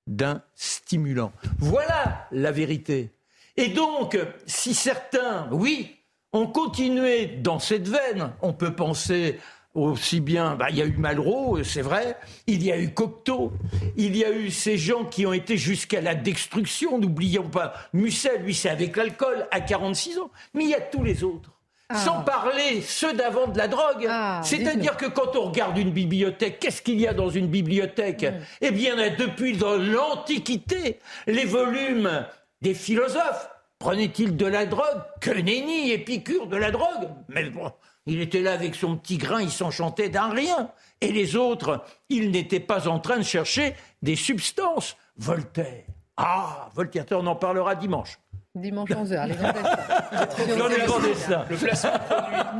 d'un 0.07 0.41
stimulant. 0.55 1.33
Voilà 1.59 2.27
la 2.31 2.51
vérité. 2.51 3.11
Et 3.57 3.69
donc, 3.69 4.17
si 4.45 4.73
certains, 4.73 5.49
oui, 5.51 5.95
ont 6.31 6.47
continué 6.47 7.25
dans 7.25 7.59
cette 7.59 7.87
veine, 7.87 8.31
on 8.41 8.53
peut 8.53 8.73
penser 8.73 9.39
aussi 9.73 10.21
bien, 10.21 10.55
bah, 10.55 10.67
il 10.69 10.77
y 10.77 10.81
a 10.81 10.85
eu 10.85 10.97
Malraux, 10.97 11.63
c'est 11.63 11.81
vrai, 11.81 12.17
il 12.47 12.63
y 12.63 12.71
a 12.71 12.79
eu 12.79 12.93
Cocteau, 12.93 13.51
il 13.95 14.17
y 14.17 14.25
a 14.25 14.31
eu 14.31 14.49
ces 14.49 14.77
gens 14.77 15.05
qui 15.05 15.25
ont 15.25 15.33
été 15.33 15.55
jusqu'à 15.55 16.01
la 16.01 16.15
destruction, 16.15 16.97
n'oublions 16.97 17.49
pas, 17.49 17.73
Musset, 17.93 18.39
lui 18.39 18.55
c'est 18.55 18.69
avec 18.69 18.95
l'alcool 18.97 19.47
à 19.51 19.61
46 19.61 20.17
ans, 20.17 20.31
mais 20.53 20.63
il 20.63 20.69
y 20.71 20.75
a 20.75 20.81
tous 20.81 21.03
les 21.03 21.23
autres. 21.23 21.56
Ah. 21.89 21.95
Sans 22.03 22.21
parler 22.21 22.81
ceux 22.81 23.13
d'avant 23.13 23.47
de 23.47 23.57
la 23.57 23.69
drogue. 23.69 24.07
Ah, 24.09 24.41
C'est-à-dire 24.43 24.97
que 24.97 25.05
quand 25.05 25.35
on 25.37 25.45
regarde 25.51 25.77
une 25.77 25.91
bibliothèque, 25.91 26.59
qu'est-ce 26.59 26.81
qu'il 26.81 26.99
y 26.99 27.07
a 27.07 27.13
dans 27.13 27.29
une 27.29 27.47
bibliothèque 27.47 28.25
Eh 28.59 28.71
bien, 28.71 28.95
depuis 29.17 29.53
l'Antiquité, 29.53 30.99
les 31.27 31.45
volumes 31.45 32.25
des 32.61 32.73
philosophes. 32.73 33.49
Prenaient-ils 33.79 34.35
de 34.35 34.45
la 34.45 34.65
drogue 34.65 35.03
Que 35.21 35.29
nenni, 35.31 35.91
Épicure 35.91 36.47
de 36.47 36.57
la 36.57 36.71
drogue 36.71 37.09
Mais 37.29 37.49
bon, 37.49 37.71
il 38.05 38.21
était 38.21 38.41
là 38.41 38.53
avec 38.53 38.75
son 38.75 38.97
petit 38.97 39.17
grain, 39.17 39.41
il 39.41 39.51
s'enchantait 39.51 40.09
d'un 40.09 40.29
rien. 40.29 40.71
Et 40.99 41.11
les 41.11 41.35
autres, 41.35 41.85
ils 42.09 42.31
n'étaient 42.31 42.59
pas 42.59 42.87
en 42.87 42.99
train 42.99 43.17
de 43.17 43.23
chercher 43.23 43.75
des 44.01 44.15
substances. 44.15 44.97
Voltaire. 45.17 45.83
Ah, 46.17 46.69
Voltaire, 46.73 47.05
on 47.11 47.27
en 47.27 47.35
parlera 47.35 47.75
dimanche. 47.75 48.17
Dimanche 48.55 48.89
11h, 48.89 49.27
les 49.27 49.35
Le 50.55 50.59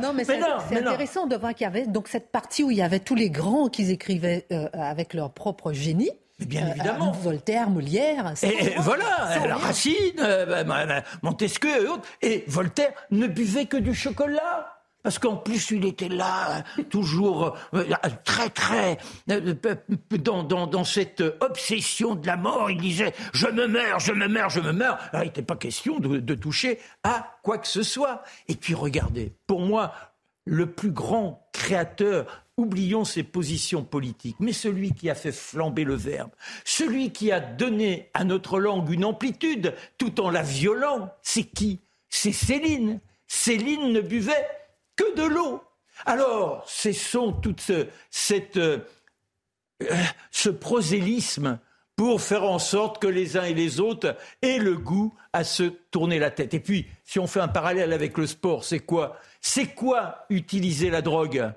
Non, 0.00 0.12
mais 0.14 0.24
c'est 0.24 0.40
intéressant 0.76 1.26
de 1.26 1.36
voir 1.36 1.54
qu'il 1.54 1.64
y 1.64 1.68
avait 1.68 1.86
donc 1.86 2.08
cette 2.08 2.30
partie 2.30 2.62
où 2.62 2.70
il 2.70 2.76
y 2.76 2.82
avait 2.82 3.00
tous 3.00 3.14
les 3.14 3.30
grands 3.30 3.68
qui 3.68 3.90
écrivaient 3.90 4.46
euh, 4.52 4.68
avec 4.72 5.14
leur 5.14 5.32
propre 5.32 5.72
génie. 5.72 6.10
Mais 6.38 6.46
bien 6.46 6.66
euh, 6.66 6.70
évidemment. 6.70 7.10
Voltaire, 7.12 7.68
Molière. 7.68 8.34
Et, 8.42 8.74
voilà, 8.78 9.38
la 9.46 9.56
Racine, 9.56 10.20
euh, 10.20 10.62
bah, 10.64 11.02
Montesquieu 11.22 11.82
et 11.82 11.86
autres. 11.88 12.08
Et 12.22 12.44
Voltaire 12.46 12.92
ne 13.10 13.26
buvait 13.26 13.66
que 13.66 13.76
du 13.76 13.94
chocolat. 13.94 14.77
Parce 15.08 15.18
qu'en 15.18 15.36
plus, 15.36 15.70
il 15.70 15.86
était 15.86 16.10
là, 16.10 16.64
toujours 16.90 17.56
euh, 17.72 17.84
très, 18.26 18.50
très, 18.50 18.98
euh, 19.30 19.54
dans, 20.10 20.42
dans, 20.42 20.66
dans, 20.66 20.84
cette 20.84 21.22
obsession 21.40 22.14
de 22.14 22.26
la 22.26 22.36
mort. 22.36 22.70
Il 22.70 22.78
disait 22.78 23.14
Je 23.32 23.46
me 23.46 23.66
meurs, 23.66 24.00
je 24.00 24.12
me 24.12 24.28
meurs, 24.28 24.50
je 24.50 24.60
me 24.60 24.70
meurs. 24.70 24.98
Alors, 25.10 25.22
il 25.22 25.28
n'était 25.28 25.40
pas 25.40 25.56
question 25.56 25.98
de, 25.98 26.18
de, 26.18 26.34
toucher 26.34 26.78
à 27.04 27.38
quoi 27.42 27.56
que 27.56 27.66
ce 27.66 27.82
soit. 27.82 28.22
Et 28.48 28.54
puis, 28.54 28.74
regardez, 28.74 29.32
pour 29.46 29.62
moi, 29.62 29.94
le 30.44 30.70
plus 30.70 30.90
grand 30.90 31.48
créateur, 31.54 32.44
oublions 32.58 33.06
ses 33.06 33.22
positions 33.22 33.84
politiques, 33.84 34.36
mais 34.40 34.52
celui 34.52 34.92
qui 34.92 35.08
a 35.08 35.14
fait 35.14 35.32
flamber 35.32 35.84
le 35.84 35.94
verbe, 35.94 36.32
celui 36.66 37.12
qui 37.12 37.32
a 37.32 37.40
donné 37.40 38.10
à 38.12 38.24
notre 38.24 38.60
langue 38.60 38.90
une 38.90 39.06
amplitude 39.06 39.72
tout 39.96 40.20
en 40.20 40.28
la 40.28 40.42
violant, 40.42 41.08
c'est 41.22 41.44
qui? 41.44 41.80
C'est 42.10 42.32
Céline. 42.32 43.00
Céline 43.26 43.90
ne 43.90 44.02
buvait 44.02 44.46
que 44.98 45.14
de 45.14 45.22
l'eau. 45.22 45.62
Alors, 46.04 46.62
cessons 46.68 47.32
tout 47.32 47.56
ce, 47.58 47.86
cette, 48.10 48.58
euh, 48.58 48.78
ce 50.30 50.50
prosélyisme 50.50 51.58
pour 51.96 52.20
faire 52.20 52.44
en 52.44 52.58
sorte 52.58 53.00
que 53.00 53.08
les 53.08 53.36
uns 53.36 53.44
et 53.44 53.54
les 53.54 53.80
autres 53.80 54.16
aient 54.42 54.58
le 54.58 54.76
goût 54.76 55.14
à 55.32 55.42
se 55.42 55.64
tourner 55.64 56.18
la 56.18 56.30
tête. 56.30 56.54
Et 56.54 56.60
puis, 56.60 56.86
si 57.04 57.18
on 57.18 57.26
fait 57.26 57.40
un 57.40 57.48
parallèle 57.48 57.92
avec 57.92 58.18
le 58.18 58.26
sport, 58.26 58.64
c'est 58.64 58.80
quoi? 58.80 59.16
C'est 59.40 59.74
quoi 59.74 60.26
utiliser 60.30 60.90
la 60.90 61.02
drogue? 61.02 61.50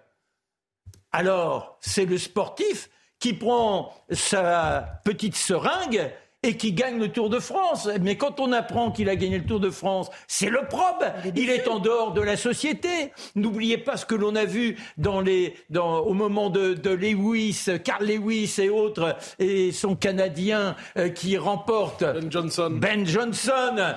Alors, 1.12 1.78
c'est 1.82 2.06
le 2.06 2.18
sportif 2.18 2.90
qui 3.20 3.34
prend 3.34 3.94
sa 4.10 5.02
petite 5.04 5.36
seringue 5.36 6.12
et 6.44 6.58
qui 6.58 6.74
gagne 6.74 7.00
le 7.00 7.10
Tour 7.10 7.30
de 7.30 7.40
France. 7.40 7.88
Mais 8.02 8.16
quand 8.16 8.40
on 8.40 8.52
apprend 8.52 8.92
qu'il 8.92 9.10
a 9.10 9.16
gagné 9.16 9.38
le 9.38 9.46
Tour 9.46 9.60
de 9.60 9.70
France, 9.70 10.10
c'est 10.28 10.50
le 10.50 10.62
probe. 10.68 11.06
Il 11.36 11.50
est 11.50 11.68
en 11.68 11.80
dehors 11.80 12.14
de 12.14 12.22
la 12.22 12.36
société. 12.36 13.14
N'oubliez 13.36 13.78
pas 13.78 13.96
ce 13.96 14.06
que 14.08 14.16
l'on 14.16 14.36
a 14.36 14.46
vu 14.46 14.78
dans 14.98 15.22
les, 15.22 15.56
dans, 15.70 16.00
au 16.00 16.14
moment 16.14 16.50
de, 16.50 16.74
de, 16.74 16.90
Lewis, 16.90 17.68
Carl 17.84 18.06
Lewis 18.06 18.56
et 18.58 18.70
autres, 18.70 19.16
et 19.40 19.72
son 19.72 19.96
Canadien 19.96 20.76
euh, 20.98 21.10
qui 21.10 21.38
remporte 21.38 22.04
Ben 22.04 22.32
Johnson. 22.32 22.72
Ben 22.72 23.06
Johnson 23.06 23.96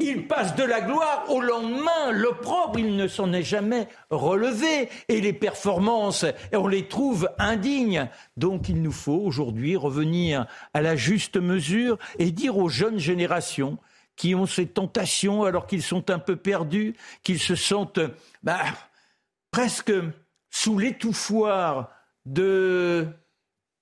il 0.00 0.28
passe 0.28 0.54
de 0.54 0.62
la 0.62 0.80
gloire 0.80 1.24
au 1.28 1.40
lendemain. 1.40 2.12
L'opprobre, 2.12 2.78
il 2.78 2.94
ne 2.94 3.08
s'en 3.08 3.32
est 3.32 3.42
jamais 3.42 3.88
relevé. 4.10 4.88
Et 5.08 5.20
les 5.20 5.32
performances, 5.32 6.24
on 6.52 6.68
les 6.68 6.86
trouve 6.86 7.28
indignes. 7.38 8.08
Donc 8.36 8.68
il 8.68 8.80
nous 8.80 8.92
faut 8.92 9.20
aujourd'hui 9.20 9.76
revenir 9.76 10.46
à 10.72 10.82
la 10.82 10.94
juste 10.94 11.36
mesure 11.36 11.98
et 12.18 12.30
dire 12.30 12.58
aux 12.58 12.68
jeunes 12.68 12.98
générations 12.98 13.78
qui 14.14 14.34
ont 14.34 14.46
ces 14.46 14.66
tentations 14.66 15.44
alors 15.44 15.66
qu'ils 15.66 15.82
sont 15.82 16.10
un 16.10 16.18
peu 16.18 16.36
perdus, 16.36 16.94
qu'ils 17.22 17.40
se 17.40 17.56
sentent 17.56 18.00
bah, 18.42 18.60
presque 19.50 19.92
sous 20.50 20.78
l'étouffoir 20.78 21.90
de 22.24 23.06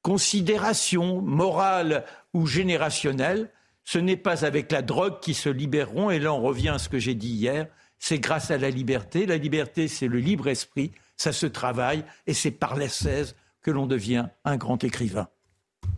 considérations 0.02 1.20
morales 1.20 2.04
ou 2.32 2.46
générationnelles, 2.46 3.50
ce 3.86 3.98
n'est 3.98 4.16
pas 4.16 4.44
avec 4.44 4.72
la 4.72 4.82
drogue 4.82 5.20
qu'ils 5.20 5.36
se 5.36 5.48
libéreront. 5.48 6.10
Et 6.10 6.18
là, 6.18 6.34
on 6.34 6.42
revient 6.42 6.70
à 6.70 6.78
ce 6.78 6.88
que 6.88 6.98
j'ai 6.98 7.14
dit 7.14 7.28
hier. 7.28 7.68
C'est 8.00 8.18
grâce 8.18 8.50
à 8.50 8.58
la 8.58 8.68
liberté. 8.68 9.26
La 9.26 9.36
liberté, 9.36 9.86
c'est 9.86 10.08
le 10.08 10.18
libre 10.18 10.48
esprit. 10.48 10.90
Ça 11.16 11.32
se 11.32 11.46
travaille. 11.46 12.04
Et 12.26 12.34
c'est 12.34 12.50
par 12.50 12.74
l'ascèse 12.76 13.36
que 13.62 13.70
l'on 13.70 13.86
devient 13.86 14.26
un 14.44 14.56
grand 14.56 14.82
écrivain. 14.82 15.28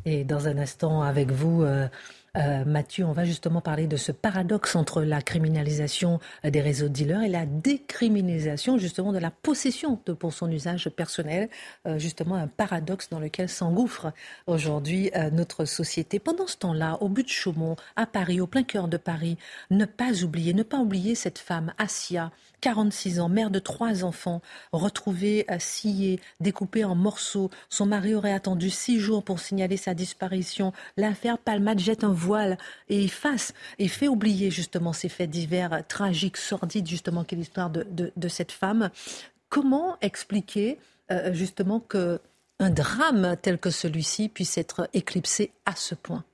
Et 0.04 0.22
dans 0.24 0.48
un 0.48 0.58
instant, 0.58 1.00
avec 1.00 1.30
vous, 1.30 1.62
euh, 1.62 1.88
euh, 2.38 2.64
Mathieu, 2.64 3.04
on 3.04 3.12
va 3.12 3.24
justement 3.24 3.60
parler 3.60 3.86
de 3.86 3.96
ce 3.96 4.12
paradoxe 4.12 4.76
entre 4.76 5.02
la 5.02 5.22
criminalisation 5.22 6.20
des 6.44 6.60
réseaux 6.60 6.88
de 6.88 6.92
dealers 6.92 7.22
et 7.22 7.28
la 7.28 7.46
décriminalisation 7.46 8.78
justement 8.78 9.12
de 9.12 9.18
la 9.18 9.30
possession 9.30 9.96
pour 9.96 10.32
son 10.32 10.50
usage 10.50 10.88
personnel. 10.90 11.48
Euh, 11.86 11.98
justement, 11.98 12.36
un 12.36 12.46
paradoxe 12.46 13.08
dans 13.10 13.18
lequel 13.18 13.48
s'engouffre 13.48 14.12
aujourd'hui 14.46 15.10
euh, 15.16 15.30
notre 15.30 15.64
société. 15.64 16.18
Pendant 16.20 16.46
ce 16.46 16.56
temps-là, 16.58 16.98
au 17.00 17.08
but 17.08 17.24
de 17.24 17.32
Chaumont, 17.32 17.76
à 17.96 18.06
Paris, 18.06 18.40
au 18.40 18.46
plein 18.46 18.62
cœur 18.62 18.86
de 18.86 18.96
Paris, 18.96 19.36
ne 19.70 19.84
pas 19.84 20.22
oublier, 20.22 20.54
ne 20.54 20.62
pas 20.62 20.78
oublier 20.78 21.14
cette 21.14 21.38
femme, 21.38 21.72
Asia, 21.78 22.30
46 22.60 23.20
ans, 23.20 23.28
mère 23.28 23.50
de 23.50 23.58
trois 23.58 24.04
enfants, 24.04 24.42
retrouvée 24.72 25.46
sciée, 25.58 26.20
découpée 26.40 26.84
en 26.84 26.94
morceaux. 26.96 27.50
Son 27.68 27.86
mari 27.86 28.14
aurait 28.14 28.32
attendu 28.32 28.70
six 28.70 28.98
jours 28.98 29.22
pour 29.22 29.38
signaler 29.38 29.76
sa 29.76 29.94
disparition. 29.94 30.72
L'affaire 30.96 31.38
Palmade 31.38 31.78
jette 31.78 32.02
un 32.02 32.12
voile 32.12 32.27
et 32.36 33.04
efface 33.04 33.54
et 33.78 33.88
fait 33.88 34.08
oublier 34.08 34.50
justement 34.50 34.92
ces 34.92 35.08
faits 35.08 35.30
divers 35.30 35.82
tragiques, 35.88 36.36
sordides, 36.36 36.86
justement, 36.86 37.24
qu'est 37.24 37.36
l'histoire 37.36 37.70
de, 37.70 38.28
cette 38.28 38.52
femme 38.52 38.90
comment 39.48 39.96
expliquer 40.00 40.78
justement 41.32 41.80
que 41.80 42.20
un 42.60 42.70
drame 42.70 43.36
tel 43.40 43.58
que 43.58 43.70
celui-ci 43.70 44.28
puisse 44.28 44.58
être 44.58 44.88
éclipsé 44.92 45.52
à 45.64 45.74
ce 45.76 45.94
point? 45.94 46.24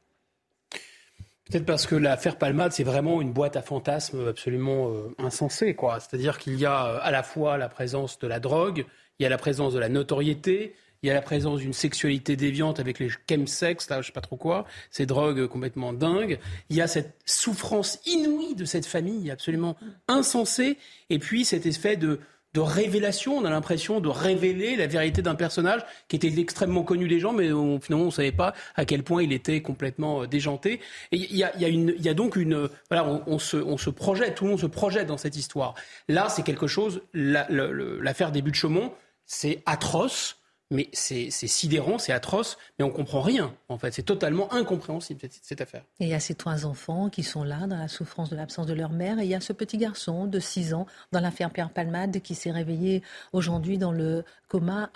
Peut-être 1.51 1.67
parce 1.67 1.87
que 1.87 1.95
l'affaire 1.95 2.37
Palmade, 2.39 2.73
c'est 2.73 2.85
vraiment 2.85 3.21
une 3.21 3.33
boîte 3.33 3.57
à 3.57 3.63
fantasmes 3.63 4.29
absolument 4.29 4.89
euh, 4.89 5.15
insensée. 5.19 5.77
C'est-à-dire 5.99 6.39
qu'il 6.39 6.59
y 6.59 6.65
a 6.65 6.87
euh, 6.87 6.99
à 7.03 7.11
la 7.11 7.23
fois 7.23 7.59
la 7.59 7.69
présence 7.69 8.19
de 8.19 8.27
la 8.27 8.41
drogue, 8.41 8.87
il 9.19 9.23
y 9.23 9.27
a 9.27 9.29
la 9.29 9.37
présence 9.37 9.75
de 9.75 9.79
la 9.79 9.91
notoriété, 9.91 10.75
il 11.05 11.09
y 11.09 11.11
a 11.11 11.15
la 11.15 11.21
présence 11.21 11.61
d'une 11.61 11.75
sexualité 11.75 12.35
déviante 12.35 12.81
avec 12.81 12.99
les 12.99 13.11
chemsex, 13.29 13.91
là, 13.91 14.01
je 14.01 14.07
sais 14.07 14.13
pas 14.13 14.23
trop 14.23 14.39
quoi, 14.39 14.65
ces 14.91 15.05
drogues 15.05 15.47
complètement 15.49 15.93
dingues. 15.93 16.39
Il 16.71 16.77
y 16.77 16.81
a 16.81 16.87
cette 16.87 17.15
souffrance 17.27 17.99
inouïe 18.07 18.55
de 18.55 18.65
cette 18.65 18.87
famille 18.87 19.31
absolument 19.31 19.77
insensée. 20.09 20.79
Et 21.11 21.19
puis 21.19 21.45
cet 21.45 21.67
effet 21.67 21.99
de, 21.99 22.21
de 22.55 22.61
révélation. 22.61 23.37
On 23.37 23.45
a 23.45 23.51
l'impression 23.51 24.01
de 24.01 24.09
révéler 24.09 24.77
la 24.77 24.87
vérité 24.87 25.21
d'un 25.21 25.35
personnage 25.35 25.83
qui 26.09 26.17
était 26.17 26.33
extrêmement 26.41 26.85
connu 26.85 27.07
des 27.07 27.21
gens, 27.21 27.35
mais 27.35 27.49
finalement 27.49 28.05
on 28.05 28.07
ne 28.07 28.11
savait 28.11 28.33
pas 28.33 28.55
à 28.75 28.87
quel 28.87 29.03
point 29.03 29.23
il 29.23 29.33
était 29.35 29.61
complètement 29.61 30.23
euh, 30.23 30.27
déjanté. 30.27 30.81
Et 31.13 31.19
il 31.19 31.37
y 31.37 32.09
a, 32.09 32.15
donc 32.15 32.37
une, 32.37 32.71
voilà, 32.89 33.23
on, 33.27 33.39
se, 33.39 33.59
on, 33.59 33.77
se, 33.77 33.91
projette, 33.91 34.37
tout 34.37 34.45
le 34.45 34.53
monde 34.53 34.61
se 34.61 34.67
projette 34.67 35.07
dans 35.07 35.19
cette 35.19 35.37
histoire. 35.37 35.75
Là, 36.09 36.31
c'est 36.31 36.45
quelque 36.45 36.67
chose. 36.67 37.03
L'affaire 37.13 38.33
des 38.33 38.41
buts 38.41 38.53
de 38.53 38.57
Chaumont, 38.57 38.95
c'est 39.27 39.63
atroce 39.67 40.39
mais 40.71 40.89
c'est 40.93 41.31
sidérant, 41.31 41.99
c'est 41.99 42.13
atroce, 42.13 42.57
mais 42.79 42.85
on 42.85 42.91
comprend 42.91 43.21
rien, 43.21 43.55
en 43.69 43.79
fait. 43.79 43.93
C'est 43.93 44.03
totalement 44.03 44.53
incompréhensible, 44.53 45.21
cette, 45.43 45.61
affaire. 45.61 45.85
Et 46.01 46.05
il 46.05 46.11
y 46.11 46.15
a 46.15 46.21
ces 46.21 46.35
trois 46.35 46.67
enfants 46.67 47.11
qui 47.11 47.23
sont 47.23 47.45
là, 47.45 47.67
dans 47.67 47.77
la 47.77 47.89
souffrance 47.89 48.31
de 48.31 48.37
l'absence 48.37 48.67
de 48.67 48.75
leur 48.75 48.91
mère, 48.91 49.19
et 49.19 49.25
il 49.25 49.29
y 49.29 49.35
a 49.35 49.41
ce 49.41 49.53
petit 49.53 49.77
garçon 49.77 50.27
de 50.27 50.41
6 50.41 50.75
ans, 50.75 50.87
dans 51.13 51.21
l'affaire 51.21 51.51
Pierre 51.51 51.71
Palmade, 51.71 52.21
qui 52.23 52.35
s'est 52.35 52.51
réveillé 52.51 53.03
aujourd'hui 53.33 53.79
dans 53.79 53.93
le 53.93 54.25
coma, 54.55 54.89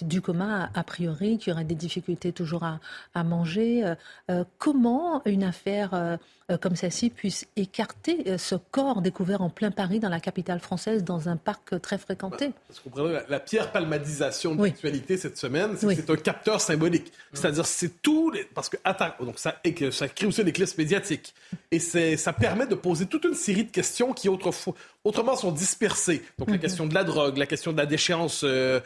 du 0.00 0.22
coma, 0.22 0.70
a, 0.72 0.82
priori, 0.82 1.36
qui 1.36 1.52
aurait 1.52 1.64
des 1.64 1.74
difficultés 1.74 2.32
toujours 2.32 2.64
à, 2.64 3.24
manger. 3.24 3.84
Euh, 3.84 3.94
euh, 4.30 4.44
comment 4.58 5.22
une 5.26 5.44
affaire... 5.44 5.92
Euh, 5.92 6.16
comme 6.60 6.76
celle-ci 6.76 7.08
puisse 7.08 7.46
écarter 7.56 8.36
ce 8.36 8.54
corps 8.54 9.00
découvert 9.00 9.40
en 9.40 9.48
plein 9.48 9.70
Paris, 9.70 9.98
dans 9.98 10.10
la 10.10 10.20
capitale 10.20 10.60
française, 10.60 11.02
dans 11.02 11.30
un 11.30 11.38
parc 11.38 11.80
très 11.80 11.96
fréquenté? 11.96 12.50
Bah, 12.94 13.22
la, 13.30 13.40
pierre 13.40 13.72
palmadisation 13.72 14.54
de 14.54 14.62
l'actualité 14.62 15.16
cette 15.16 15.38
semaine, 15.38 15.74
c'est 15.78 16.10
un 16.10 16.16
capteur 16.16 16.60
symbolique. 16.60 17.10
C'est-à-dire, 17.32 17.64
c'est 17.64 18.02
tout. 18.02 18.30
Parce 18.54 18.68
que, 18.68 18.76
attends, 18.84 19.12
donc 19.20 19.38
ça, 19.38 19.54
ça 19.90 20.08
crée 20.08 20.26
aussi 20.26 20.42
une 20.42 20.48
éclipse 20.48 20.76
médiatique. 20.76 21.32
Et 21.70 21.78
ça 21.78 22.32
permet 22.34 22.66
de 22.66 22.74
poser 22.74 23.06
toute 23.06 23.24
une 23.24 23.32
série 23.32 23.64
de 23.64 23.70
questions 23.70 24.12
qui 24.12 24.28
autrefois, 24.28 24.74
autrement 25.04 25.36
sont 25.36 25.52
dispersées. 25.52 26.22
Donc, 26.38 26.48
la 26.48 26.56
mhm. 26.56 26.60
question 26.60 26.86
de 26.86 26.94
la 26.94 27.04
drogue, 27.04 27.36
la 27.36 27.46
question 27.46 27.72
de 27.72 27.78
la 27.78 27.86
déchéance 27.86 28.42
euh, 28.44 28.80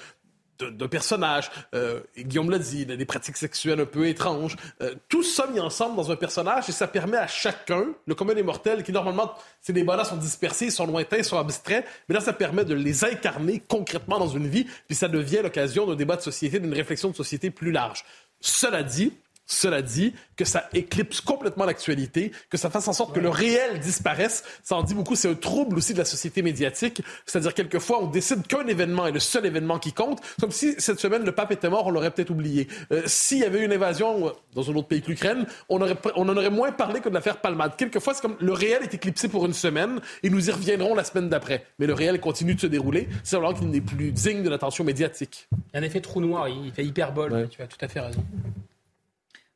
d'un 0.60 0.88
personnage. 0.88 1.50
Euh, 1.74 2.00
Guillaume 2.16 2.50
l'a 2.50 2.58
dit, 2.58 2.82
il 2.82 2.92
a 2.92 2.96
des 2.96 3.04
pratiques 3.04 3.36
sexuelles 3.36 3.80
un 3.80 3.86
peu 3.86 4.06
étranges. 4.06 4.56
Euh, 4.82 4.94
tout 5.08 5.22
ça 5.22 5.46
mis 5.46 5.60
ensemble 5.60 5.96
dans 5.96 6.10
un 6.10 6.16
personnage 6.16 6.68
et 6.68 6.72
ça 6.72 6.88
permet 6.88 7.16
à 7.16 7.26
chacun, 7.26 7.86
le 8.06 8.14
commun 8.14 8.34
des 8.34 8.42
mortels, 8.42 8.82
qui 8.82 8.92
normalement, 8.92 9.34
ces 9.60 9.72
débats-là 9.72 10.04
sont 10.04 10.16
dispersés, 10.16 10.70
sont 10.70 10.86
lointains, 10.86 11.22
sont 11.22 11.38
abstraits, 11.38 11.86
mais 12.08 12.14
là, 12.14 12.20
ça 12.20 12.32
permet 12.32 12.64
de 12.64 12.74
les 12.74 13.04
incarner 13.04 13.62
concrètement 13.66 14.18
dans 14.18 14.28
une 14.28 14.48
vie, 14.48 14.66
puis 14.86 14.96
ça 14.96 15.08
devient 15.08 15.40
l'occasion 15.42 15.86
d'un 15.86 15.94
débat 15.94 16.16
de 16.16 16.22
société, 16.22 16.58
d'une 16.58 16.74
réflexion 16.74 17.10
de 17.10 17.16
société 17.16 17.50
plus 17.50 17.72
large. 17.72 18.04
Cela 18.40 18.82
dit, 18.82 19.12
cela 19.48 19.82
dit, 19.82 20.14
que 20.36 20.44
ça 20.44 20.68
éclipse 20.72 21.20
complètement 21.20 21.64
l'actualité, 21.64 22.32
que 22.48 22.56
ça 22.56 22.70
fasse 22.70 22.86
en 22.86 22.92
sorte 22.92 23.14
que 23.14 23.20
le 23.20 23.28
réel 23.28 23.80
disparaisse, 23.80 24.44
ça 24.62 24.76
en 24.76 24.82
dit 24.82 24.94
beaucoup. 24.94 25.16
C'est 25.16 25.28
un 25.28 25.34
trouble 25.34 25.76
aussi 25.76 25.94
de 25.94 25.98
la 25.98 26.04
société 26.04 26.42
médiatique. 26.42 27.02
C'est-à-dire, 27.26 27.54
quelquefois, 27.54 28.02
on 28.02 28.06
décide 28.06 28.46
qu'un 28.46 28.66
événement 28.66 29.06
est 29.06 29.12
le 29.12 29.20
seul 29.20 29.46
événement 29.46 29.78
qui 29.78 29.92
compte. 29.92 30.20
Comme 30.40 30.52
si 30.52 30.74
cette 30.78 31.00
semaine, 31.00 31.24
le 31.24 31.32
pape 31.32 31.50
était 31.50 31.68
mort, 31.68 31.86
on 31.86 31.90
l'aurait 31.90 32.12
peut-être 32.12 32.30
oublié. 32.30 32.68
Euh, 32.92 33.02
s'il 33.06 33.38
y 33.38 33.44
avait 33.44 33.60
eu 33.60 33.64
une 33.64 33.72
invasion 33.72 34.28
euh, 34.28 34.30
dans 34.54 34.70
un 34.70 34.74
autre 34.76 34.86
pays 34.86 35.02
que 35.02 35.08
l'Ukraine, 35.08 35.46
on, 35.68 35.80
aurait, 35.80 35.96
on 36.14 36.28
en 36.28 36.36
aurait 36.36 36.50
moins 36.50 36.70
parlé 36.70 37.00
que 37.00 37.08
de 37.08 37.14
l'affaire 37.14 37.40
Palmade. 37.40 37.74
Quelquefois, 37.76 38.14
c'est 38.14 38.22
comme 38.22 38.36
le 38.38 38.52
réel 38.52 38.82
est 38.82 38.94
éclipsé 38.94 39.28
pour 39.28 39.44
une 39.46 39.54
semaine 39.54 40.00
et 40.22 40.30
nous 40.30 40.48
y 40.48 40.52
reviendrons 40.52 40.94
la 40.94 41.04
semaine 41.04 41.28
d'après. 41.28 41.64
Mais 41.78 41.86
le 41.86 41.94
réel 41.94 42.20
continue 42.20 42.54
de 42.54 42.60
se 42.60 42.66
dérouler. 42.66 43.08
C'est 43.24 43.36
alors 43.36 43.54
qu'il 43.54 43.68
n'est 43.70 43.80
plus 43.80 44.12
digne 44.12 44.42
de 44.42 44.50
l'attention 44.50 44.84
médiatique. 44.84 45.48
Il 45.52 45.74
y 45.74 45.76
a 45.78 45.80
un 45.80 45.82
effet 45.82 46.00
trou 46.00 46.20
noir, 46.20 46.48
il 46.48 46.70
fait 46.70 46.84
hyperbole. 46.84 47.48
Tu 47.50 47.62
as 47.62 47.66
tout 47.66 47.78
à 47.80 47.88
fait 47.88 48.00
raison. 48.00 48.22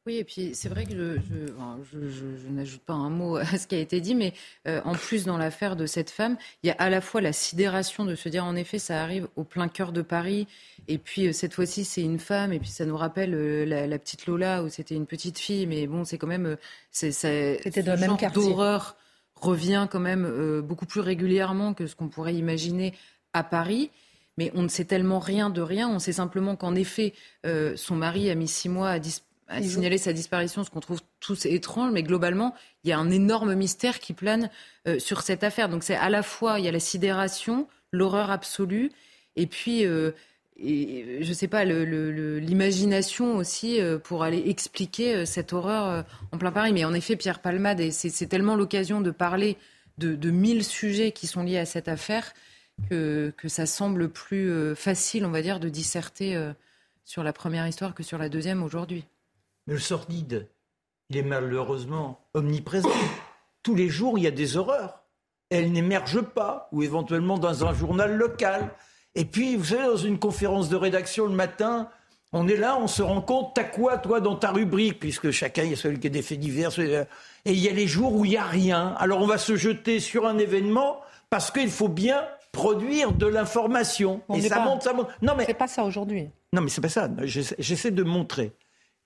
Oui, 0.05 0.17
et 0.17 0.25
puis 0.25 0.51
c'est 0.53 0.69
vrai 0.69 0.85
que 0.85 0.93
je, 0.97 2.49
n'ajoute 2.51 2.83
pas 2.83 2.95
un 2.95 3.09
mot 3.09 3.37
à 3.37 3.45
ce 3.45 3.69
qui 3.69 3.77
a 3.77 3.79
été 3.79 4.01
dit, 4.01 4.17
mais 4.17 4.33
euh, 4.67 4.81
en 4.85 4.95
plus 4.95 5.25
dans 5.25 5.39
l'affaire 5.39 5.77
de 5.77 5.87
cette 5.87 6.11
femme, 6.11 6.37
il 6.63 6.67
y 6.67 6.71
a 6.71 6.75
à 6.75 6.91
la 6.91 7.01
fois 7.01 7.21
la 7.21 7.33
sidération 7.33 8.05
de 8.05 8.17
se 8.17 8.29
dire 8.29 8.45
en 8.45 8.57
effet 8.57 8.81
ça 8.81 9.01
arrive 9.01 9.29
au 9.37 9.45
plein 9.45 9.69
cœur 9.69 9.93
de 9.93 10.03
Paris, 10.03 10.49
et 10.89 10.99
puis 10.99 11.29
euh, 11.29 11.33
cette 11.33 11.55
fois-ci 11.55 11.85
c'est 11.85 12.03
une 12.03 12.19
femme, 12.19 12.53
et 12.53 12.59
puis 12.59 12.69
ça 12.69 12.85
nous 12.85 12.97
rappelle 12.97 13.33
euh, 13.33 13.65
la, 13.65 13.99
petite 14.01 14.27
Lola 14.27 14.65
où 14.65 14.69
c'était 14.69 14.97
une 14.97 15.07
petite 15.07 15.39
fille, 15.39 15.69
mais 15.69 15.87
bon 15.87 16.05
c'est 16.05 16.19
quand 16.19 16.27
même 16.27 16.57
c'est 16.91 17.13
c'était 17.13 17.85
dans 17.85 17.95
le 17.95 18.01
même 18.01 18.17
d'horreur 18.35 18.97
revient 19.37 19.87
quand 19.89 20.01
même 20.01 20.61
beaucoup 20.63 20.87
plus 20.87 21.01
régulièrement 21.01 21.75
que 21.75 21.87
ce 21.87 21.95
qu'on 21.95 22.09
pourrait 22.09 22.35
imaginer 22.35 22.93
à 23.35 23.45
Paris 23.45 23.91
mais 24.39 24.51
on 24.55 24.63
ne 24.63 24.69
sait 24.69 24.87
tellement 24.87 25.19
rien 25.19 25.51
de 25.51 25.61
rien. 25.61 25.91
On 25.91 25.99
sait 25.99 26.15
simplement 26.15 26.57
qu'en 26.57 26.75
effet, 26.75 27.13
son 27.77 27.97
mari 27.97 28.31
a 28.31 28.35
mis 28.35 28.49
six 28.49 28.71
mois 28.71 28.89
à 28.89 28.99
disparaître 28.99 29.32
à 29.53 29.63
signaler 29.63 29.99
sa 29.99 30.13
disparition, 30.13 30.65
ce 30.65 30.71
qu'on 30.71 30.81
trouve 30.81 31.01
tous 31.21 31.47
étrange, 31.47 31.93
mais 31.93 32.03
globalement, 32.03 32.55
il 32.85 32.91
y 32.91 32.93
a 32.93 32.99
un 32.99 33.11
énorme 33.11 33.55
mystère 33.55 34.01
qui 34.01 34.13
plane 34.13 34.51
euh, 34.89 34.99
sur 34.99 35.23
cette 35.23 35.45
affaire. 35.45 35.69
Donc 35.69 35.83
c'est 35.83 35.95
à 35.95 36.11
la 36.11 36.23
fois, 36.23 36.59
il 36.59 36.65
y 36.65 36.69
a 36.69 36.73
la 36.73 36.81
sidération, 36.81 37.69
l'horreur 37.93 38.31
absolue, 38.31 38.91
et 39.37 39.47
puis, 39.47 39.85
euh, 39.85 40.13
et, 40.57 41.19
je 41.23 41.33
sais 41.33 41.49
pas, 41.49 41.65
l'imagination 41.65 43.37
aussi 43.37 43.81
euh, 43.81 43.99
pour 43.99 44.23
aller 44.23 44.43
expliquer 44.47 45.27
cette 45.27 45.53
horreur 45.53 46.05
en 46.33 46.39
plein 46.39 46.53
Paris. 46.53 46.73
Mais 46.73 46.85
en 46.85 46.95
effet, 46.95 47.17
Pierre 47.17 47.41
Palmade, 47.41 47.91
c'est 47.91 48.27
tellement 48.27 48.57
l'occasion 48.57 49.01
de 49.01 49.11
parler 49.11 49.57
de, 49.99 50.31
mille 50.31 50.65
sujets 50.65 51.13
qui 51.13 51.27
sont 51.27 51.43
liés 51.43 51.59
à 51.59 51.67
cette 51.67 51.89
affaire 51.89 52.33
que, 52.91 53.33
que 53.37 53.49
ça 53.49 53.67
semble 53.67 54.09
plus 54.09 54.75
facile, 54.75 55.25
on 55.25 55.31
va 55.31 55.43
dire, 55.43 55.61
de 55.61 55.69
disserter 55.69 56.53
sur 57.05 57.23
la 57.23 57.33
première 57.33 57.67
histoire 57.67 57.95
que 57.95 58.03
sur 58.03 58.19
la 58.19 58.29
deuxième 58.29 58.63
aujourd'hui. 58.63 59.05
Mais 59.67 59.75
le 59.75 59.81
sordide, 59.81 60.49
il 61.11 61.17
est 61.17 61.23
malheureusement 61.23 62.27
omniprésent. 62.35 62.89
Tous 63.63 63.75
les 63.75 63.89
jours, 63.89 64.19
il 64.19 64.25
y 64.25 64.27
a 64.27 64.33
des 64.33 64.57
horreurs. 64.57 65.05
Elles 65.51 65.71
n'émergent 65.71 66.23
pas, 66.23 66.69
ou 66.73 66.83
éventuellement 66.83 67.39
dans 67.39 67.65
un 67.65 67.75
journal 67.75 68.17
local. 68.17 68.71
Et 69.15 69.25
puis, 69.25 69.57
vous 69.57 69.67
savez, 69.67 69.87
dans 69.87 69.97
une 69.97 70.19
conférence 70.19 70.69
de 70.69 70.77
rédaction 70.77 71.27
le 71.27 71.35
matin, 71.35 71.91
on 72.33 72.49
est 72.49 72.57
là, 72.57 72.79
on 72.81 72.87
se 72.87 73.03
rend 73.03 73.21
compte, 73.21 73.53
t'as 73.55 73.65
quoi, 73.65 73.99
toi, 73.99 74.21
dans 74.21 74.37
ta 74.37 74.51
rubrique? 74.51 74.99
Puisque 74.99 75.31
chacun, 75.31 75.65
il 75.65 75.71
y 75.71 75.75
a 75.75 75.77
celui 75.77 76.01
qui 76.01 76.07
a 76.07 76.11
des 76.11 76.23
faits 76.23 76.41
divers, 76.41 76.71
et 76.79 77.07
il 77.45 77.59
y 77.59 77.69
a 77.69 77.73
les 77.73 77.87
jours 77.87 78.15
où 78.15 78.25
il 78.25 78.31
n'y 78.31 78.37
a 78.39 78.45
rien. 78.45 78.95
Alors, 78.99 79.21
on 79.21 79.27
va 79.27 79.37
se 79.37 79.55
jeter 79.55 80.01
sur 80.01 80.27
un 80.27 80.39
événement 80.39 81.01
parce 81.29 81.51
qu'il 81.51 81.71
faut 81.71 81.89
bien 81.89 82.27
produire 82.53 83.13
de 83.13 83.27
l'information. 83.27 84.23
Et 84.35 84.41
ça 84.41 84.61
monte, 84.61 84.83
ça 84.83 84.95
monte. 84.95 85.09
Non, 85.21 85.35
mais. 85.37 85.45
C'est 85.45 85.55
pas 85.55 85.69
ça 85.69 85.85
aujourd'hui. 85.85 86.31
Non, 86.55 86.63
mais 86.63 86.71
c'est 86.71 86.81
pas 86.81 86.89
ça. 86.89 87.11
J'essaie 87.25 87.91
de 87.91 88.03
montrer. 88.03 88.53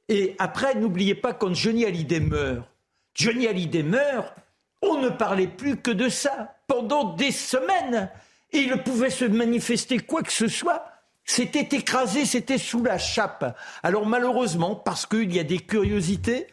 Et 0.09 0.37
après, 0.39 0.75
n'oubliez 0.75 1.15
pas, 1.15 1.33
quand 1.33 1.55
Johnny 1.55 1.85
Hallyday 1.85 2.21
meurt, 2.21 2.69
Johnny 3.15 3.47
Hallyday 3.47 3.83
meurt, 3.83 4.35
on 4.83 5.01
ne 5.01 5.09
parlait 5.09 5.49
plus 5.49 5.77
que 5.77 5.91
de 5.91 6.09
ça 6.09 6.57
pendant 6.67 7.15
des 7.15 7.33
semaines. 7.33 8.11
Et 8.53 8.59
il 8.59 8.83
pouvait 8.83 9.11
se 9.11 9.25
manifester 9.25 9.99
quoi 9.99 10.23
que 10.23 10.33
ce 10.33 10.49
soit. 10.49 10.87
C'était 11.25 11.77
écrasé, 11.77 12.25
c'était 12.25 12.59
sous 12.59 12.85
la 12.85 12.99
chape. 12.99 13.59
Alors 13.83 14.07
malheureusement, 14.07 14.77
parce 14.77 15.07
qu'il 15.07 15.35
y 15.35 15.41
a 15.41 15.45
des 15.45 15.59
curiosités, 15.59 16.47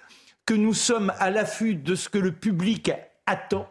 que 0.46 0.54
nous 0.54 0.74
sommes 0.74 1.14
à 1.20 1.30
l'affût 1.30 1.76
de 1.76 1.96
ce 1.96 2.10
que 2.10 2.18
le 2.18 2.34
public 2.34 2.92
attend, 3.26 3.70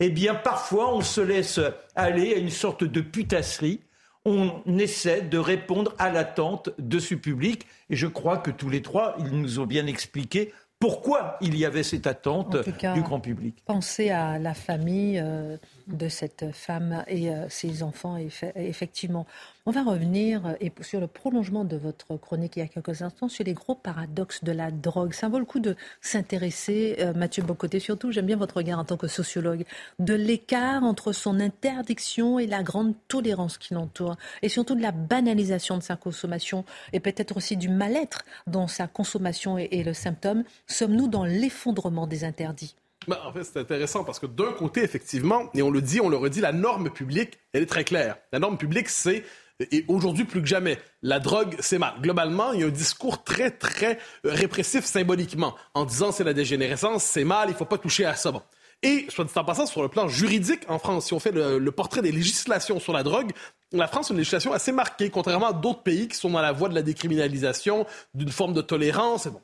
eh 0.00 0.10
bien 0.10 0.34
parfois 0.34 0.94
on 0.94 1.00
se 1.00 1.20
laisse 1.20 1.60
aller 1.94 2.34
à 2.34 2.38
une 2.38 2.50
sorte 2.50 2.84
de 2.84 3.00
putasserie 3.00 3.80
on 4.24 4.62
essaie 4.78 5.22
de 5.22 5.38
répondre 5.38 5.94
à 5.98 6.10
l'attente 6.10 6.70
de 6.78 6.98
ce 6.98 7.14
public. 7.14 7.66
Et 7.88 7.96
je 7.96 8.06
crois 8.06 8.38
que 8.38 8.50
tous 8.50 8.68
les 8.68 8.82
trois, 8.82 9.16
ils 9.18 9.30
nous 9.30 9.58
ont 9.58 9.66
bien 9.66 9.86
expliqué 9.86 10.52
pourquoi 10.80 11.36
il 11.42 11.56
y 11.58 11.66
avait 11.66 11.82
cette 11.82 12.06
attente 12.06 12.56
du 12.94 13.02
grand 13.02 13.20
public. 13.20 13.62
Pensez 13.66 14.08
à 14.08 14.38
la 14.38 14.54
famille 14.54 15.20
euh, 15.22 15.58
de 15.86 16.08
cette 16.08 16.52
femme 16.52 17.04
et 17.06 17.30
euh, 17.30 17.46
ses 17.50 17.82
enfants, 17.82 18.16
effectivement. 18.56 19.26
On 19.70 19.72
va 19.72 19.84
revenir 19.84 20.44
euh, 20.46 20.54
et 20.60 20.72
sur 20.80 20.98
le 20.98 21.06
prolongement 21.06 21.64
de 21.64 21.76
votre 21.76 22.16
chronique 22.16 22.56
il 22.56 22.58
y 22.58 22.62
a 22.62 22.66
quelques 22.66 23.02
instants 23.02 23.28
sur 23.28 23.44
les 23.44 23.54
gros 23.54 23.76
paradoxes 23.76 24.42
de 24.42 24.50
la 24.50 24.72
drogue. 24.72 25.12
Ça 25.12 25.28
vaut 25.28 25.38
le 25.38 25.44
coup 25.44 25.60
de 25.60 25.76
s'intéresser, 26.00 26.98
Mathieu 27.14 27.44
Bocoté, 27.44 27.78
surtout, 27.78 28.10
j'aime 28.10 28.26
bien 28.26 28.36
votre 28.36 28.56
regard 28.56 28.80
en 28.80 28.84
tant 28.84 28.96
que 28.96 29.06
sociologue, 29.06 29.64
de 30.00 30.14
l'écart 30.14 30.82
entre 30.82 31.12
son 31.12 31.38
interdiction 31.38 32.40
et 32.40 32.48
la 32.48 32.64
grande 32.64 32.94
tolérance 33.06 33.58
qui 33.58 33.74
l'entoure, 33.74 34.16
et 34.42 34.48
surtout 34.48 34.74
de 34.74 34.82
la 34.82 34.90
banalisation 34.90 35.78
de 35.78 35.84
sa 35.84 35.94
consommation, 35.94 36.64
et 36.92 36.98
peut-être 36.98 37.36
aussi 37.36 37.56
du 37.56 37.68
mal-être 37.68 38.24
dont 38.48 38.66
sa 38.66 38.88
consommation 38.88 39.56
est 39.56 39.84
le 39.86 39.94
symptôme. 39.94 40.42
Sommes-nous 40.66 41.06
dans 41.06 41.24
l'effondrement 41.24 42.08
des 42.08 42.24
interdits? 42.24 42.74
Ben, 43.06 43.18
en 43.24 43.32
fait, 43.32 43.44
c'est 43.44 43.58
intéressant 43.60 44.02
parce 44.02 44.18
que 44.18 44.26
d'un 44.26 44.52
côté, 44.52 44.82
effectivement, 44.82 45.48
et 45.54 45.62
on 45.62 45.70
le 45.70 45.80
dit, 45.80 46.00
on 46.00 46.08
le 46.08 46.16
redit, 46.16 46.40
la 46.40 46.52
norme 46.52 46.90
publique, 46.90 47.38
elle 47.52 47.62
est 47.62 47.66
très 47.66 47.84
claire. 47.84 48.16
La 48.32 48.40
norme 48.40 48.58
publique, 48.58 48.88
c'est 48.88 49.22
et 49.70 49.84
aujourd'hui 49.88 50.24
plus 50.24 50.40
que 50.40 50.46
jamais, 50.46 50.78
la 51.02 51.18
drogue, 51.18 51.56
c'est 51.60 51.78
mal. 51.78 51.94
Globalement, 52.00 52.52
il 52.52 52.60
y 52.60 52.62
a 52.62 52.66
un 52.66 52.70
discours 52.70 53.22
très, 53.22 53.50
très 53.50 53.98
euh, 54.24 54.32
répressif 54.32 54.84
symboliquement, 54.84 55.54
en 55.74 55.84
disant 55.84 56.12
c'est 56.12 56.24
la 56.24 56.34
dégénérescence, 56.34 57.04
c'est 57.04 57.24
mal, 57.24 57.48
il 57.48 57.52
ne 57.52 57.56
faut 57.56 57.64
pas 57.64 57.78
toucher 57.78 58.04
à 58.04 58.14
ça. 58.14 58.32
Bon. 58.32 58.42
Et, 58.82 59.06
soit 59.10 59.24
dit 59.24 59.32
en 59.36 59.44
passant, 59.44 59.66
sur 59.66 59.82
le 59.82 59.88
plan 59.88 60.08
juridique 60.08 60.62
en 60.68 60.78
France, 60.78 61.06
si 61.06 61.12
on 61.12 61.20
fait 61.20 61.32
le, 61.32 61.58
le, 61.58 61.72
portrait 61.72 62.00
des 62.00 62.12
législations 62.12 62.80
sur 62.80 62.94
la 62.94 63.02
drogue, 63.02 63.32
la 63.72 63.86
France 63.86 64.10
a 64.10 64.14
une 64.14 64.18
législation 64.18 64.52
assez 64.52 64.72
marquée, 64.72 65.10
contrairement 65.10 65.48
à 65.48 65.52
d'autres 65.52 65.82
pays 65.82 66.08
qui 66.08 66.16
sont 66.16 66.30
dans 66.30 66.40
la 66.40 66.52
voie 66.52 66.70
de 66.70 66.74
la 66.74 66.82
décriminalisation, 66.82 67.86
d'une 68.14 68.30
forme 68.30 68.54
de 68.54 68.62
tolérance. 68.62 69.26
Et 69.26 69.30
bon. 69.30 69.42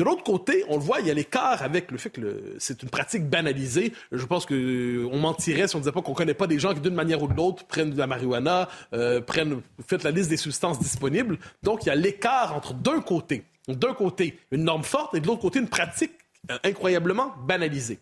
De 0.00 0.04
l'autre 0.06 0.22
côté, 0.22 0.64
on 0.70 0.78
le 0.78 0.82
voit, 0.82 1.00
il 1.00 1.08
y 1.08 1.10
a 1.10 1.14
l'écart 1.14 1.62
avec 1.62 1.90
le 1.90 1.98
fait 1.98 2.08
que 2.08 2.56
c'est 2.58 2.82
une 2.82 2.88
pratique 2.88 3.28
banalisée. 3.28 3.92
Je 4.12 4.24
pense 4.24 4.46
qu'on 4.46 4.54
euh, 4.54 5.14
mentirait 5.14 5.68
si 5.68 5.76
on 5.76 5.78
disait 5.80 5.92
pas 5.92 6.00
qu'on 6.00 6.14
connaît 6.14 6.32
pas 6.32 6.46
des 6.46 6.58
gens 6.58 6.72
qui, 6.72 6.80
d'une 6.80 6.94
manière 6.94 7.22
ou 7.22 7.28
de 7.28 7.34
l'autre, 7.34 7.66
prennent 7.66 7.90
de 7.90 7.98
la 7.98 8.06
marijuana, 8.06 8.70
euh, 8.94 9.20
prennent, 9.20 9.60
faites 9.86 10.02
la 10.02 10.10
liste 10.10 10.30
des 10.30 10.38
substances 10.38 10.78
disponibles. 10.78 11.38
Donc, 11.62 11.84
il 11.84 11.88
y 11.88 11.90
a 11.90 11.96
l'écart 11.96 12.56
entre 12.56 12.72
d'un 12.72 13.02
côté, 13.02 13.44
d'un 13.68 13.92
côté, 13.92 14.38
une 14.52 14.64
norme 14.64 14.84
forte 14.84 15.14
et 15.14 15.20
de 15.20 15.26
l'autre 15.26 15.42
côté, 15.42 15.58
une 15.58 15.68
pratique 15.68 16.12
euh, 16.50 16.56
incroyablement 16.64 17.34
banalisée. 17.46 17.98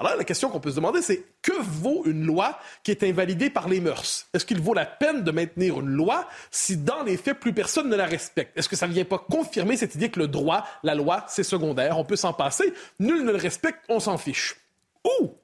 Alors 0.00 0.16
la 0.16 0.24
question 0.24 0.48
qu'on 0.48 0.60
peut 0.60 0.70
se 0.70 0.76
demander, 0.76 1.02
c'est 1.02 1.22
que 1.42 1.52
vaut 1.60 2.04
une 2.06 2.24
loi 2.24 2.58
qui 2.82 2.90
est 2.90 3.02
invalidée 3.02 3.50
par 3.50 3.68
les 3.68 3.80
mœurs? 3.80 4.26
Est-ce 4.32 4.46
qu'il 4.46 4.58
vaut 4.58 4.72
la 4.72 4.86
peine 4.86 5.22
de 5.22 5.30
maintenir 5.30 5.78
une 5.78 5.90
loi 5.90 6.26
si 6.50 6.78
dans 6.78 7.02
les 7.02 7.18
faits, 7.18 7.38
plus 7.38 7.52
personne 7.52 7.90
ne 7.90 7.96
la 7.96 8.06
respecte? 8.06 8.56
Est-ce 8.56 8.70
que 8.70 8.76
ça 8.76 8.88
ne 8.88 8.94
vient 8.94 9.04
pas 9.04 9.18
confirmer 9.18 9.76
cette 9.76 9.94
idée 9.94 10.10
que 10.10 10.18
le 10.18 10.26
droit, 10.26 10.66
la 10.82 10.94
loi, 10.94 11.26
c'est 11.28 11.42
secondaire? 11.42 11.98
On 11.98 12.06
peut 12.06 12.16
s'en 12.16 12.32
passer. 12.32 12.72
Nul 12.98 13.26
ne 13.26 13.30
le 13.30 13.36
respecte, 13.36 13.80
on 13.90 14.00
s'en 14.00 14.16
fiche. 14.16 14.56
Ou 15.04 15.34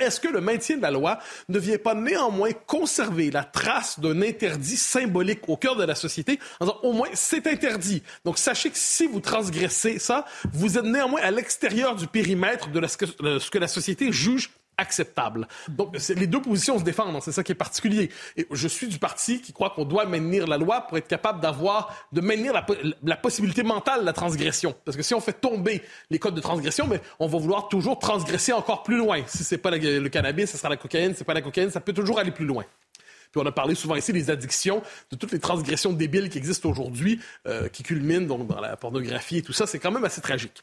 est-ce 0.00 0.20
que 0.20 0.28
le 0.28 0.40
maintien 0.40 0.76
de 0.76 0.82
la 0.82 0.90
loi 0.90 1.18
ne 1.48 1.58
vient 1.58 1.78
pas 1.78 1.94
néanmoins 1.94 2.52
conserver 2.66 3.30
la 3.30 3.44
trace 3.44 4.00
d'un 4.00 4.22
interdit 4.22 4.76
symbolique 4.76 5.48
au 5.48 5.56
cœur 5.56 5.76
de 5.76 5.84
la 5.84 5.94
société? 5.94 6.38
En 6.60 6.66
disant 6.66 6.78
au 6.82 6.92
moins 6.92 7.08
c'est 7.14 7.46
interdit. 7.46 8.02
Donc 8.24 8.38
sachez 8.38 8.70
que 8.70 8.78
si 8.78 9.06
vous 9.06 9.20
transgressez 9.20 9.98
ça, 9.98 10.24
vous 10.52 10.78
êtes 10.78 10.84
néanmoins 10.84 11.20
à 11.22 11.30
l'extérieur 11.30 11.96
du 11.96 12.06
périmètre 12.06 12.70
de 12.70 12.86
ce 12.86 13.50
que 13.50 13.58
la 13.58 13.68
société 13.68 14.12
juge 14.12 14.50
acceptable. 14.78 15.48
Donc, 15.68 15.96
les 16.08 16.26
deux 16.26 16.40
positions 16.40 16.78
se 16.78 16.84
défendent, 16.84 17.16
hein, 17.16 17.20
c'est 17.22 17.32
ça 17.32 17.42
qui 17.42 17.52
est 17.52 17.56
particulier. 17.56 18.10
Et 18.36 18.46
je 18.50 18.68
suis 18.68 18.88
du 18.88 18.98
parti 18.98 19.40
qui 19.40 19.52
croit 19.52 19.70
qu'on 19.70 19.84
doit 19.84 20.04
maintenir 20.06 20.46
la 20.46 20.58
loi 20.58 20.82
pour 20.82 20.98
être 20.98 21.08
capable 21.08 21.40
d'avoir, 21.40 22.06
de 22.12 22.20
maintenir 22.20 22.52
la, 22.52 23.16
possibilité 23.16 23.62
mentale 23.62 24.00
de 24.00 24.06
la 24.06 24.12
transgression. 24.12 24.74
Parce 24.84 24.96
que 24.96 25.02
si 25.02 25.14
on 25.14 25.20
fait 25.20 25.32
tomber 25.32 25.82
les 26.10 26.18
codes 26.18 26.34
de 26.34 26.40
transgression, 26.40 26.86
mais 26.86 27.00
on 27.18 27.26
va 27.26 27.38
vouloir 27.38 27.68
toujours 27.68 27.98
transgresser 27.98 28.52
encore 28.52 28.82
plus 28.82 28.96
loin. 28.96 29.22
Si 29.26 29.44
c'est 29.44 29.58
pas 29.58 29.70
le 29.70 30.08
cannabis, 30.08 30.50
ce 30.50 30.58
sera 30.58 30.68
la 30.68 30.76
cocaïne. 30.76 31.12
Si 31.12 31.18
c'est 31.18 31.24
pas 31.24 31.34
la 31.34 31.42
cocaïne, 31.42 31.70
ça 31.70 31.80
peut 31.80 31.92
toujours 31.92 32.18
aller 32.18 32.30
plus 32.30 32.46
loin. 32.46 32.64
Puis 33.32 33.40
on 33.42 33.46
a 33.46 33.52
parlé 33.52 33.74
souvent 33.74 33.96
ici 33.96 34.12
des 34.12 34.30
addictions, 34.30 34.82
de 35.10 35.16
toutes 35.16 35.32
les 35.32 35.40
transgressions 35.40 35.92
débiles 35.92 36.28
qui 36.28 36.38
existent 36.38 36.68
aujourd'hui, 36.68 37.20
euh, 37.46 37.68
qui 37.68 37.82
culminent 37.82 38.26
dans 38.26 38.60
la 38.60 38.76
pornographie 38.76 39.38
et 39.38 39.42
tout 39.42 39.52
ça. 39.52 39.66
C'est 39.66 39.78
quand 39.78 39.90
même 39.90 40.04
assez 40.04 40.20
tragique. 40.20 40.62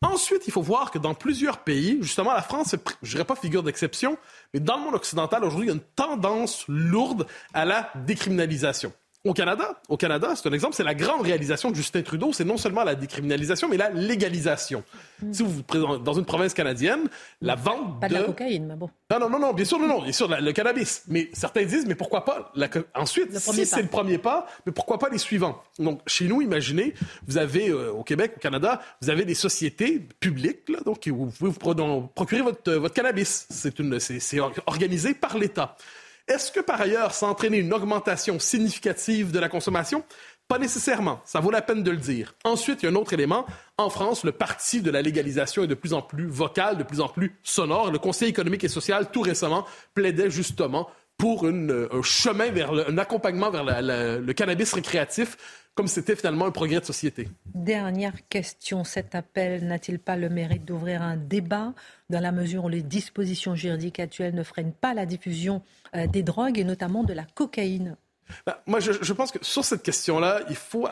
Ensuite, 0.00 0.46
il 0.46 0.52
faut 0.52 0.62
voir 0.62 0.92
que 0.92 0.98
dans 0.98 1.14
plusieurs 1.14 1.58
pays, 1.58 1.98
justement 2.00 2.32
la 2.32 2.42
France, 2.42 2.76
je 3.02 3.10
dirais 3.10 3.24
pas 3.24 3.34
figure 3.34 3.64
d'exception, 3.64 4.16
mais 4.54 4.60
dans 4.60 4.76
le 4.76 4.84
monde 4.84 4.94
occidental 4.94 5.42
aujourd'hui, 5.42 5.66
il 5.66 5.70
y 5.70 5.72
a 5.72 5.74
une 5.74 5.80
tendance 5.96 6.64
lourde 6.68 7.26
à 7.52 7.64
la 7.64 7.90
décriminalisation. 8.06 8.92
Au 9.24 9.34
Canada, 9.34 9.80
au 9.88 9.96
Canada, 9.96 10.34
c'est 10.36 10.48
un 10.48 10.52
exemple, 10.52 10.76
c'est 10.76 10.84
la 10.84 10.94
grande 10.94 11.22
réalisation 11.22 11.70
de 11.70 11.74
Justin 11.74 12.02
Trudeau, 12.02 12.32
c'est 12.32 12.44
non 12.44 12.56
seulement 12.56 12.84
la 12.84 12.94
décriminalisation, 12.94 13.68
mais 13.68 13.76
la 13.76 13.90
légalisation. 13.90 14.84
Hmm. 15.20 15.32
Si 15.32 15.42
vous 15.42 15.50
vous 15.50 15.62
présentez 15.64 16.04
dans 16.04 16.12
une 16.12 16.24
province 16.24 16.54
canadienne, 16.54 17.08
la 17.40 17.56
vente 17.56 18.00
pas 18.00 18.08
de... 18.08 18.14
la 18.14 18.22
cocaïne, 18.22 18.66
mais 18.66 18.76
bon. 18.76 18.88
Non, 19.10 19.18
non, 19.18 19.28
non, 19.28 19.40
non, 19.40 19.52
bien 19.52 19.64
sûr, 19.64 19.80
non, 19.80 19.88
non, 19.88 20.02
bien 20.02 20.12
sûr, 20.12 20.28
le 20.28 20.52
cannabis. 20.52 21.02
Mais 21.08 21.30
certains 21.32 21.64
disent, 21.64 21.84
mais 21.86 21.96
pourquoi 21.96 22.24
pas 22.24 22.52
Ensuite, 22.94 23.36
si 23.36 23.66
c'est 23.66 23.82
le 23.82 23.88
premier 23.88 24.18
pas, 24.18 24.46
mais 24.66 24.72
pourquoi 24.72 25.00
pas 25.00 25.08
les 25.08 25.18
suivants? 25.18 25.64
Donc, 25.80 26.00
chez 26.06 26.28
nous, 26.28 26.40
imaginez, 26.40 26.94
vous 27.26 27.38
avez 27.38 27.70
euh, 27.70 27.90
au 27.90 28.04
Québec, 28.04 28.34
au 28.36 28.40
Canada, 28.40 28.80
vous 29.02 29.10
avez 29.10 29.24
des 29.24 29.34
sociétés 29.34 29.98
publiques, 30.20 30.68
là, 30.68 30.78
donc 30.84 31.08
vous 31.08 31.26
pouvez 31.26 31.50
vous 31.50 32.08
procurer 32.14 32.42
votre, 32.42 32.72
votre 32.72 32.94
cannabis. 32.94 33.48
C'est 33.50 33.80
une, 33.80 33.98
c'est 33.98 34.38
organisé 34.66 35.14
par 35.14 35.36
l'État. 35.38 35.76
Est-ce 36.28 36.52
que 36.52 36.60
par 36.60 36.80
ailleurs, 36.80 37.14
ça 37.14 37.26
a 37.26 37.30
entraîné 37.30 37.58
une 37.58 37.72
augmentation 37.72 38.38
significative 38.38 39.32
de 39.32 39.38
la 39.38 39.48
consommation? 39.48 40.04
Pas 40.46 40.58
nécessairement, 40.58 41.20
ça 41.24 41.40
vaut 41.40 41.50
la 41.50 41.60
peine 41.60 41.82
de 41.82 41.90
le 41.90 41.96
dire. 41.98 42.34
Ensuite, 42.44 42.82
il 42.82 42.86
y 42.86 42.88
a 42.88 42.92
un 42.92 42.94
autre 42.94 43.12
élément. 43.12 43.44
En 43.76 43.90
France, 43.90 44.24
le 44.24 44.32
parti 44.32 44.80
de 44.80 44.90
la 44.90 45.02
légalisation 45.02 45.64
est 45.64 45.66
de 45.66 45.74
plus 45.74 45.92
en 45.92 46.00
plus 46.00 46.26
vocal, 46.26 46.78
de 46.78 46.84
plus 46.84 47.00
en 47.00 47.08
plus 47.08 47.34
sonore. 47.42 47.90
Le 47.90 47.98
Conseil 47.98 48.30
économique 48.30 48.64
et 48.64 48.68
social, 48.68 49.10
tout 49.10 49.20
récemment, 49.20 49.66
plaidait 49.94 50.30
justement 50.30 50.88
pour 51.18 51.46
un 51.46 52.02
chemin 52.02 52.50
vers 52.50 52.72
un 52.72 52.96
accompagnement 52.96 53.50
vers 53.50 53.64
le 53.64 54.32
cannabis 54.32 54.72
récréatif 54.72 55.36
comme 55.78 55.86
c'était 55.86 56.16
finalement 56.16 56.46
un 56.46 56.50
progrès 56.50 56.80
de 56.80 56.84
société. 56.84 57.28
Dernière 57.54 58.26
question, 58.28 58.82
cet 58.82 59.14
appel 59.14 59.64
n'a-t-il 59.64 60.00
pas 60.00 60.16
le 60.16 60.28
mérite 60.28 60.64
d'ouvrir 60.64 61.02
un 61.02 61.16
débat 61.16 61.72
dans 62.10 62.18
la 62.18 62.32
mesure 62.32 62.64
où 62.64 62.68
les 62.68 62.82
dispositions 62.82 63.54
juridiques 63.54 64.00
actuelles 64.00 64.34
ne 64.34 64.42
freinent 64.42 64.72
pas 64.72 64.92
la 64.92 65.06
diffusion 65.06 65.62
euh, 65.94 66.08
des 66.08 66.24
drogues 66.24 66.58
et 66.58 66.64
notamment 66.64 67.04
de 67.04 67.12
la 67.12 67.22
cocaïne? 67.22 67.96
Bah, 68.44 68.60
moi, 68.66 68.80
je, 68.80 69.12
pense 69.12 69.30
que 69.30 69.38
sur 69.40 69.64
cette 69.64 69.84
question-là, 69.84 70.40
il 70.50 70.56
faut 70.56 70.88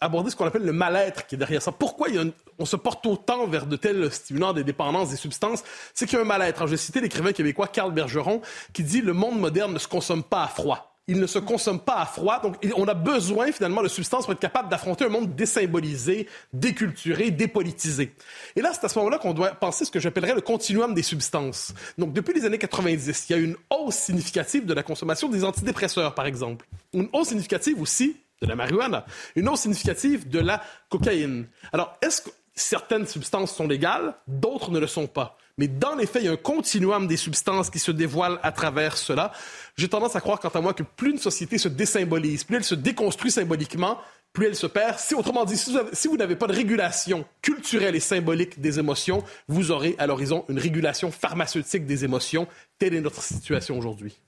aborder 0.00 0.30
ce 0.30 0.36
qu'on 0.36 0.46
appelle 0.46 0.64
le 0.64 0.72
mal-être 0.72 1.28
qui 1.28 1.36
est 1.36 1.38
derrière 1.38 1.62
ça. 1.62 1.70
Pourquoi 1.70 2.08
on 2.58 2.64
se 2.64 2.74
porte 2.74 3.06
autant 3.06 3.46
vers 3.46 3.66
de 3.66 3.76
tels 3.76 4.10
stimulants 4.10 4.52
des 4.52 4.64
dépendances, 4.64 5.10
des 5.10 5.16
substances? 5.16 5.62
C'est 5.94 6.06
qu'il 6.06 6.16
y 6.16 6.18
a 6.18 6.24
un 6.24 6.26
mal-être. 6.26 6.66
Je 6.66 6.72
vais 6.72 6.76
citer 6.76 7.00
l'écrivain 7.00 7.32
québécois 7.32 7.68
Carl 7.68 7.92
Bergeron 7.92 8.42
qui 8.72 8.82
dit 8.82 9.00
Le 9.00 9.12
monde 9.12 9.38
moderne 9.38 9.74
ne 9.74 9.78
se 9.78 9.86
consomme 9.86 10.24
pas 10.24 10.42
à 10.42 10.48
froid 10.48 10.93
il 11.06 11.20
ne 11.20 11.26
se 11.26 11.38
consomme 11.38 11.80
pas 11.80 11.96
à 11.96 12.06
froid. 12.06 12.40
Donc, 12.40 12.56
on 12.76 12.88
a 12.88 12.94
besoin 12.94 13.52
finalement 13.52 13.82
de 13.82 13.88
substances 13.88 14.24
pour 14.24 14.32
être 14.32 14.40
capable 14.40 14.68
d'affronter 14.68 15.04
un 15.04 15.10
monde 15.10 15.34
désymbolisé, 15.34 16.28
déculturé, 16.52 17.30
dépolitisé. 17.30 18.14
Et 18.56 18.62
là, 18.62 18.72
c'est 18.72 18.84
à 18.84 18.88
ce 18.88 18.98
moment-là 18.98 19.18
qu'on 19.18 19.34
doit 19.34 19.50
penser 19.50 19.84
ce 19.84 19.90
que 19.90 20.00
j'appellerais 20.00 20.34
le 20.34 20.40
continuum 20.40 20.94
des 20.94 21.02
substances. 21.02 21.74
Donc, 21.98 22.12
depuis 22.12 22.32
les 22.32 22.46
années 22.46 22.58
90, 22.58 23.26
il 23.28 23.32
y 23.32 23.36
a 23.36 23.38
une 23.38 23.56
hausse 23.70 23.96
significative 23.96 24.64
de 24.64 24.74
la 24.74 24.82
consommation 24.82 25.28
des 25.28 25.44
antidépresseurs, 25.44 26.14
par 26.14 26.26
exemple. 26.26 26.66
Une 26.94 27.08
hausse 27.12 27.28
significative 27.28 27.80
aussi 27.80 28.16
de 28.40 28.46
la 28.46 28.56
marijuana. 28.56 29.04
Une 29.36 29.48
hausse 29.48 29.60
significative 29.60 30.28
de 30.28 30.38
la 30.38 30.62
cocaïne. 30.88 31.46
Alors, 31.72 31.96
est-ce 32.00 32.22
que 32.22 32.30
certaines 32.54 33.06
substances 33.06 33.54
sont 33.54 33.66
légales, 33.66 34.14
d'autres 34.26 34.70
ne 34.70 34.78
le 34.78 34.86
sont 34.86 35.06
pas? 35.06 35.36
Mais 35.56 35.68
dans 35.68 35.94
les 35.94 36.06
faits, 36.06 36.22
il 36.22 36.26
y 36.26 36.28
a 36.28 36.32
un 36.32 36.36
continuum 36.36 37.06
des 37.06 37.16
substances 37.16 37.70
qui 37.70 37.78
se 37.78 37.92
dévoilent 37.92 38.40
à 38.42 38.50
travers 38.50 38.96
cela. 38.96 39.32
J'ai 39.76 39.88
tendance 39.88 40.16
à 40.16 40.20
croire, 40.20 40.40
quant 40.40 40.48
à 40.48 40.60
moi, 40.60 40.74
que 40.74 40.82
plus 40.82 41.12
une 41.12 41.18
société 41.18 41.58
se 41.58 41.68
désymbolise, 41.68 42.44
plus 42.44 42.56
elle 42.56 42.64
se 42.64 42.74
déconstruit 42.74 43.30
symboliquement, 43.30 43.98
plus 44.32 44.46
elle 44.46 44.56
se 44.56 44.66
perd. 44.66 44.98
Si, 44.98 45.14
autrement 45.14 45.44
dit, 45.44 45.56
si 45.56 46.08
vous 46.08 46.16
n'avez 46.16 46.34
pas 46.34 46.48
de 46.48 46.54
régulation 46.54 47.24
culturelle 47.40 47.94
et 47.94 48.00
symbolique 48.00 48.60
des 48.60 48.80
émotions, 48.80 49.22
vous 49.46 49.70
aurez 49.70 49.94
à 49.98 50.08
l'horizon 50.08 50.44
une 50.48 50.58
régulation 50.58 51.12
pharmaceutique 51.12 51.86
des 51.86 52.04
émotions. 52.04 52.48
Telle 52.78 52.94
est 52.94 53.00
notre 53.00 53.22
situation 53.22 53.78
aujourd'hui. 53.78 54.18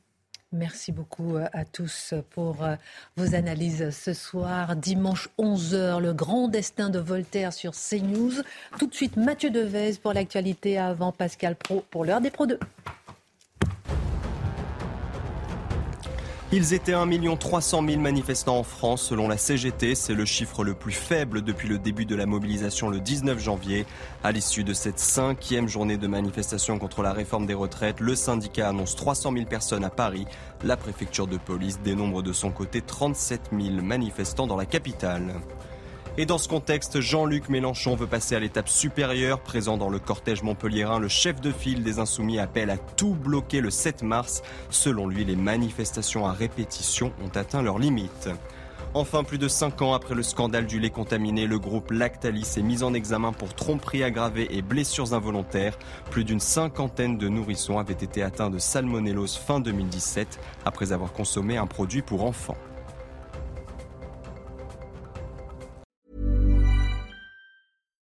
Merci 0.52 0.92
beaucoup 0.92 1.36
euh, 1.36 1.48
à 1.52 1.64
tous 1.64 2.14
pour 2.30 2.62
euh, 2.62 2.76
vos 3.16 3.34
analyses 3.34 3.90
ce 3.90 4.12
soir. 4.12 4.76
Dimanche 4.76 5.28
11h, 5.38 6.00
le 6.00 6.12
grand 6.12 6.46
destin 6.46 6.88
de 6.88 7.00
Voltaire 7.00 7.52
sur 7.52 7.72
CNews. 7.72 8.42
Tout 8.78 8.86
de 8.86 8.94
suite, 8.94 9.16
Mathieu 9.16 9.50
Devez 9.50 9.94
pour 10.00 10.12
l'actualité 10.12 10.78
avant 10.78 11.10
Pascal 11.10 11.56
Pro 11.56 11.84
pour 11.90 12.04
l'heure 12.04 12.20
des 12.20 12.30
Pro 12.30 12.46
2. 12.46 12.60
Ils 16.52 16.74
étaient 16.74 16.92
1 16.92 17.08
300 17.36 17.84
000 17.88 18.00
manifestants 18.00 18.58
en 18.58 18.62
France 18.62 19.02
selon 19.02 19.26
la 19.26 19.36
CGT. 19.36 19.96
C'est 19.96 20.14
le 20.14 20.24
chiffre 20.24 20.62
le 20.62 20.74
plus 20.74 20.92
faible 20.92 21.42
depuis 21.42 21.68
le 21.68 21.76
début 21.76 22.06
de 22.06 22.14
la 22.14 22.24
mobilisation 22.24 22.88
le 22.88 23.00
19 23.00 23.40
janvier. 23.40 23.84
À 24.22 24.30
l'issue 24.30 24.62
de 24.62 24.72
cette 24.72 25.00
cinquième 25.00 25.66
journée 25.66 25.96
de 25.96 26.06
manifestation 26.06 26.78
contre 26.78 27.02
la 27.02 27.12
réforme 27.12 27.46
des 27.46 27.54
retraites, 27.54 27.98
le 27.98 28.14
syndicat 28.14 28.68
annonce 28.68 28.94
300 28.94 29.32
000 29.32 29.46
personnes 29.46 29.84
à 29.84 29.90
Paris. 29.90 30.26
La 30.62 30.76
préfecture 30.76 31.26
de 31.26 31.36
police 31.36 31.80
dénombre 31.80 32.22
de 32.22 32.32
son 32.32 32.52
côté 32.52 32.80
37 32.80 33.50
000 33.50 33.82
manifestants 33.82 34.46
dans 34.46 34.56
la 34.56 34.66
capitale. 34.66 35.34
Et 36.18 36.24
dans 36.24 36.38
ce 36.38 36.48
contexte, 36.48 37.00
Jean-Luc 37.02 37.50
Mélenchon 37.50 37.94
veut 37.94 38.06
passer 38.06 38.34
à 38.34 38.40
l'étape 38.40 38.70
supérieure. 38.70 39.40
Présent 39.40 39.76
dans 39.76 39.90
le 39.90 39.98
cortège 39.98 40.42
montpelliérain, 40.42 40.98
le 40.98 41.08
chef 41.08 41.42
de 41.42 41.52
file 41.52 41.82
des 41.82 41.98
Insoumis 41.98 42.38
appelle 42.38 42.70
à 42.70 42.78
tout 42.78 43.14
bloquer 43.14 43.60
le 43.60 43.68
7 43.68 44.02
mars. 44.02 44.42
Selon 44.70 45.08
lui, 45.08 45.26
les 45.26 45.36
manifestations 45.36 46.26
à 46.26 46.32
répétition 46.32 47.12
ont 47.22 47.36
atteint 47.36 47.60
leurs 47.60 47.78
limites. 47.78 48.30
Enfin, 48.94 49.24
plus 49.24 49.36
de 49.36 49.46
5 49.46 49.82
ans 49.82 49.92
après 49.92 50.14
le 50.14 50.22
scandale 50.22 50.64
du 50.64 50.80
lait 50.80 50.88
contaminé, 50.88 51.46
le 51.46 51.58
groupe 51.58 51.90
Lactalis 51.90 52.54
est 52.56 52.62
mis 52.62 52.82
en 52.82 52.94
examen 52.94 53.34
pour 53.34 53.52
tromperie 53.52 54.02
aggravée 54.02 54.48
et 54.56 54.62
blessures 54.62 55.12
involontaires. 55.12 55.78
Plus 56.10 56.24
d'une 56.24 56.40
cinquantaine 56.40 57.18
de 57.18 57.28
nourrissons 57.28 57.78
avaient 57.78 57.92
été 57.92 58.22
atteints 58.22 58.48
de 58.48 58.58
salmonellose 58.58 59.36
fin 59.36 59.60
2017 59.60 60.40
après 60.64 60.92
avoir 60.92 61.12
consommé 61.12 61.58
un 61.58 61.66
produit 61.66 62.00
pour 62.00 62.24
enfants. 62.24 62.56